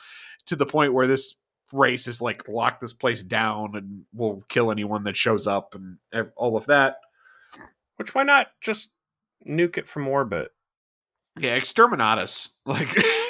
to 0.45 0.55
the 0.55 0.65
point 0.65 0.93
where 0.93 1.07
this 1.07 1.36
race 1.72 2.07
is 2.07 2.22
like 2.22 2.47
lock 2.47 2.80
this 2.80 2.93
place 2.93 3.24
down 3.24 3.76
and 3.76 4.03
will 4.14 4.43
kill 4.49 4.72
anyone 4.72 5.03
that 5.03 5.18
shows 5.18 5.47
up 5.47 5.76
and 5.76 5.97
all 6.36 6.57
of 6.57 6.66
that 6.66 6.97
which 7.97 8.14
why 8.14 8.24
not 8.24 8.47
just 8.61 8.89
nuke 9.47 9.78
it 9.78 9.88
from 9.88 10.07
orbit 10.07 10.49
yeah 11.39 11.57
exterminatus 11.57 12.49
like 12.66 12.89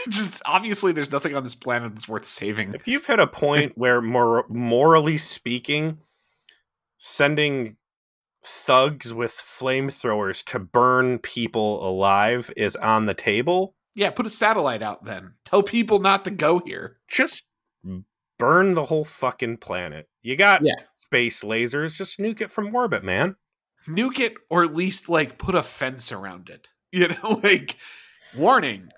just 0.10 0.42
obviously 0.46 0.92
there's 0.92 1.12
nothing 1.12 1.36
on 1.36 1.44
this 1.44 1.56
planet 1.56 1.94
that's 1.94 2.10
worth 2.10 2.26
saving 2.26 2.74
if 2.74 2.88
you've 2.88 3.06
hit 3.06 3.20
a 3.20 3.28
point 3.28 3.72
where 3.76 4.02
more 4.02 4.46
morally 4.50 5.18
speaking 5.18 5.98
sending 6.98 7.78
thugs 8.44 9.14
with 9.14 9.32
flamethrowers 9.32 10.44
to 10.44 10.60
burn 10.60 11.20
people 11.20 11.88
alive 11.88 12.52
is 12.56 12.76
on 12.78 13.06
the 13.06 13.14
table. 13.14 13.76
Yeah, 13.96 14.10
put 14.10 14.26
a 14.26 14.30
satellite 14.30 14.82
out 14.82 15.04
then. 15.04 15.34
Tell 15.46 15.64
people 15.64 16.00
not 16.00 16.26
to 16.26 16.32
go 16.32 16.60
here. 16.60 16.98
Just 17.08 17.46
burn 18.44 18.74
the 18.74 18.84
whole 18.84 19.06
fucking 19.06 19.56
planet. 19.56 20.10
You 20.22 20.36
got 20.36 20.66
yeah. 20.66 20.76
space 20.96 21.44
lasers, 21.44 21.96
just 21.96 22.20
nuke 22.20 22.42
it 22.42 22.52
from 22.52 22.76
orbit, 22.76 23.02
man. 23.02 23.38
Nuke 23.88 24.20
it 24.20 24.34
or 24.50 24.66
at 24.66 24.76
least 24.76 25.08
like 25.08 25.38
put 25.38 25.56
a 25.56 25.64
fence 25.64 26.12
around 26.12 26.50
it. 26.50 26.68
You 26.96 27.08
know, 27.08 27.40
like 27.42 27.78
warning. 28.36 28.90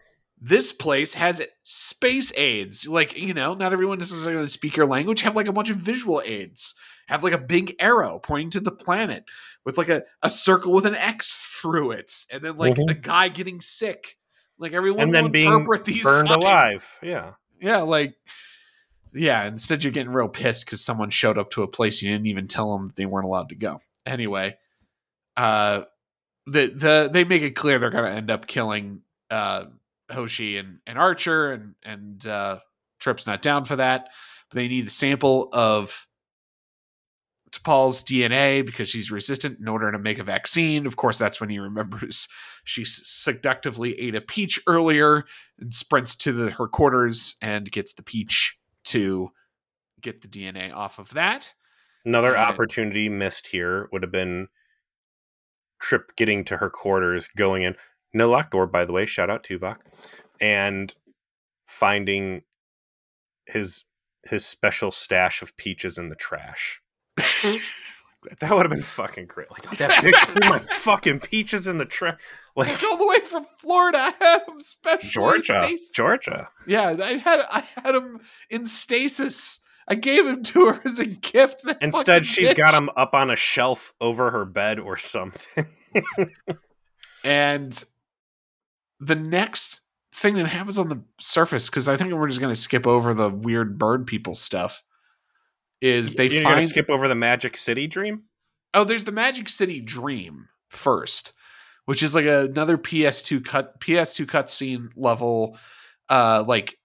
This 0.41 0.73
place 0.73 1.13
has 1.13 1.41
space 1.63 2.33
aids. 2.35 2.85
Like, 2.85 3.15
you 3.15 3.33
know, 3.33 3.53
not 3.53 3.71
everyone 3.71 3.99
necessarily 3.99 4.33
going 4.33 4.45
to 4.45 4.51
speak 4.51 4.75
your 4.75 4.85
language. 4.85 5.21
Have 5.21 5.37
like 5.37 5.47
a 5.47 5.53
bunch 5.53 5.69
of 5.69 5.77
visual 5.77 6.21
aids 6.25 6.75
have 7.07 7.23
like 7.23 7.33
a 7.33 7.37
big 7.37 7.75
arrow 7.79 8.19
pointing 8.19 8.49
to 8.51 8.59
the 8.59 8.71
planet 8.71 9.23
with 9.63 9.77
like 9.77 9.89
a, 9.89 10.03
a 10.23 10.29
circle 10.29 10.73
with 10.73 10.85
an 10.85 10.95
X 10.95 11.57
through 11.61 11.91
it, 11.91 12.11
and 12.31 12.43
then 12.43 12.57
like 12.57 12.75
mm-hmm. 12.75 12.89
a 12.89 12.93
guy 12.93 13.29
getting 13.29 13.61
sick. 13.61 14.17
Like 14.57 14.73
everyone 14.73 15.03
and 15.03 15.13
then 15.13 15.31
being 15.31 15.67
these 15.83 16.03
burned 16.03 16.27
signs. 16.29 16.43
alive. 16.43 16.99
Yeah, 17.01 17.33
yeah, 17.59 17.81
like 17.81 18.15
yeah. 19.15 19.45
Instead, 19.45 19.83
you're 19.83 19.93
getting 19.93 20.11
real 20.11 20.27
pissed 20.27 20.65
because 20.65 20.83
someone 20.83 21.09
showed 21.09 21.37
up 21.37 21.51
to 21.51 21.63
a 21.63 21.67
place 21.67 22.01
you 22.01 22.11
didn't 22.11 22.27
even 22.27 22.47
tell 22.47 22.77
them 22.77 22.91
they 22.95 23.05
weren't 23.05 23.25
allowed 23.25 23.49
to 23.49 23.55
go. 23.55 23.79
Anyway, 24.05 24.55
uh, 25.37 25.81
the 26.45 26.67
the 26.67 27.09
they 27.11 27.23
make 27.23 27.41
it 27.41 27.55
clear 27.55 27.79
they're 27.79 27.89
to 27.89 28.09
end 28.09 28.29
up 28.29 28.45
killing 28.45 29.01
uh 29.31 29.65
Hoshi 30.11 30.57
and, 30.57 30.79
and 30.85 30.97
Archer, 30.97 31.51
and 31.51 31.75
and 31.83 32.25
uh, 32.27 32.59
Trip's 32.99 33.27
not 33.27 33.41
down 33.41 33.65
for 33.65 33.75
that. 33.77 34.09
But 34.49 34.55
they 34.55 34.67
need 34.67 34.87
a 34.87 34.91
sample 34.91 35.49
of 35.51 36.07
T'Pol's 37.51 38.03
DNA 38.03 38.65
because 38.65 38.89
she's 38.89 39.11
resistant 39.11 39.59
in 39.59 39.67
order 39.67 39.91
to 39.91 39.99
make 39.99 40.19
a 40.19 40.23
vaccine. 40.23 40.85
Of 40.85 40.95
course, 40.95 41.17
that's 41.17 41.39
when 41.39 41.49
he 41.49 41.59
remembers 41.59 42.27
she 42.63 42.83
seductively 42.85 43.99
ate 43.99 44.15
a 44.15 44.21
peach 44.21 44.59
earlier 44.67 45.25
and 45.59 45.73
sprints 45.73 46.15
to 46.17 46.31
the, 46.31 46.51
her 46.51 46.67
quarters 46.67 47.35
and 47.41 47.71
gets 47.71 47.93
the 47.93 48.03
peach 48.03 48.57
to 48.85 49.31
get 50.01 50.21
the 50.21 50.27
DNA 50.27 50.73
off 50.73 50.99
of 50.99 51.09
that. 51.11 51.53
Another 52.05 52.35
and, 52.35 52.45
opportunity 52.45 53.09
missed 53.09 53.47
here 53.47 53.89
would 53.91 54.03
have 54.03 54.11
been 54.11 54.47
Trip 55.81 56.15
getting 56.15 56.43
to 56.45 56.57
her 56.57 56.69
quarters, 56.69 57.27
going 57.35 57.63
in. 57.63 57.75
No 58.13 58.29
locked 58.29 58.51
door, 58.51 58.65
by 58.65 58.85
the 58.85 58.93
way. 58.93 59.05
Shout 59.05 59.29
out 59.29 59.43
to 59.43 59.59
Tuvok. 59.59 59.77
And 60.39 60.95
finding 61.67 62.43
his 63.45 63.83
his 64.23 64.45
special 64.45 64.91
stash 64.91 65.41
of 65.41 65.55
peaches 65.57 65.97
in 65.97 66.09
the 66.09 66.15
trash. 66.15 66.81
that 68.39 68.51
would 68.51 68.63
have 68.63 68.71
been 68.71 68.81
fucking 68.81 69.25
great. 69.27 69.51
Like 69.51 69.65
oh, 69.71 69.75
that 69.75 70.03
threw 70.27 70.49
my 70.49 70.59
fucking 70.59 71.19
peaches 71.21 71.67
in 71.67 71.77
the 71.77 71.85
trash. 71.85 72.19
Like 72.57 72.81
all 72.85 72.95
the 72.95 73.05
way 73.05 73.19
from 73.19 73.45
Florida, 73.57 73.97
I 73.97 74.13
had 74.17 74.43
him 74.47 74.61
special 74.61 75.09
Georgia, 75.09 75.43
stasis. 75.65 75.89
Georgia. 75.89 76.47
Yeah, 76.65 76.95
I 77.03 77.17
had 77.17 77.41
I 77.51 77.67
had 77.75 77.95
him 77.95 78.21
in 78.49 78.65
stasis. 78.65 79.59
I 79.89 79.95
gave 79.95 80.25
him 80.25 80.41
to 80.41 80.67
her 80.67 80.79
as 80.85 80.97
a 80.97 81.05
gift. 81.05 81.63
Instead, 81.81 82.25
she's 82.25 82.51
bitch. 82.51 82.55
got 82.55 82.73
him 82.73 82.89
up 82.95 83.13
on 83.13 83.29
a 83.29 83.35
shelf 83.35 83.91
over 83.99 84.31
her 84.31 84.45
bed 84.45 84.79
or 84.79 84.95
something. 84.95 85.65
And 87.25 87.83
the 88.99 89.15
next 89.15 89.81
thing 90.13 90.35
that 90.35 90.45
happens 90.45 90.77
on 90.77 90.89
the 90.89 91.01
surface, 91.19 91.69
because 91.69 91.89
I 91.89 91.97
think 91.97 92.13
we're 92.13 92.27
just 92.27 92.39
going 92.39 92.53
to 92.53 92.59
skip 92.59 92.85
over 92.85 93.15
the 93.15 93.31
weird 93.31 93.79
bird 93.79 94.05
people 94.05 94.35
stuff, 94.35 94.83
is 95.85 96.15
they 96.15 96.27
You're 96.27 96.41
find. 96.41 96.67
skip 96.67 96.89
over 96.89 97.07
the 97.07 97.15
Magic 97.15 97.55
City 97.55 97.85
dream. 97.87 98.23
oh, 98.73 98.83
there's 98.83 99.05
the 99.05 99.11
Magic 99.11 99.47
City 99.49 99.79
Dream 99.79 100.47
first, 100.69 101.33
which 101.85 102.01
is 102.01 102.15
like 102.15 102.25
another 102.25 102.77
PS2 102.77 103.45
cut 103.45 103.79
PS2 103.79 104.25
cutscene 104.25 104.89
level, 104.95 105.57
uh, 106.09 106.43
like 106.47 106.77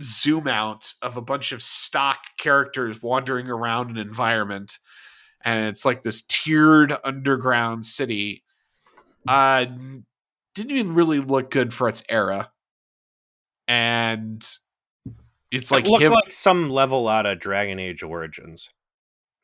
zoom 0.00 0.46
out 0.46 0.92
of 1.02 1.16
a 1.16 1.22
bunch 1.22 1.52
of 1.52 1.62
stock 1.62 2.18
characters 2.38 3.02
wandering 3.02 3.48
around 3.48 3.90
an 3.90 3.96
environment, 3.96 4.78
and 5.44 5.66
it's 5.66 5.84
like 5.84 6.02
this 6.02 6.22
tiered 6.28 6.94
underground 7.04 7.86
city. 7.86 8.44
Uh, 9.26 9.64
didn't 10.54 10.72
even 10.72 10.94
really 10.94 11.20
look 11.20 11.50
good 11.50 11.72
for 11.72 11.88
its 11.88 12.02
era, 12.08 12.50
and 13.66 14.46
it's 15.52 15.70
like 15.70 15.84
it 15.84 15.90
looked 15.90 16.02
him- 16.04 16.12
like 16.12 16.32
some 16.32 16.70
level 16.70 17.06
out 17.08 17.26
of 17.26 17.38
Dragon 17.38 17.78
Age 17.78 18.02
Origins. 18.02 18.70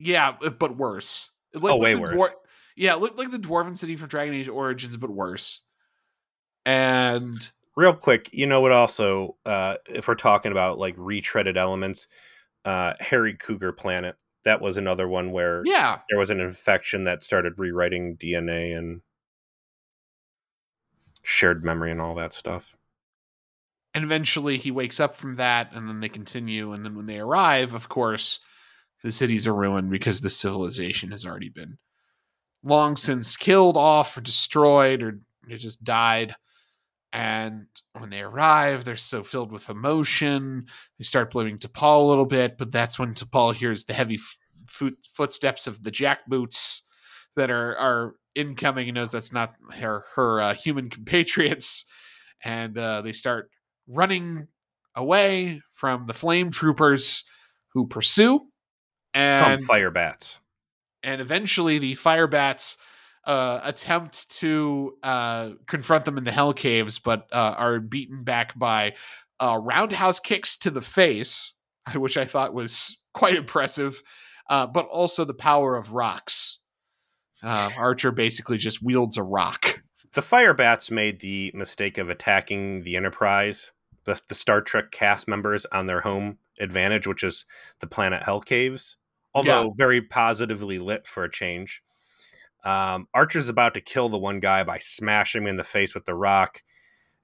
Yeah, 0.01 0.37
uh, 0.43 0.51
but 0.51 0.77
worse. 0.77 1.31
It 1.53 1.63
Oh, 1.63 1.77
way 1.77 1.95
worse. 1.97 2.33
yeah, 2.77 2.95
it 2.95 3.01
looked 3.01 3.19
like 3.19 3.31
the 3.31 3.39
Dwarven 3.39 3.77
City 3.77 3.97
from 3.97 4.09
Dragon 4.09 4.35
Age 4.35 4.49
Origins, 4.49 4.97
but 4.97 5.11
worse. 5.11 5.63
And 6.67 7.51
Real 7.77 7.95
quick, 7.95 8.29
you 8.33 8.47
know 8.47 8.61
what? 8.61 8.73
Also, 8.73 9.37
uh, 9.47 9.77
if 9.89 10.09
we're 10.09 10.17
talking 10.17 10.51
about 10.51 10.79
like 10.79 10.97
retreaded 10.97 11.57
elements, 11.57 12.09
uh, 12.65 12.95
Harry 12.99 13.35
Cougar 13.35 13.73
Planet. 13.73 14.17
That 14.45 14.61
was 14.61 14.77
another 14.77 15.07
one 15.07 15.31
where 15.33 15.63
yeah, 15.65 15.99
there 16.09 16.19
was 16.19 16.31
an 16.31 16.41
infection 16.41 17.05
that 17.05 17.23
started 17.23 17.55
rewriting 17.59 18.17
DNA 18.17 18.77
and 18.77 19.03
shared 21.23 21.65
memory 21.65 21.91
and 21.93 22.01
all 22.01 22.15
that 22.17 22.33
stuff. 22.33 22.77
And 23.95 24.05
eventually 24.05 24.59
he 24.59 24.71
wakes 24.71 25.01
up 25.01 25.15
from 25.15 25.37
that, 25.37 25.71
and 25.73 25.89
then 25.89 26.01
they 26.01 26.09
continue. 26.09 26.73
And 26.73 26.85
then 26.85 26.95
when 26.95 27.07
they 27.07 27.19
arrive, 27.19 27.75
of 27.75 27.89
course, 27.89 28.41
the 29.03 29.13
cities 29.13 29.47
are 29.47 29.55
ruined 29.55 29.91
because 29.91 30.21
the 30.21 30.31
civilization 30.31 31.11
has 31.11 31.25
already 31.25 31.49
been 31.49 31.79
long 32.63 32.97
since 32.97 33.37
killed 33.37 33.77
off 33.77 34.17
or 34.17 34.21
destroyed, 34.21 35.03
or 35.03 35.21
it 35.49 35.59
just 35.59 35.85
died. 35.85 36.35
And 37.13 37.67
when 37.99 38.11
they 38.11 38.21
arrive, 38.21 38.85
they're 38.85 38.97
so 38.97 39.23
filled 39.23 39.51
with 39.51 39.71
emotion. 39.71 40.67
They 40.99 41.05
start 41.05 41.31
blaming 41.31 41.59
T'Pol 41.59 42.05
a 42.05 42.09
little 42.09 42.27
bit, 42.27 42.59
but 42.59 42.71
that's 42.71 42.99
when 42.99 43.15
T'Pol 43.15 43.55
hears 43.55 43.85
the 43.85 43.95
heavy 43.95 44.19
f- 44.67 44.93
footsteps 45.15 45.67
of 45.67 45.83
the 45.83 45.91
jackboots 45.91 46.83
that 47.37 47.51
are 47.51 47.77
are 47.79 48.15
incoming 48.35 48.89
and 48.89 48.97
knows 48.97 49.11
that's 49.11 49.33
not 49.33 49.55
her 49.73 50.05
her 50.15 50.43
uh, 50.43 50.55
human 50.55 50.91
compatriots, 50.91 51.87
and 52.45 52.77
uh, 52.77 53.01
they 53.01 53.13
start 53.13 53.51
running 53.89 54.49
away 54.95 55.63
from 55.73 56.07
the 56.07 56.15
flame 56.15 56.51
troopers 56.51 57.25
who 57.75 57.87
pursue. 57.87 58.39
Come 59.15 59.23
And 59.23 59.65
fire 59.65 59.91
bats. 59.91 60.39
and 61.03 61.21
eventually 61.21 61.79
the 61.79 61.95
fire 61.95 62.27
bats 62.27 62.77
uh, 63.25 63.61
attempt 63.63 64.31
to 64.39 64.95
uh, 65.03 65.51
confront 65.67 66.05
them 66.05 66.19
in 66.19 66.25
the 66.25 66.33
hell 66.33 66.53
caves, 66.53 66.99
but 66.99 67.27
uh, 67.33 67.55
are 67.57 67.81
beaten 67.81 68.23
back 68.25 68.59
by 68.59 68.95
uh, 69.41 69.57
roundhouse 69.57 70.19
kicks 70.21 70.57
to 70.59 70.71
the 70.71 70.81
face, 70.83 71.55
which 71.95 72.17
I 72.17 72.25
thought 72.25 72.55
was 72.55 73.01
quite 73.15 73.37
impressive, 73.37 74.03
uh, 74.51 74.67
but 74.67 74.87
also 74.87 75.25
the 75.25 75.35
power 75.35 75.77
of 75.77 75.93
rocks. 75.93 76.61
Uh, 77.43 77.71
Archer 77.79 78.11
basically 78.11 78.57
just 78.59 78.83
wields 78.83 79.17
a 79.17 79.23
rock. 79.23 79.83
The 80.15 80.23
fire 80.23 80.55
bats 80.55 80.91
made 80.91 81.21
the 81.21 81.53
mistake 81.55 81.99
of 81.99 82.09
attacking 82.09 82.83
the 82.83 82.97
Enterprise, 82.97 83.73
the, 84.09 84.21
the 84.29 84.35
Star 84.35 84.61
Trek 84.61 84.91
cast 84.91 85.29
members 85.29 85.65
on 85.73 85.87
their 85.87 86.01
home 86.01 86.39
advantage, 86.59 87.07
which 87.07 87.23
is 87.23 87.45
the 87.81 87.87
planet 87.87 88.25
Hell 88.25 88.41
Caves. 88.41 88.97
Although 89.35 89.65
Yeah. 89.67 89.71
very 89.77 90.01
positively 90.03 90.79
lit 90.79 91.07
for 91.07 91.23
a 91.23 91.31
change. 91.31 91.83
Um, 92.65 93.07
Archer's 93.15 93.49
about 93.49 93.75
to 93.75 93.81
kill 93.81 94.09
the 94.09 94.19
one 94.19 94.41
guy 94.41 94.65
by 94.65 94.79
smashing 94.79 95.43
him 95.43 95.49
in 95.49 95.57
the 95.57 95.65
face 95.65 95.95
with 95.95 96.07
the 96.07 96.15
rock, 96.15 96.63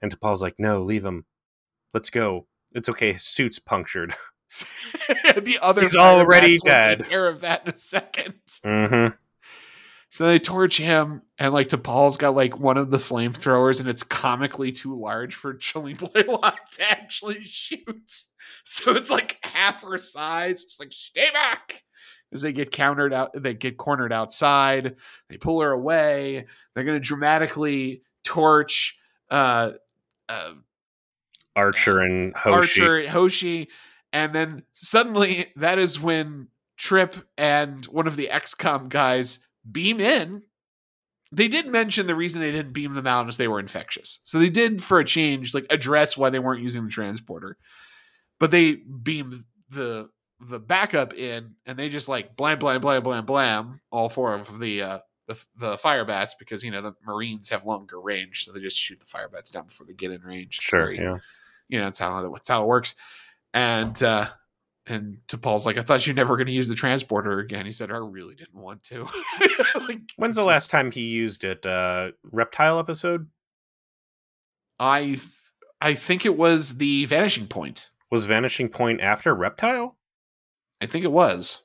and 0.00 0.12
T'Pol's 0.14 0.40
like, 0.42 0.54
"No, 0.58 0.80
leave 0.82 1.04
him. 1.04 1.24
Let's 1.92 2.10
go. 2.10 2.46
It's 2.72 2.88
okay. 2.88 3.14
His 3.14 3.24
suit's 3.24 3.58
punctured." 3.58 4.14
the 5.36 5.58
other 5.60 5.82
He's 5.82 5.96
already 5.96 6.52
will 6.52 6.58
take 6.60 6.64
dead. 6.64 7.06
care 7.08 7.26
of 7.26 7.40
that 7.40 7.62
in 7.66 7.72
a 7.72 7.76
second. 7.76 8.34
mm-hmm. 8.64 9.14
So 10.14 10.28
they 10.28 10.38
torch 10.38 10.78
him, 10.78 11.22
and 11.38 11.52
like 11.52 11.70
T'Pol's 11.70 12.16
got 12.16 12.36
like 12.36 12.56
one 12.56 12.76
of 12.76 12.92
the 12.92 12.98
flamethrowers, 12.98 13.80
and 13.80 13.88
it's 13.88 14.04
comically 14.04 14.70
too 14.70 14.94
large 14.94 15.34
for 15.34 15.54
Jolene 15.58 15.98
Blalock 15.98 16.54
to 16.74 16.88
actually 16.88 17.42
shoot. 17.42 18.22
So 18.62 18.92
it's 18.92 19.10
like 19.10 19.38
half 19.42 19.82
her 19.82 19.98
size. 19.98 20.62
It's 20.62 20.78
like 20.78 20.92
stay 20.92 21.30
back 21.32 21.82
as 22.32 22.42
they 22.42 22.52
get 22.52 22.70
countered 22.70 23.12
out. 23.12 23.30
They 23.34 23.54
get 23.54 23.76
cornered 23.76 24.12
outside. 24.12 24.94
They 25.28 25.36
pull 25.36 25.60
her 25.62 25.72
away. 25.72 26.46
They're 26.74 26.84
going 26.84 27.00
to 27.00 27.04
dramatically 27.04 28.02
torch 28.22 28.96
uh, 29.32 29.72
uh, 30.28 30.52
Archer 31.56 31.98
and 31.98 32.36
Hoshi. 32.36 32.82
Archer, 32.82 32.98
and 32.98 33.08
Hoshi, 33.08 33.68
and 34.12 34.32
then 34.32 34.62
suddenly 34.74 35.46
that 35.56 35.80
is 35.80 35.98
when 35.98 36.46
Trip 36.76 37.16
and 37.36 37.84
one 37.86 38.06
of 38.06 38.14
the 38.14 38.28
XCOM 38.32 38.88
guys 38.88 39.40
beam 39.70 40.00
in. 40.00 40.42
They 41.32 41.48
did 41.48 41.66
mention 41.66 42.06
the 42.06 42.14
reason 42.14 42.40
they 42.40 42.52
didn't 42.52 42.72
beam 42.72 42.94
them 42.94 43.06
out 43.06 43.28
is 43.28 43.36
they 43.36 43.48
were 43.48 43.58
infectious. 43.58 44.20
So 44.24 44.38
they 44.38 44.50
did, 44.50 44.82
for 44.82 45.00
a 45.00 45.04
change, 45.04 45.52
like 45.52 45.66
address 45.68 46.16
why 46.16 46.30
they 46.30 46.38
weren't 46.38 46.62
using 46.62 46.84
the 46.84 46.90
transporter. 46.90 47.56
But 48.38 48.50
they 48.50 48.74
beamed 48.74 49.42
the 49.70 50.10
the 50.40 50.58
backup 50.58 51.14
in, 51.14 51.54
and 51.66 51.78
they 51.78 51.88
just 51.88 52.08
like 52.08 52.36
blam 52.36 52.58
blam 52.58 52.80
blam 52.80 53.02
blam 53.02 53.24
blam 53.24 53.80
all 53.90 54.08
four 54.08 54.34
of 54.34 54.58
the 54.58 54.82
uh, 54.82 54.98
the 55.26 55.44
the 55.56 55.78
fire 55.78 56.04
bats 56.04 56.34
because 56.34 56.62
you 56.62 56.70
know 56.70 56.82
the 56.82 56.94
Marines 57.06 57.48
have 57.48 57.64
longer 57.64 58.00
range, 58.00 58.44
so 58.44 58.52
they 58.52 58.60
just 58.60 58.78
shoot 58.78 59.00
the 59.00 59.06
fire 59.06 59.28
bats 59.28 59.50
down 59.50 59.66
before 59.66 59.86
they 59.86 59.94
get 59.94 60.10
in 60.10 60.20
range. 60.22 60.58
Sure, 60.60 60.92
yeah. 60.92 61.18
you 61.68 61.78
know, 61.78 61.84
that's 61.84 61.98
how 61.98 62.28
that's 62.30 62.48
how 62.48 62.62
it 62.62 62.66
works. 62.66 62.94
And 63.52 64.00
uh 64.02 64.28
and 64.86 65.18
T'Pol's 65.28 65.64
like, 65.66 65.78
I 65.78 65.82
thought 65.82 66.06
you're 66.06 66.14
never 66.14 66.36
going 66.36 66.46
to 66.46 66.52
use 66.52 66.68
the 66.68 66.74
transporter 66.74 67.38
again. 67.38 67.64
He 67.66 67.72
said, 67.72 67.90
I 67.90 67.96
really 67.96 68.34
didn't 68.34 68.60
want 68.60 68.82
to. 68.84 69.08
Like, 69.74 70.00
When's 70.16 70.36
the 70.36 70.42
just- 70.42 70.46
last 70.48 70.70
time 70.70 70.90
he 70.90 71.02
used 71.02 71.42
it? 71.44 71.64
Uh, 71.66 72.12
reptile 72.22 72.78
episode 72.78 73.28
I 74.78 75.20
I 75.80 75.94
think 75.94 76.24
it 76.24 76.36
was 76.36 76.76
the 76.78 77.04
vanishing 77.06 77.46
point. 77.46 77.90
was 78.10 78.26
Vanishing 78.26 78.68
Point 78.68 79.00
after 79.00 79.34
Reptile. 79.34 79.96
I 80.80 80.86
think 80.86 81.04
it 81.04 81.12
was, 81.12 81.62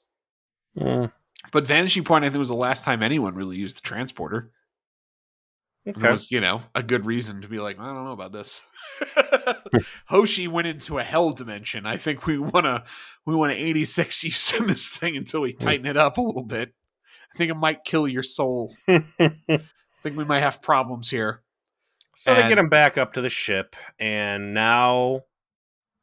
Mm, 0.78 1.12
but 1.52 1.66
vanishing 1.68 2.04
point 2.04 2.24
I 2.26 2.30
think 2.30 2.40
was 2.40 2.48
the 2.48 2.54
last 2.56 2.84
time 2.86 3.02
anyone 3.04 3.34
really 3.36 3.58
used 3.58 3.78
the 3.78 3.82
transporter. 3.82 4.52
Okay. 5.88 6.00
It 6.08 6.12
was 6.12 6.32
you 6.32 6.40
know 6.42 6.62
a 6.76 6.84
good 6.84 7.06
reason 7.06 7.42
to 7.42 7.48
be 7.48 7.60
like, 7.60 7.80
I 7.80 7.86
don't 7.86 8.06
know 8.06 8.12
about 8.12 8.32
this. 8.32 8.62
Hoshi 10.08 10.48
went 10.48 10.68
into 10.68 10.98
a 10.98 11.04
hell 11.04 11.32
dimension. 11.32 11.86
I 11.86 11.98
think 11.98 12.26
we 12.26 12.38
want 12.38 12.66
to 12.66 12.84
we 13.26 13.36
want 13.36 13.54
to 13.54 13.58
86 13.58 14.24
use 14.24 14.54
in 14.54 14.68
this 14.68 14.90
thing 14.90 15.18
until 15.18 15.42
we 15.42 15.54
tighten 15.54 15.86
it 15.86 15.98
up 15.98 16.18
a 16.18 16.22
little 16.22 16.44
bit. 16.44 16.74
I 17.34 17.38
think 17.38 17.52
it 17.52 17.56
might 17.56 17.84
kill 17.84 18.08
your 18.08 18.24
soul. 18.24 18.76
I 18.88 19.02
think 20.04 20.18
we 20.18 20.26
might 20.26 20.42
have 20.42 20.62
problems 20.62 21.10
here. 21.10 21.42
So 22.16 22.34
they 22.34 22.50
get 22.50 22.58
him 22.58 22.70
back 22.70 22.98
up 22.98 23.14
to 23.14 23.22
the 23.22 23.30
ship, 23.30 23.78
and 23.98 24.54
now 24.54 25.22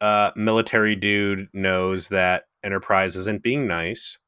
uh, 0.00 0.30
military 0.34 0.96
dude 0.96 1.48
knows 1.52 2.08
that 2.08 2.44
Enterprise 2.64 3.16
isn't 3.16 3.42
being 3.42 3.66
nice. 3.66 4.18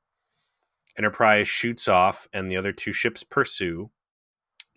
Enterprise 0.99 1.49
shoots 1.49 1.89
off, 1.89 2.29
and 2.33 2.51
the 2.51 2.57
other 2.57 2.73
two 2.73 2.93
ships 2.93 3.23
pursue, 3.23 3.91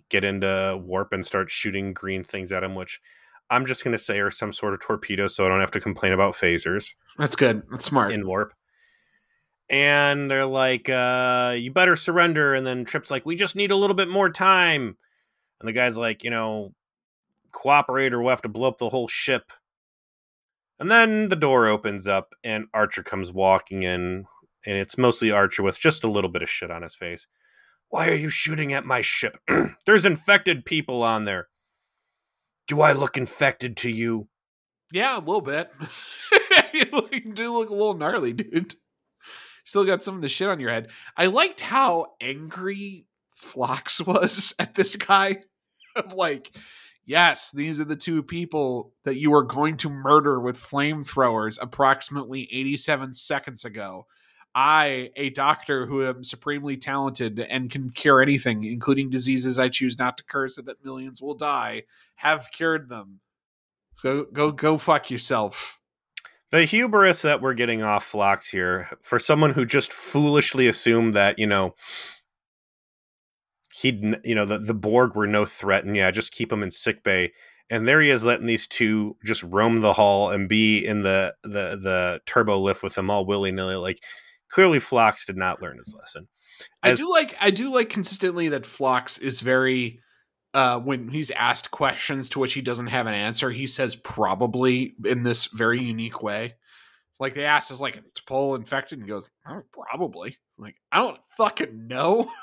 get 0.09 0.23
into 0.23 0.79
warp, 0.81 1.11
and 1.11 1.25
start 1.25 1.51
shooting 1.51 1.93
green 1.93 2.23
things 2.23 2.51
at 2.51 2.63
him, 2.63 2.75
which 2.75 3.01
I'm 3.51 3.65
just 3.65 3.83
going 3.83 3.91
to 3.91 4.03
say 4.03 4.19
are 4.19 4.31
some 4.31 4.53
sort 4.53 4.73
of 4.73 4.81
torpedo 4.81 5.27
so 5.27 5.45
I 5.45 5.49
don't 5.49 5.59
have 5.59 5.71
to 5.71 5.79
complain 5.79 6.13
about 6.13 6.33
phasers 6.33 6.95
That's 7.17 7.35
good. 7.35 7.63
That's 7.69 7.85
smart. 7.85 8.11
in 8.13 8.25
warp. 8.25 8.53
And 9.69 10.29
they're 10.29 10.45
like, 10.45 10.89
uh, 10.89 11.55
you 11.57 11.71
better 11.71 11.95
surrender. 11.95 12.53
And 12.53 12.65
then 12.65 12.83
Trip's 12.83 13.11
like, 13.11 13.25
we 13.25 13.35
just 13.35 13.55
need 13.55 13.71
a 13.71 13.75
little 13.75 13.95
bit 13.95 14.09
more 14.09 14.29
time. 14.29 14.97
And 15.59 15.67
the 15.67 15.73
guy's 15.73 15.97
like, 15.97 16.23
you 16.23 16.29
know, 16.29 16.73
cooperate 17.51 18.13
or 18.13 18.21
we'll 18.21 18.31
have 18.31 18.41
to 18.41 18.49
blow 18.49 18.67
up 18.67 18.79
the 18.79 18.89
whole 18.89 19.07
ship. 19.07 19.51
And 20.79 20.89
then 20.89 21.29
the 21.29 21.35
door 21.35 21.67
opens 21.67 22.07
up 22.07 22.33
and 22.43 22.65
Archer 22.73 23.03
comes 23.03 23.31
walking 23.31 23.83
in, 23.83 24.25
and 24.65 24.77
it's 24.77 24.97
mostly 24.97 25.29
Archer 25.29 25.61
with 25.61 25.79
just 25.79 26.03
a 26.03 26.09
little 26.09 26.29
bit 26.29 26.41
of 26.41 26.49
shit 26.49 26.71
on 26.71 26.81
his 26.81 26.95
face. 26.95 27.27
Why 27.89 28.07
are 28.07 28.15
you 28.15 28.29
shooting 28.29 28.73
at 28.73 28.85
my 28.85 29.01
ship? 29.01 29.37
There's 29.85 30.05
infected 30.05 30.65
people 30.65 31.03
on 31.03 31.25
there. 31.25 31.49
Do 32.71 32.79
I 32.79 32.93
look 32.93 33.17
infected 33.17 33.75
to 33.77 33.91
you? 33.91 34.29
Yeah, 34.93 35.17
a 35.17 35.19
little 35.19 35.41
bit. 35.41 35.73
you, 36.73 37.33
do 37.33 37.51
look 37.51 37.69
a 37.69 37.73
little 37.73 37.95
gnarly, 37.95 38.31
dude. 38.31 38.75
Still 39.65 39.83
got 39.83 40.01
some 40.01 40.15
of 40.15 40.21
the 40.21 40.29
shit 40.29 40.47
on 40.47 40.61
your 40.61 40.69
head. 40.69 40.87
I 41.17 41.25
liked 41.25 41.59
how 41.59 42.13
angry 42.21 43.07
Phlox 43.35 43.99
was 44.07 44.55
at 44.57 44.75
this 44.75 44.95
guy. 44.95 45.43
Of 45.97 46.13
like, 46.13 46.55
yes, 47.05 47.51
these 47.51 47.81
are 47.81 47.83
the 47.83 47.97
two 47.97 48.23
people 48.23 48.93
that 49.03 49.17
you 49.17 49.31
were 49.31 49.43
going 49.43 49.75
to 49.75 49.89
murder 49.89 50.39
with 50.39 50.57
flamethrowers 50.57 51.59
approximately 51.61 52.47
87 52.49 53.13
seconds 53.13 53.65
ago. 53.65 54.05
I, 54.53 55.11
a 55.15 55.29
doctor 55.29 55.85
who 55.85 56.05
am 56.05 56.23
supremely 56.23 56.77
talented 56.77 57.39
and 57.39 57.69
can 57.69 57.89
cure 57.89 58.21
anything, 58.21 58.63
including 58.63 59.09
diseases 59.09 59.57
I 59.57 59.69
choose 59.69 59.97
not 59.97 60.17
to 60.17 60.23
curse 60.23 60.55
so 60.55 60.61
that 60.63 60.83
millions 60.83 61.21
will 61.21 61.35
die, 61.35 61.83
have 62.15 62.49
cured 62.51 62.89
them. 62.89 63.21
Go 64.03 64.25
go 64.25 64.51
go 64.51 64.77
fuck 64.77 65.11
yourself. 65.11 65.79
The 66.51 66.65
hubris 66.65 67.21
that 67.21 67.41
we're 67.41 67.53
getting 67.53 67.81
off 67.81 68.03
Phlox 68.03 68.49
here, 68.49 68.89
for 69.01 69.19
someone 69.19 69.53
who 69.53 69.65
just 69.65 69.93
foolishly 69.93 70.67
assumed 70.67 71.13
that, 71.13 71.39
you 71.39 71.47
know, 71.47 71.75
he'd 73.73 74.19
you 74.23 74.35
know 74.35 74.45
the, 74.45 74.57
the 74.57 74.73
borg 74.73 75.15
were 75.15 75.27
no 75.27 75.45
threat 75.45 75.85
and 75.85 75.95
yeah 75.95 76.11
just 76.11 76.31
keep 76.31 76.51
him 76.51 76.61
in 76.63 76.71
sick 76.71 77.03
bay 77.03 77.31
and 77.69 77.87
there 77.87 78.01
he 78.01 78.09
is 78.09 78.25
letting 78.25 78.45
these 78.45 78.67
two 78.67 79.15
just 79.23 79.43
roam 79.43 79.79
the 79.79 79.93
hall 79.93 80.29
and 80.29 80.49
be 80.49 80.85
in 80.85 81.03
the 81.03 81.33
the 81.43 81.77
the 81.81 82.19
turbo 82.25 82.59
lift 82.59 82.83
with 82.83 82.95
them 82.95 83.09
all 83.09 83.25
willy-nilly 83.25 83.75
like 83.75 84.03
clearly 84.51 84.79
Phlox 84.79 85.25
did 85.25 85.37
not 85.37 85.61
learn 85.61 85.77
his 85.77 85.93
lesson 85.97 86.27
As, 86.83 86.99
i 86.99 87.01
do 87.01 87.09
like 87.09 87.35
i 87.39 87.51
do 87.51 87.69
like 87.71 87.89
consistently 87.89 88.49
that 88.49 88.65
Phlox 88.65 89.17
is 89.17 89.41
very 89.41 89.99
uh 90.53 90.79
when 90.79 91.09
he's 91.09 91.31
asked 91.31 91.71
questions 91.71 92.29
to 92.29 92.39
which 92.39 92.53
he 92.53 92.61
doesn't 92.61 92.87
have 92.87 93.07
an 93.07 93.13
answer 93.13 93.49
he 93.49 93.67
says 93.67 93.95
probably 93.95 94.95
in 95.05 95.23
this 95.23 95.45
very 95.45 95.81
unique 95.81 96.21
way 96.21 96.55
like 97.19 97.33
they 97.33 97.45
asked 97.45 97.71
us 97.71 97.81
like 97.81 97.95
it's 97.97 98.13
T'Pol 98.13 98.55
infected 98.55 98.99
and 98.99 99.07
he 99.07 99.09
goes 99.09 99.29
oh, 99.47 99.61
probably 99.71 100.37
like 100.57 100.75
i 100.91 100.97
don't 100.97 101.19
fucking 101.37 101.87
know 101.87 102.29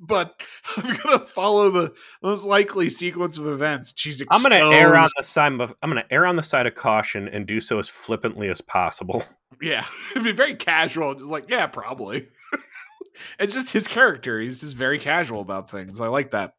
but 0.00 0.42
I'm 0.76 0.96
gonna 0.96 1.24
follow 1.24 1.70
the 1.70 1.92
most 2.22 2.44
likely 2.44 2.90
sequence 2.90 3.38
of 3.38 3.46
events. 3.46 3.92
She's 3.96 4.20
exposed. 4.20 4.46
I'm 4.46 4.50
gonna 4.52 4.76
err 4.76 4.96
on 4.96 5.08
the 5.16 5.24
side 5.24 5.60
of 5.60 5.74
I'm 5.82 5.90
gonna 5.90 6.04
err 6.10 6.26
on 6.26 6.36
the 6.36 6.42
side 6.42 6.66
of 6.66 6.74
caution 6.74 7.28
and 7.28 7.46
do 7.46 7.60
so 7.60 7.78
as 7.78 7.88
flippantly 7.88 8.48
as 8.48 8.60
possible. 8.60 9.24
Yeah, 9.60 9.84
it'd 10.12 10.24
be 10.24 10.32
very 10.32 10.54
casual, 10.54 11.14
just 11.14 11.30
like 11.30 11.46
yeah, 11.48 11.66
probably. 11.66 12.28
it's 13.38 13.54
just 13.54 13.70
his 13.70 13.88
character. 13.88 14.40
He's 14.40 14.60
just 14.60 14.76
very 14.76 14.98
casual 14.98 15.40
about 15.40 15.70
things. 15.70 16.00
I 16.00 16.08
like 16.08 16.30
that. 16.30 16.54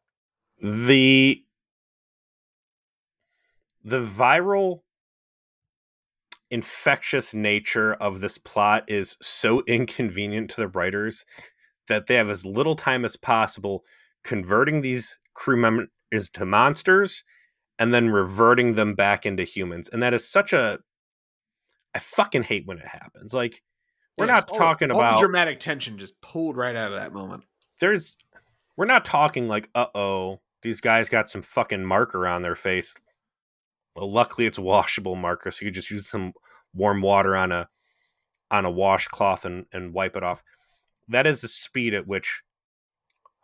The 0.60 1.42
the 3.84 4.04
viral 4.04 4.80
infectious 6.50 7.34
nature 7.34 7.94
of 7.94 8.20
this 8.20 8.38
plot 8.38 8.84
is 8.86 9.16
so 9.20 9.62
inconvenient 9.66 10.50
to 10.50 10.56
the 10.60 10.68
writers 10.68 11.24
that 11.88 12.06
they 12.06 12.14
have 12.14 12.28
as 12.28 12.46
little 12.46 12.76
time 12.76 13.04
as 13.04 13.16
possible 13.16 13.82
converting 14.22 14.82
these 14.82 15.18
crew 15.34 15.56
members 15.56 15.88
to 16.32 16.44
monsters 16.44 17.24
and 17.78 17.92
then 17.92 18.10
reverting 18.10 18.74
them 18.74 18.94
back 18.94 19.26
into 19.26 19.42
humans. 19.42 19.88
And 19.92 20.02
that 20.02 20.14
is 20.14 20.28
such 20.28 20.52
a 20.52 20.78
I 21.94 21.98
fucking 21.98 22.44
hate 22.44 22.66
when 22.66 22.78
it 22.78 22.86
happens. 22.86 23.34
Like 23.34 23.62
we're 24.18 24.26
not 24.26 24.50
all, 24.50 24.58
talking 24.58 24.90
all 24.90 24.98
about 24.98 25.20
dramatic 25.20 25.60
tension 25.60 25.98
just 25.98 26.20
pulled 26.20 26.56
right 26.56 26.76
out 26.76 26.92
of 26.92 26.98
that 26.98 27.12
moment. 27.12 27.44
There's 27.80 28.16
we're 28.76 28.86
not 28.86 29.04
talking 29.04 29.48
like, 29.48 29.68
uh-oh, 29.74 30.40
these 30.62 30.80
guys 30.80 31.08
got 31.08 31.28
some 31.28 31.42
fucking 31.42 31.84
marker 31.84 32.26
on 32.26 32.42
their 32.42 32.56
face. 32.56 32.94
Well, 33.94 34.10
luckily 34.10 34.46
it's 34.46 34.58
washable 34.58 35.16
marker, 35.16 35.50
so 35.50 35.64
you 35.64 35.70
could 35.70 35.74
just 35.74 35.90
use 35.90 36.08
some 36.08 36.32
warm 36.74 37.02
water 37.02 37.36
on 37.36 37.52
a 37.52 37.68
on 38.50 38.64
a 38.64 38.70
washcloth 38.70 39.44
and, 39.44 39.66
and 39.72 39.92
wipe 39.92 40.16
it 40.16 40.22
off 40.22 40.42
that 41.08 41.26
is 41.26 41.40
the 41.40 41.48
speed 41.48 41.94
at 41.94 42.06
which 42.06 42.42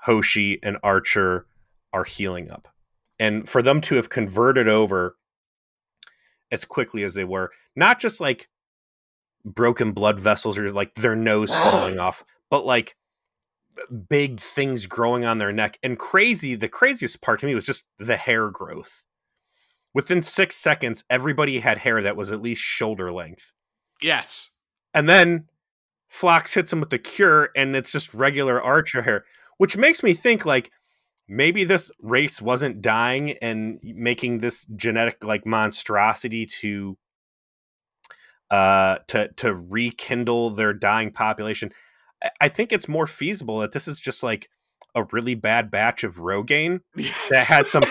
Hoshi 0.03 0.59
and 0.63 0.79
Archer 0.83 1.47
are 1.93 2.05
healing 2.05 2.51
up. 2.51 2.69
And 3.19 3.49
for 3.49 3.63
them 3.63 3.81
to 3.83 3.97
have 3.97 4.11
converted 4.11 4.69
over 4.69 5.17
as 6.51 6.65
quickly 6.65 7.03
as 7.03 7.15
they 7.15 7.25
were, 7.25 7.51
not 7.77 8.01
just 8.01 8.21
like 8.21 8.49
broken 9.45 9.93
blood 9.93 10.21
vessels 10.21 10.59
or 10.59 10.71
like 10.71 10.95
their 10.95 11.17
nose 11.17 11.51
falling 11.51 11.99
off, 11.99 12.25
but 12.51 12.65
like 12.65 12.97
big 14.09 14.41
things 14.41 14.87
growing 14.87 15.25
on 15.25 15.39
their 15.39 15.53
neck. 15.53 15.79
And 15.83 15.99
crazy, 15.99 16.55
the 16.55 16.69
craziest 16.69 17.21
part 17.21 17.41
to 17.41 17.47
me 17.47 17.55
was 17.55 17.67
just 17.67 17.85
the 17.99 18.17
hair 18.17 18.51
growth. 18.51 19.05
Within 19.95 20.23
six 20.23 20.57
seconds, 20.57 21.05
everybody 21.09 21.61
had 21.61 21.79
hair 21.79 22.03
that 22.03 22.17
was 22.17 22.31
at 22.31 22.43
least 22.43 22.63
shoulder 22.63 23.13
length. 23.13 23.53
Yes. 24.03 24.51
And 24.95 25.09
then 25.09 25.47
Phlox 26.09 26.55
hits 26.55 26.73
him 26.73 26.81
with 26.81 26.91
the 26.91 26.99
cure, 26.99 27.51
and 27.57 27.75
it's 27.75 27.93
just 27.93 28.15
regular 28.15 28.61
Archer 28.61 29.03
hair, 29.03 29.25
which 29.57 29.77
makes 29.77 30.03
me 30.03 30.15
think 30.15 30.45
like 30.47 30.71
maybe 31.29 31.64
this 31.64 31.91
race 32.01 32.41
wasn't 32.41 32.81
dying 32.81 33.33
and 33.43 33.79
making 33.83 34.39
this 34.39 34.64
genetic 34.74 35.22
like 35.22 35.45
monstrosity 35.45 36.47
to 36.47 36.97
uh 38.51 38.97
to 39.09 39.29
to 39.35 39.55
rekindle 39.55 40.51
their 40.51 40.72
dying 40.72 41.12
population. 41.12 41.70
I 42.41 42.49
think 42.49 42.72
it's 42.72 42.89
more 42.89 43.07
feasible 43.07 43.59
that 43.61 43.72
this 43.72 43.87
is 43.87 44.01
just 44.01 44.22
like 44.22 44.49
a 44.95 45.05
really 45.12 45.35
bad 45.35 45.70
batch 45.70 46.03
of 46.03 46.16
Rogaine 46.16 46.81
yes. 46.97 47.14
that 47.31 47.47
had 47.47 47.66
some 47.66 47.83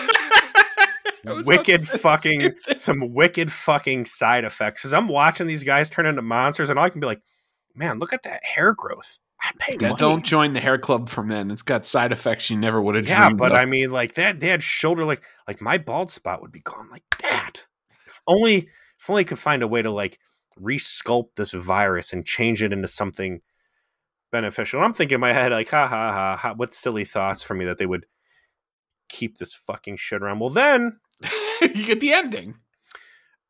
wicked 1.46 1.80
fucking 1.80 2.54
some 2.76 3.14
wicked 3.14 3.50
fucking 3.52 4.06
side 4.06 4.44
effects. 4.44 4.82
Because 4.82 4.94
I'm 4.94 5.08
watching 5.08 5.46
these 5.46 5.64
guys 5.64 5.88
turn 5.88 6.06
into 6.06 6.22
monsters, 6.22 6.70
and 6.70 6.78
all 6.78 6.84
I 6.84 6.90
can 6.90 7.00
be 7.00 7.06
like, 7.06 7.22
man, 7.74 7.98
look 7.98 8.12
at 8.12 8.24
that 8.24 8.44
hair 8.44 8.74
growth. 8.74 9.18
I'd 9.42 9.58
pay 9.58 9.76
yeah, 9.80 9.88
money. 9.88 9.98
Don't 9.98 10.24
join 10.24 10.52
the 10.52 10.60
hair 10.60 10.78
club 10.78 11.08
for 11.08 11.22
men. 11.22 11.50
It's 11.50 11.62
got 11.62 11.86
side 11.86 12.12
effects 12.12 12.50
you 12.50 12.56
never 12.56 12.82
would 12.82 12.96
have 12.96 13.06
yeah, 13.06 13.30
but 13.30 13.52
of. 13.52 13.58
I 13.58 13.64
mean, 13.64 13.90
like 13.90 14.14
that, 14.14 14.40
they 14.40 14.48
had 14.48 14.62
shoulder 14.62 15.04
like 15.04 15.22
like 15.46 15.60
my 15.60 15.78
bald 15.78 16.10
spot 16.10 16.42
would 16.42 16.52
be 16.52 16.60
gone 16.60 16.88
like 16.90 17.04
that. 17.22 17.64
If 18.06 18.20
only 18.26 18.68
if 18.98 19.08
only 19.08 19.20
I 19.20 19.24
could 19.24 19.38
find 19.38 19.62
a 19.62 19.68
way 19.68 19.82
to 19.82 19.90
like 19.90 20.18
resculpt 20.60 21.36
this 21.36 21.52
virus 21.52 22.12
and 22.12 22.26
change 22.26 22.62
it 22.62 22.72
into 22.72 22.88
something 22.88 23.40
beneficial. 24.30 24.80
And 24.80 24.86
I'm 24.86 24.92
thinking 24.92 25.16
in 25.16 25.20
my 25.20 25.32
head 25.32 25.52
like, 25.52 25.70
ha 25.70 25.86
ha 25.86 26.12
ha, 26.12 26.36
ha 26.36 26.54
what 26.54 26.74
silly 26.74 27.04
thoughts 27.04 27.42
for 27.42 27.54
me 27.54 27.64
that 27.64 27.78
they 27.78 27.86
would 27.86 28.06
keep 29.08 29.38
this 29.38 29.54
fucking 29.54 29.96
shit 29.96 30.22
around. 30.22 30.40
Well, 30.40 30.50
then 30.50 30.98
you 31.62 31.86
get 31.86 32.00
the 32.00 32.12
ending. 32.12 32.56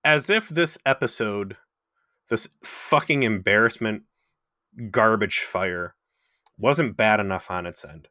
As 0.05 0.31
if 0.31 0.49
this 0.49 0.79
episode, 0.87 1.57
this 2.29 2.49
fucking 2.63 3.25
embarrassment 3.25 4.03
garbage 4.91 5.41
fire 5.41 5.95
wasn't 6.59 6.97
bad 6.97 7.21
enough 7.21 7.51
on 7.51 7.67
its 7.67 7.85
end. 7.85 8.09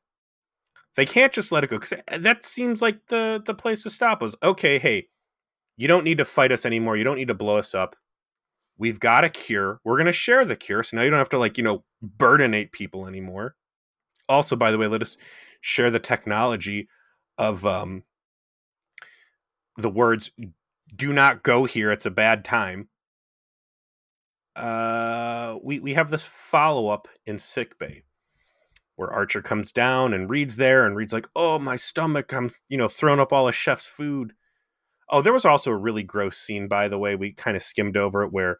They 0.96 1.06
can't 1.06 1.34
just 1.34 1.52
let 1.52 1.64
it 1.64 1.70
go 1.70 1.78
because 1.78 1.94
that 2.22 2.44
seems 2.44 2.82
like 2.82 3.08
the 3.08 3.42
the 3.46 3.54
place 3.54 3.84
to 3.84 3.90
stop 3.90 4.22
was 4.22 4.36
okay. 4.42 4.80
Hey, 4.80 5.08
you 5.78 5.88
don't 5.88 6.04
need 6.04 6.18
to 6.18 6.26
fight 6.26 6.52
us 6.52 6.66
anymore. 6.66 6.98
You 6.98 7.04
don't 7.04 7.18
need 7.18 7.28
to 7.28 7.36
blow 7.36 7.58
us 7.58 7.76
up. 7.76 7.96
We've 8.80 9.00
got 9.00 9.24
a 9.24 9.30
cure. 9.30 9.80
We're 9.84 9.98
gonna 9.98 10.12
share 10.12 10.44
the 10.44 10.56
cure, 10.56 10.82
so 10.82 10.98
now 10.98 11.04
you 11.04 11.12
don't 11.12 11.20
have 11.20 11.30
to 11.30 11.40
like 11.40 11.58
you 11.58 11.64
know 11.64 11.84
burdenate 12.04 12.72
people 12.72 13.08
anymore. 13.08 13.56
Also, 14.28 14.56
by 14.56 14.72
the 14.72 14.78
way, 14.78 14.88
let 14.88 15.02
us 15.04 15.18
share 15.62 15.92
the 15.92 16.00
technology 16.00 16.90
of 17.38 17.66
um, 17.66 18.04
the 19.78 19.90
words 19.90 20.32
"Do 20.96 21.14
not 21.14 21.44
go 21.44 21.66
here. 21.66 21.92
It's 21.92 22.06
a 22.08 22.12
bad 22.12 22.44
time." 22.44 22.90
Uh, 24.58 25.60
we 25.62 25.80
we 25.80 25.94
have 25.94 26.10
this 26.10 26.24
follow 26.24 26.90
up 26.90 27.08
in 27.26 27.38
sick 27.40 27.78
bay 27.78 28.04
where 28.96 29.14
Archer 29.14 29.44
comes 29.44 29.72
down 29.72 30.14
and 30.14 30.30
Reed's 30.30 30.58
there, 30.58 30.86
and 30.86 30.96
Reed's 30.96 31.14
like, 31.14 31.28
"Oh, 31.36 31.60
my 31.60 31.76
stomach! 31.76 32.34
I'm 32.34 32.52
you 32.68 32.78
know 32.78 32.88
throwing 32.88 33.20
up 33.20 33.32
all 33.32 33.48
a 33.48 33.52
chef's 33.52 33.86
food." 33.86 34.34
Oh, 35.10 35.22
there 35.22 35.34
was 35.34 35.46
also 35.46 35.72
a 35.72 35.78
really 35.78 36.04
gross 36.04 36.38
scene, 36.38 36.68
by 36.68 36.88
the 36.88 36.98
way. 36.98 37.16
We 37.16 37.32
kind 37.32 37.56
of 37.56 37.64
skimmed 37.64 37.96
over 37.96 38.24
it 38.24 38.34
where 38.34 38.58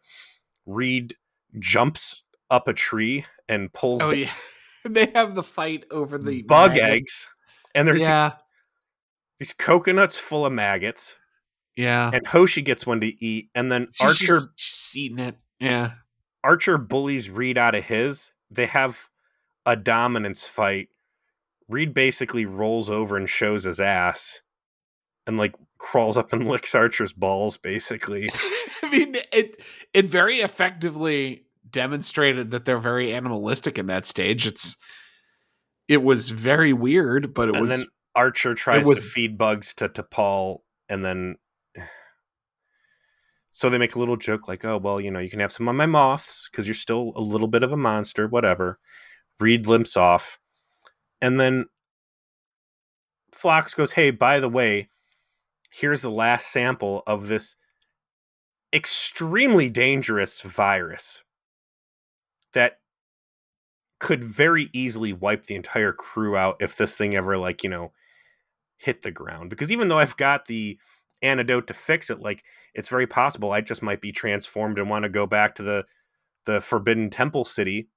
Reed 0.64 1.16
jumps 1.58 2.22
up 2.50 2.68
a 2.68 2.72
tree 2.72 3.26
and 3.48 3.72
pulls. 3.72 4.02
Oh 4.02 4.14
yeah, 4.14 4.30
they 4.84 5.06
have 5.06 5.34
the 5.34 5.42
fight 5.42 5.84
over 5.90 6.16
the 6.16 6.42
bug 6.42 6.70
maggots. 6.70 6.86
eggs, 6.86 7.28
and 7.74 7.88
there's 7.88 8.00
yeah. 8.00 8.30
these, 9.38 9.48
these 9.48 9.52
coconuts 9.52 10.18
full 10.18 10.46
of 10.46 10.52
maggots. 10.52 11.18
Yeah, 11.76 12.10
and 12.12 12.24
Hoshi 12.26 12.62
gets 12.62 12.86
one 12.86 13.00
to 13.00 13.24
eat, 13.24 13.50
and 13.54 13.70
then 13.70 13.88
she's 13.92 14.06
Archer 14.06 14.26
just, 14.26 14.48
she's 14.56 14.96
eating 14.96 15.18
it. 15.18 15.36
Yeah. 15.60 15.92
Archer 16.44 16.78
bullies 16.78 17.30
Reed 17.30 17.58
out 17.58 17.74
of 17.74 17.84
his. 17.84 18.32
They 18.50 18.66
have 18.66 19.08
a 19.66 19.76
dominance 19.76 20.46
fight. 20.46 20.88
Reed 21.68 21.92
basically 21.92 22.46
rolls 22.46 22.90
over 22.90 23.16
and 23.16 23.28
shows 23.28 23.64
his 23.64 23.80
ass. 23.80 24.42
And 25.26 25.36
like 25.36 25.54
crawls 25.78 26.16
up 26.16 26.32
and 26.32 26.48
licks 26.48 26.74
Archer's 26.74 27.12
balls, 27.12 27.56
basically. 27.56 28.30
I 28.82 28.90
mean, 28.90 29.16
it 29.32 29.60
it 29.92 30.06
very 30.06 30.40
effectively 30.40 31.44
demonstrated 31.70 32.50
that 32.52 32.64
they're 32.64 32.78
very 32.78 33.12
animalistic 33.12 33.78
in 33.78 33.86
that 33.86 34.06
stage. 34.06 34.46
It's 34.46 34.76
it 35.86 36.02
was 36.02 36.30
very 36.30 36.72
weird, 36.72 37.34
but 37.34 37.48
it 37.48 37.56
and 37.56 37.60
was 37.62 37.78
then 37.78 37.86
Archer 38.14 38.54
tries 38.54 38.86
was- 38.86 39.04
to 39.04 39.10
feed 39.10 39.36
bugs 39.36 39.74
to 39.74 39.88
T'Pol, 39.88 40.60
and 40.88 41.04
then 41.04 41.36
so 43.58 43.68
they 43.68 43.76
make 43.76 43.96
a 43.96 43.98
little 43.98 44.16
joke 44.16 44.46
like, 44.46 44.64
"Oh, 44.64 44.78
well, 44.78 45.00
you 45.00 45.10
know, 45.10 45.18
you 45.18 45.28
can 45.28 45.40
have 45.40 45.50
some 45.50 45.66
of 45.68 45.74
my 45.74 45.84
moths 45.84 46.48
because 46.48 46.68
you're 46.68 46.74
still 46.74 47.12
a 47.16 47.20
little 47.20 47.48
bit 47.48 47.64
of 47.64 47.72
a 47.72 47.76
monster, 47.76 48.28
whatever." 48.28 48.78
Reed 49.40 49.66
limps 49.66 49.96
off, 49.96 50.38
and 51.20 51.40
then 51.40 51.66
Phlox 53.32 53.74
goes, 53.74 53.94
"Hey, 53.94 54.12
by 54.12 54.38
the 54.38 54.48
way, 54.48 54.90
here's 55.72 56.02
the 56.02 56.10
last 56.10 56.52
sample 56.52 57.02
of 57.04 57.26
this 57.26 57.56
extremely 58.72 59.68
dangerous 59.68 60.42
virus 60.42 61.24
that 62.52 62.78
could 63.98 64.22
very 64.22 64.70
easily 64.72 65.12
wipe 65.12 65.46
the 65.46 65.56
entire 65.56 65.92
crew 65.92 66.36
out 66.36 66.56
if 66.60 66.76
this 66.76 66.96
thing 66.96 67.16
ever 67.16 67.36
like 67.36 67.64
you 67.64 67.70
know 67.70 67.90
hit 68.76 69.02
the 69.02 69.10
ground 69.10 69.50
because 69.50 69.72
even 69.72 69.88
though 69.88 69.98
i've 69.98 70.16
got 70.16 70.46
the 70.46 70.78
antidote 71.22 71.66
to 71.66 71.74
fix 71.74 72.10
it 72.10 72.20
like 72.20 72.44
it's 72.74 72.88
very 72.88 73.06
possible 73.06 73.52
i 73.52 73.60
just 73.60 73.82
might 73.82 74.00
be 74.00 74.12
transformed 74.12 74.78
and 74.78 74.88
want 74.88 75.02
to 75.02 75.08
go 75.08 75.26
back 75.26 75.54
to 75.54 75.62
the 75.62 75.84
the 76.46 76.60
forbidden 76.60 77.10
temple 77.10 77.44
city 77.44 77.88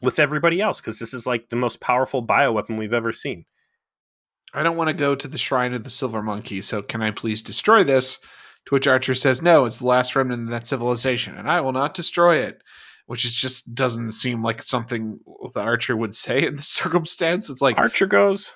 with 0.00 0.18
everybody 0.18 0.60
else 0.60 0.80
because 0.80 0.98
this 0.98 1.12
is 1.12 1.26
like 1.26 1.48
the 1.48 1.56
most 1.56 1.80
powerful 1.80 2.24
bioweapon 2.24 2.78
we've 2.78 2.94
ever 2.94 3.12
seen 3.12 3.44
I 4.54 4.62
don't 4.62 4.76
want 4.76 4.88
to 4.88 4.94
go 4.94 5.14
to 5.14 5.28
the 5.28 5.38
shrine 5.38 5.72
of 5.72 5.82
the 5.82 5.90
silver 5.90 6.22
monkey, 6.22 6.60
so 6.60 6.82
can 6.82 7.02
I 7.02 7.10
please 7.10 7.40
destroy 7.40 7.84
this? 7.84 8.18
To 8.66 8.74
which 8.74 8.86
Archer 8.86 9.14
says, 9.14 9.42
No, 9.42 9.64
it's 9.64 9.78
the 9.78 9.86
last 9.86 10.14
remnant 10.14 10.44
of 10.44 10.48
that 10.50 10.66
civilization, 10.66 11.36
and 11.36 11.50
I 11.50 11.60
will 11.60 11.72
not 11.72 11.94
destroy 11.94 12.36
it. 12.36 12.62
Which 13.06 13.24
is 13.24 13.34
just 13.34 13.74
doesn't 13.74 14.12
seem 14.12 14.42
like 14.44 14.62
something 14.62 15.18
that 15.54 15.66
Archer 15.66 15.96
would 15.96 16.14
say 16.14 16.46
in 16.46 16.56
the 16.56 16.62
circumstance. 16.62 17.50
It's 17.50 17.60
like 17.60 17.76
archer 17.76 18.06
goes 18.06 18.54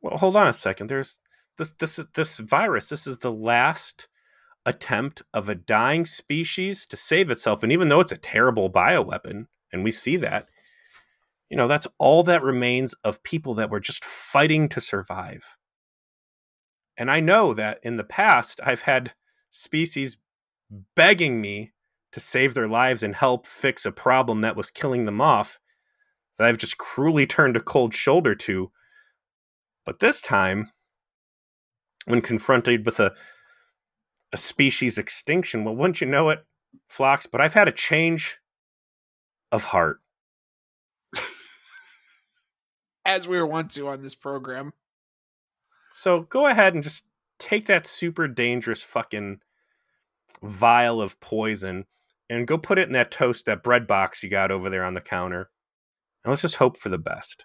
well 0.00 0.16
hold 0.16 0.34
on 0.34 0.48
a 0.48 0.52
second 0.52 0.88
there's 0.88 1.18
this 1.58 1.72
this 1.72 2.00
this 2.14 2.36
virus 2.36 2.88
this 2.88 3.06
is 3.06 3.18
the 3.18 3.32
last 3.32 4.08
attempt 4.64 5.22
of 5.34 5.48
a 5.48 5.54
dying 5.54 6.04
species 6.04 6.86
to 6.86 6.96
save 6.96 7.30
itself 7.30 7.62
and 7.62 7.72
even 7.72 7.88
though 7.88 8.00
it's 8.00 8.12
a 8.12 8.16
terrible 8.16 8.70
bioweapon 8.70 9.46
and 9.72 9.82
we 9.82 9.90
see 9.90 10.16
that 10.16 10.48
you 11.50 11.56
know 11.56 11.66
that's 11.66 11.88
all 11.98 12.22
that 12.22 12.42
remains 12.42 12.94
of 13.04 13.22
people 13.22 13.54
that 13.54 13.70
were 13.70 13.80
just 13.80 14.04
fighting 14.04 14.68
to 14.68 14.80
survive 14.80 15.56
and 16.96 17.10
i 17.10 17.18
know 17.18 17.52
that 17.52 17.78
in 17.82 17.96
the 17.96 18.04
past 18.04 18.60
i've 18.64 18.82
had 18.82 19.12
species 19.50 20.18
begging 20.94 21.40
me 21.40 21.72
to 22.12 22.20
save 22.20 22.54
their 22.54 22.68
lives 22.68 23.02
and 23.02 23.16
help 23.16 23.46
fix 23.46 23.84
a 23.84 23.92
problem 23.92 24.42
that 24.42 24.56
was 24.56 24.70
killing 24.70 25.06
them 25.06 25.20
off 25.20 25.58
that 26.38 26.48
I've 26.48 26.58
just 26.58 26.78
cruelly 26.78 27.26
turned 27.26 27.56
a 27.56 27.60
cold 27.60 27.94
shoulder 27.94 28.34
to. 28.34 28.70
But 29.84 29.98
this 29.98 30.20
time, 30.20 30.70
when 32.06 32.20
confronted 32.20 32.84
with 32.84 33.00
a 33.00 33.12
a 34.32 34.36
species 34.36 34.96
extinction, 34.96 35.62
well, 35.64 35.76
wouldn't 35.76 36.00
you 36.00 36.06
know 36.06 36.30
it, 36.30 36.44
Phlox? 36.88 37.26
But 37.26 37.40
I've 37.40 37.54
had 37.54 37.68
a 37.68 37.72
change 37.72 38.38
of 39.50 39.64
heart. 39.64 40.00
as 43.04 43.28
we 43.28 43.38
were 43.38 43.46
wont 43.46 43.70
to 43.72 43.88
on 43.88 44.02
this 44.02 44.14
program. 44.14 44.72
So 45.92 46.22
go 46.22 46.46
ahead 46.46 46.74
and 46.74 46.82
just 46.82 47.04
take 47.38 47.66
that 47.66 47.86
super 47.86 48.26
dangerous 48.26 48.82
fucking 48.82 49.40
vial 50.42 51.02
of 51.02 51.20
poison 51.20 51.84
and 52.30 52.46
go 52.46 52.56
put 52.56 52.78
it 52.78 52.86
in 52.86 52.94
that 52.94 53.10
toast, 53.10 53.44
that 53.44 53.62
bread 53.62 53.86
box 53.86 54.22
you 54.22 54.30
got 54.30 54.50
over 54.50 54.70
there 54.70 54.84
on 54.84 54.94
the 54.94 55.00
counter. 55.02 55.50
And 56.24 56.30
let's 56.30 56.42
just 56.42 56.56
hope 56.56 56.78
for 56.78 56.88
the 56.88 56.98
best. 56.98 57.44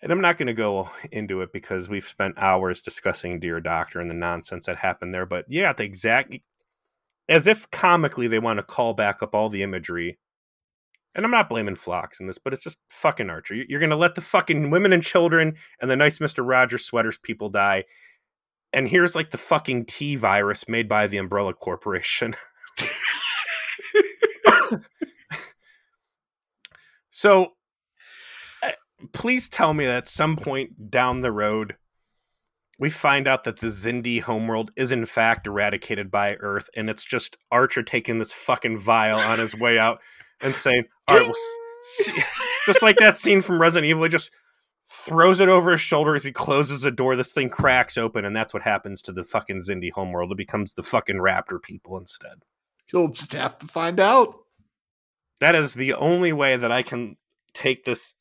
And 0.00 0.12
I'm 0.12 0.20
not 0.20 0.38
going 0.38 0.46
to 0.46 0.54
go 0.54 0.90
into 1.10 1.42
it 1.42 1.52
because 1.52 1.88
we've 1.88 2.06
spent 2.06 2.38
hours 2.38 2.80
discussing 2.80 3.40
Dear 3.40 3.60
Doctor 3.60 3.98
and 3.98 4.08
the 4.08 4.14
nonsense 4.14 4.66
that 4.66 4.76
happened 4.76 5.12
there. 5.12 5.26
But 5.26 5.46
yeah, 5.48 5.72
the 5.72 5.82
exact, 5.82 6.36
as 7.28 7.46
if 7.48 7.68
comically 7.70 8.28
they 8.28 8.38
want 8.38 8.58
to 8.58 8.62
call 8.62 8.94
back 8.94 9.22
up 9.22 9.34
all 9.34 9.48
the 9.48 9.62
imagery. 9.64 10.18
And 11.14 11.24
I'm 11.24 11.32
not 11.32 11.48
blaming 11.48 11.74
Phlox 11.74 12.20
in 12.20 12.28
this, 12.28 12.38
but 12.38 12.52
it's 12.52 12.62
just 12.62 12.78
fucking 12.90 13.28
Archer. 13.28 13.54
You- 13.54 13.66
You're 13.68 13.80
going 13.80 13.90
to 13.90 13.96
let 13.96 14.14
the 14.14 14.20
fucking 14.20 14.70
women 14.70 14.92
and 14.92 15.02
children 15.02 15.56
and 15.80 15.90
the 15.90 15.96
nice 15.96 16.20
Mr. 16.20 16.46
Rogers 16.48 16.84
sweaters 16.84 17.18
people 17.18 17.48
die. 17.48 17.84
And 18.72 18.86
here's 18.88 19.16
like 19.16 19.30
the 19.30 19.38
fucking 19.38 19.86
T 19.86 20.14
virus 20.14 20.68
made 20.68 20.88
by 20.88 21.08
the 21.08 21.16
Umbrella 21.18 21.54
Corporation. 21.54 22.34
so 27.10 27.52
please 29.12 29.48
tell 29.48 29.74
me 29.74 29.86
that 29.86 29.96
at 29.96 30.08
some 30.08 30.36
point 30.36 30.90
down 30.90 31.20
the 31.20 31.32
road 31.32 31.76
we 32.78 32.90
find 32.90 33.26
out 33.26 33.44
that 33.44 33.58
the 33.58 33.66
Xindi 33.66 34.22
homeworld 34.22 34.70
is 34.76 34.92
in 34.92 35.04
fact 35.04 35.46
eradicated 35.46 36.10
by 36.10 36.34
Earth, 36.36 36.70
and 36.76 36.88
it's 36.88 37.04
just 37.04 37.36
Archer 37.50 37.82
taking 37.82 38.18
this 38.18 38.32
fucking 38.32 38.78
vial 38.78 39.18
on 39.18 39.40
his 39.40 39.54
way 39.54 39.78
out 39.78 40.00
and 40.40 40.54
saying, 40.54 40.84
"All 41.08 41.16
right, 41.16 41.26
we'll 41.26 41.34
see. 41.82 42.22
just 42.66 42.82
like 42.82 42.96
that 42.98 43.18
scene 43.18 43.40
from 43.40 43.60
Resident 43.60 43.88
Evil, 43.88 44.04
he 44.04 44.08
just 44.08 44.30
throws 44.84 45.40
it 45.40 45.48
over 45.48 45.72
his 45.72 45.80
shoulder 45.80 46.14
as 46.14 46.24
he 46.24 46.32
closes 46.32 46.82
the 46.82 46.90
door. 46.90 47.16
This 47.16 47.32
thing 47.32 47.50
cracks 47.50 47.98
open, 47.98 48.24
and 48.24 48.34
that's 48.34 48.54
what 48.54 48.62
happens 48.62 49.02
to 49.02 49.12
the 49.12 49.24
fucking 49.24 49.58
Xindi 49.58 49.90
homeworld. 49.92 50.32
It 50.32 50.38
becomes 50.38 50.74
the 50.74 50.84
fucking 50.84 51.16
Raptor 51.16 51.60
people 51.60 51.98
instead. 51.98 52.44
You'll 52.92 53.08
just 53.08 53.32
have 53.32 53.58
to 53.58 53.66
find 53.66 53.98
out. 53.98 54.38
That 55.40 55.54
is 55.54 55.74
the 55.74 55.94
only 55.94 56.32
way 56.32 56.56
that 56.56 56.72
I 56.72 56.82
can 56.82 57.16
take 57.52 57.84
this 57.84 58.14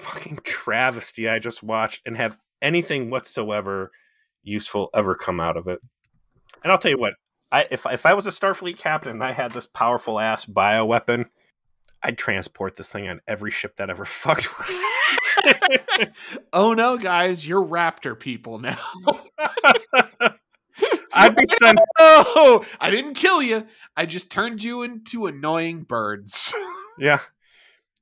fucking 0.00 0.40
travesty 0.44 1.28
I 1.28 1.38
just 1.38 1.62
watched 1.62 2.02
and 2.06 2.16
have 2.16 2.38
anything 2.62 3.10
whatsoever 3.10 3.90
useful 4.42 4.90
ever 4.94 5.14
come 5.14 5.40
out 5.40 5.56
of 5.56 5.66
it. 5.66 5.80
And 6.62 6.72
I'll 6.72 6.78
tell 6.78 6.90
you 6.90 6.98
what, 6.98 7.14
I 7.52 7.66
if 7.70 7.86
if 7.86 8.06
I 8.06 8.14
was 8.14 8.26
a 8.26 8.30
Starfleet 8.30 8.78
captain 8.78 9.12
and 9.12 9.24
I 9.24 9.32
had 9.32 9.52
this 9.52 9.66
powerful 9.66 10.18
ass 10.18 10.44
bioweapon, 10.44 11.26
I'd 12.02 12.18
transport 12.18 12.76
this 12.76 12.90
thing 12.90 13.08
on 13.08 13.20
every 13.28 13.50
ship 13.50 13.76
that 13.76 13.90
ever 13.90 14.04
fucked 14.06 14.48
with. 14.58 16.08
oh 16.52 16.74
no, 16.74 16.98
guys, 16.98 17.46
you're 17.46 17.64
Raptor 17.64 18.18
people 18.18 18.58
now. 18.58 18.78
I'd 21.12 21.36
be 21.36 21.44
sent 21.58 21.78
oh, 21.98 22.64
I 22.80 22.90
didn't 22.90 23.14
kill 23.14 23.42
you. 23.42 23.66
I 23.96 24.06
just 24.06 24.30
turned 24.30 24.62
you 24.62 24.82
into 24.82 25.26
annoying 25.26 25.82
birds. 25.82 26.54
Yeah. 26.98 27.20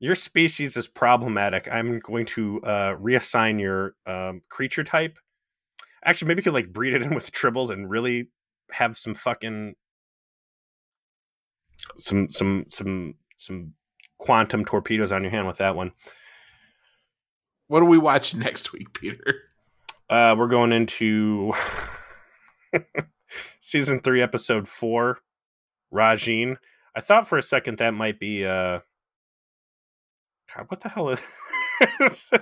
Your 0.00 0.14
species 0.14 0.76
is 0.76 0.86
problematic. 0.86 1.68
I'm 1.70 1.98
going 1.98 2.26
to 2.26 2.60
uh, 2.62 2.94
reassign 2.96 3.60
your 3.60 3.94
um, 4.06 4.42
creature 4.48 4.84
type. 4.84 5.18
Actually, 6.04 6.28
maybe 6.28 6.38
you 6.40 6.44
could 6.44 6.54
like 6.54 6.72
breed 6.72 6.94
it 6.94 7.02
in 7.02 7.14
with 7.14 7.32
tribbles 7.32 7.70
and 7.70 7.90
really 7.90 8.28
have 8.72 8.96
some 8.96 9.14
fucking 9.14 9.74
some 11.96 12.28
some 12.30 12.64
some 12.68 13.14
some 13.36 13.74
quantum 14.18 14.64
torpedoes 14.64 15.12
on 15.12 15.22
your 15.22 15.30
hand 15.30 15.46
with 15.46 15.58
that 15.58 15.74
one. 15.76 15.92
what 17.68 17.82
are 17.82 17.86
we 17.86 17.98
watching 17.98 18.40
next 18.40 18.72
week, 18.72 18.92
Peter? 18.92 19.42
Uh, 20.08 20.34
we're 20.38 20.46
going 20.46 20.72
into 20.72 21.52
season 23.60 24.00
three, 24.00 24.22
episode 24.22 24.68
four, 24.68 25.18
Rajiin. 25.92 26.56
I 26.96 27.00
thought 27.00 27.28
for 27.28 27.36
a 27.36 27.42
second 27.42 27.78
that 27.78 27.94
might 27.94 28.18
be 28.18 28.46
uh 28.46 28.80
God, 30.54 30.66
what 30.68 30.80
the 30.80 30.88
hell 30.88 31.10
is 31.10 31.20
I 31.80 32.38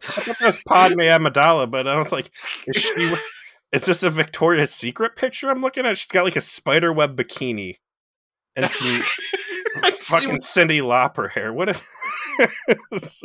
thought 0.00 0.38
that 0.38 0.46
was 0.46 0.58
Padme 0.66 1.00
Amidala, 1.00 1.70
but 1.70 1.86
I 1.86 1.96
was 1.96 2.10
like, 2.10 2.30
is 2.66 2.76
she 2.76 3.14
is 3.72 3.84
this 3.84 4.02
a 4.02 4.10
Victoria's 4.10 4.74
Secret 4.74 5.14
picture 5.16 5.50
I'm 5.50 5.60
looking 5.60 5.86
at? 5.86 5.98
She's 5.98 6.10
got 6.10 6.24
like 6.24 6.36
a 6.36 6.40
spider 6.40 6.92
web 6.92 7.16
bikini 7.16 7.76
and 8.56 8.66
some 8.70 9.02
fucking 9.82 10.38
Cyndi 10.38 10.80
Lauper 10.80 11.30
hair. 11.30 11.52
What 11.52 11.80
is 12.92 13.24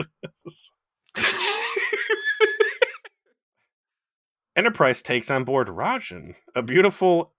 Enterprise 4.56 5.02
takes 5.02 5.30
on 5.32 5.44
board 5.44 5.68
Rajiin, 5.68 6.36
a 6.56 6.62
beautiful, 6.62 7.34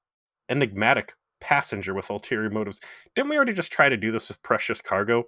enigmatic 0.51 1.15
passenger 1.41 1.95
with 1.95 2.11
ulterior 2.11 2.51
motives. 2.51 2.81
Didn't 3.15 3.31
we 3.31 3.37
already 3.37 3.55
just 3.55 3.73
try 3.73 3.89
to 3.89 3.97
do 3.97 4.13
this 4.13 4.29
with 4.29 4.43
Precious 4.43 4.83
Cargo? 4.83 5.25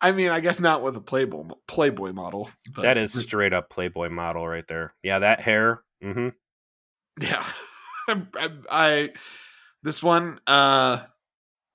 I 0.00 0.12
mean, 0.12 0.30
I 0.30 0.40
guess 0.40 0.60
not 0.60 0.82
with 0.82 0.96
a 0.96 1.00
Playboy 1.00 1.48
Playboy 1.66 2.12
model. 2.12 2.50
But 2.74 2.82
that 2.82 2.96
is 2.96 3.12
straight 3.12 3.52
up 3.52 3.70
Playboy 3.70 4.10
model 4.10 4.46
right 4.46 4.66
there. 4.66 4.94
Yeah, 5.02 5.20
that 5.20 5.40
hair. 5.40 5.82
Mm-hmm. 6.02 6.28
yeah. 7.20 7.44
I, 8.08 8.22
I, 8.36 8.50
I 8.70 9.10
this 9.82 10.02
one. 10.02 10.40
uh 10.46 10.98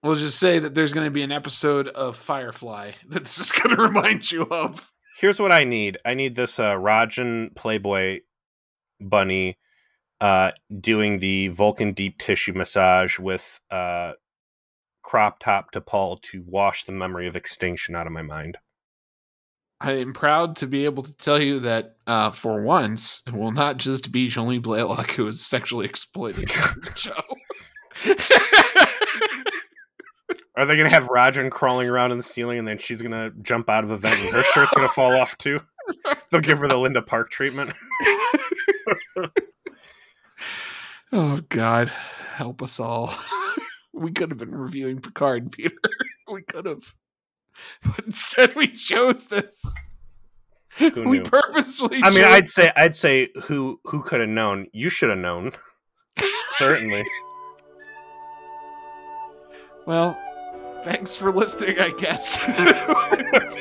We'll 0.04 0.16
just 0.16 0.38
say 0.38 0.60
that 0.60 0.76
there's 0.76 0.92
going 0.92 1.08
to 1.08 1.12
be 1.12 1.22
an 1.22 1.32
episode 1.32 1.88
of 1.88 2.18
Firefly 2.18 2.92
that 3.08 3.24
this 3.24 3.40
is 3.40 3.52
going 3.54 3.76
to 3.76 3.82
remind 3.82 4.30
you 4.30 4.44
of. 4.44 4.92
Here's 5.18 5.40
what 5.40 5.52
I 5.52 5.64
need. 5.64 5.98
I 6.06 6.14
need 6.14 6.36
this 6.36 6.60
uh, 6.60 6.76
Rajiin 6.76 7.56
Playboy 7.56 8.20
bunny 9.00 9.58
uh, 10.20 10.52
doing 10.80 11.20
the 11.20 11.48
Vulcan 11.50 11.94
deep 11.94 12.18
tissue 12.18 12.54
massage 12.54 13.18
with 13.18 13.62
uh, 13.72 14.14
crop 15.04 15.40
top 15.40 15.72
T'Pol 15.72 16.22
to 16.24 16.44
wash 16.48 16.86
the 16.86 16.92
memory 16.92 17.28
of 17.28 17.36
extinction 17.36 17.96
out 17.96 18.08
of 18.08 18.14
my 18.14 18.24
mind. 18.24 18.58
I 19.80 19.94
am 19.98 20.14
proud 20.14 20.56
to 20.58 20.68
be 20.68 20.86
able 20.86 21.04
to 21.04 21.14
tell 21.18 21.42
you 21.42 21.60
that 21.60 21.98
uh, 22.08 22.32
for 22.32 22.64
once, 22.64 23.22
it 23.28 23.34
will 23.34 23.52
not 23.52 23.78
just 23.78 24.14
be 24.14 24.30
Jolie 24.30 24.62
Blalock 24.62 25.12
who 25.12 25.28
is 25.28 25.46
sexually 25.46 25.86
exploited 25.86 26.50
on 26.64 26.82
the 26.82 26.94
show. 26.96 27.22
Are 30.56 30.66
they 30.66 30.76
going 30.76 30.90
to 30.90 30.94
have 30.96 31.10
Rajiin 31.10 31.52
crawling 31.52 31.90
around 31.90 32.12
in 32.12 32.18
the 32.18 32.24
ceiling 32.24 32.60
and 32.60 32.68
then 32.68 32.78
she's 32.78 33.02
going 33.02 33.12
to 33.12 33.34
jump 33.42 33.70
out 33.70 33.84
of 33.84 33.92
a 33.92 33.98
vent 33.98 34.20
and 34.22 34.34
her 34.34 34.44
shirt's 34.44 34.74
going 34.74 34.88
to 34.88 34.94
fall 34.94 35.20
off 35.20 35.38
too? 35.38 35.60
They'll 36.32 36.42
give 36.42 36.60
her 36.60 36.68
the 36.68 36.78
Linda 36.78 37.02
Park 37.02 37.32
treatment. 37.32 37.74
oh, 41.12 41.42
God. 41.50 41.90
Help 42.36 42.62
us 42.62 42.80
all. 42.80 43.14
We 43.94 44.12
could 44.12 44.32
have 44.32 44.40
been 44.40 44.56
reviewing 44.56 45.00
Picard, 45.00 45.52
Peter. 45.52 45.76
We 46.32 46.42
could 46.42 46.66
have. 46.66 46.96
But 47.86 48.06
instead, 48.06 48.56
we 48.56 48.68
chose 48.68 49.28
this. 49.28 49.72
Who 50.78 51.08
we 51.08 51.20
purposely 51.20 51.98
I 52.02 52.10
mean, 52.10 52.20
chose 52.20 52.26
I'd 52.26 52.48
say 52.48 52.72
I'd 52.76 52.96
say 52.96 53.30
who 53.44 53.80
who 53.84 54.02
could 54.02 54.22
have 54.22 54.30
known? 54.30 54.68
You 54.72 54.90
should 54.90 55.10
have 55.10 55.20
known. 55.20 55.52
Certainly. 56.54 57.06
Well, 59.86 60.18
thanks 60.84 61.16
for 61.16 61.32
listening, 61.32 61.80
I 61.80 61.90
guess. 61.90 62.42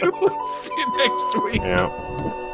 we'll 0.03 0.45
see 0.45 0.74
you 0.74 0.97
next 0.99 1.45
week. 1.45 1.61
Yeah. 1.62 2.51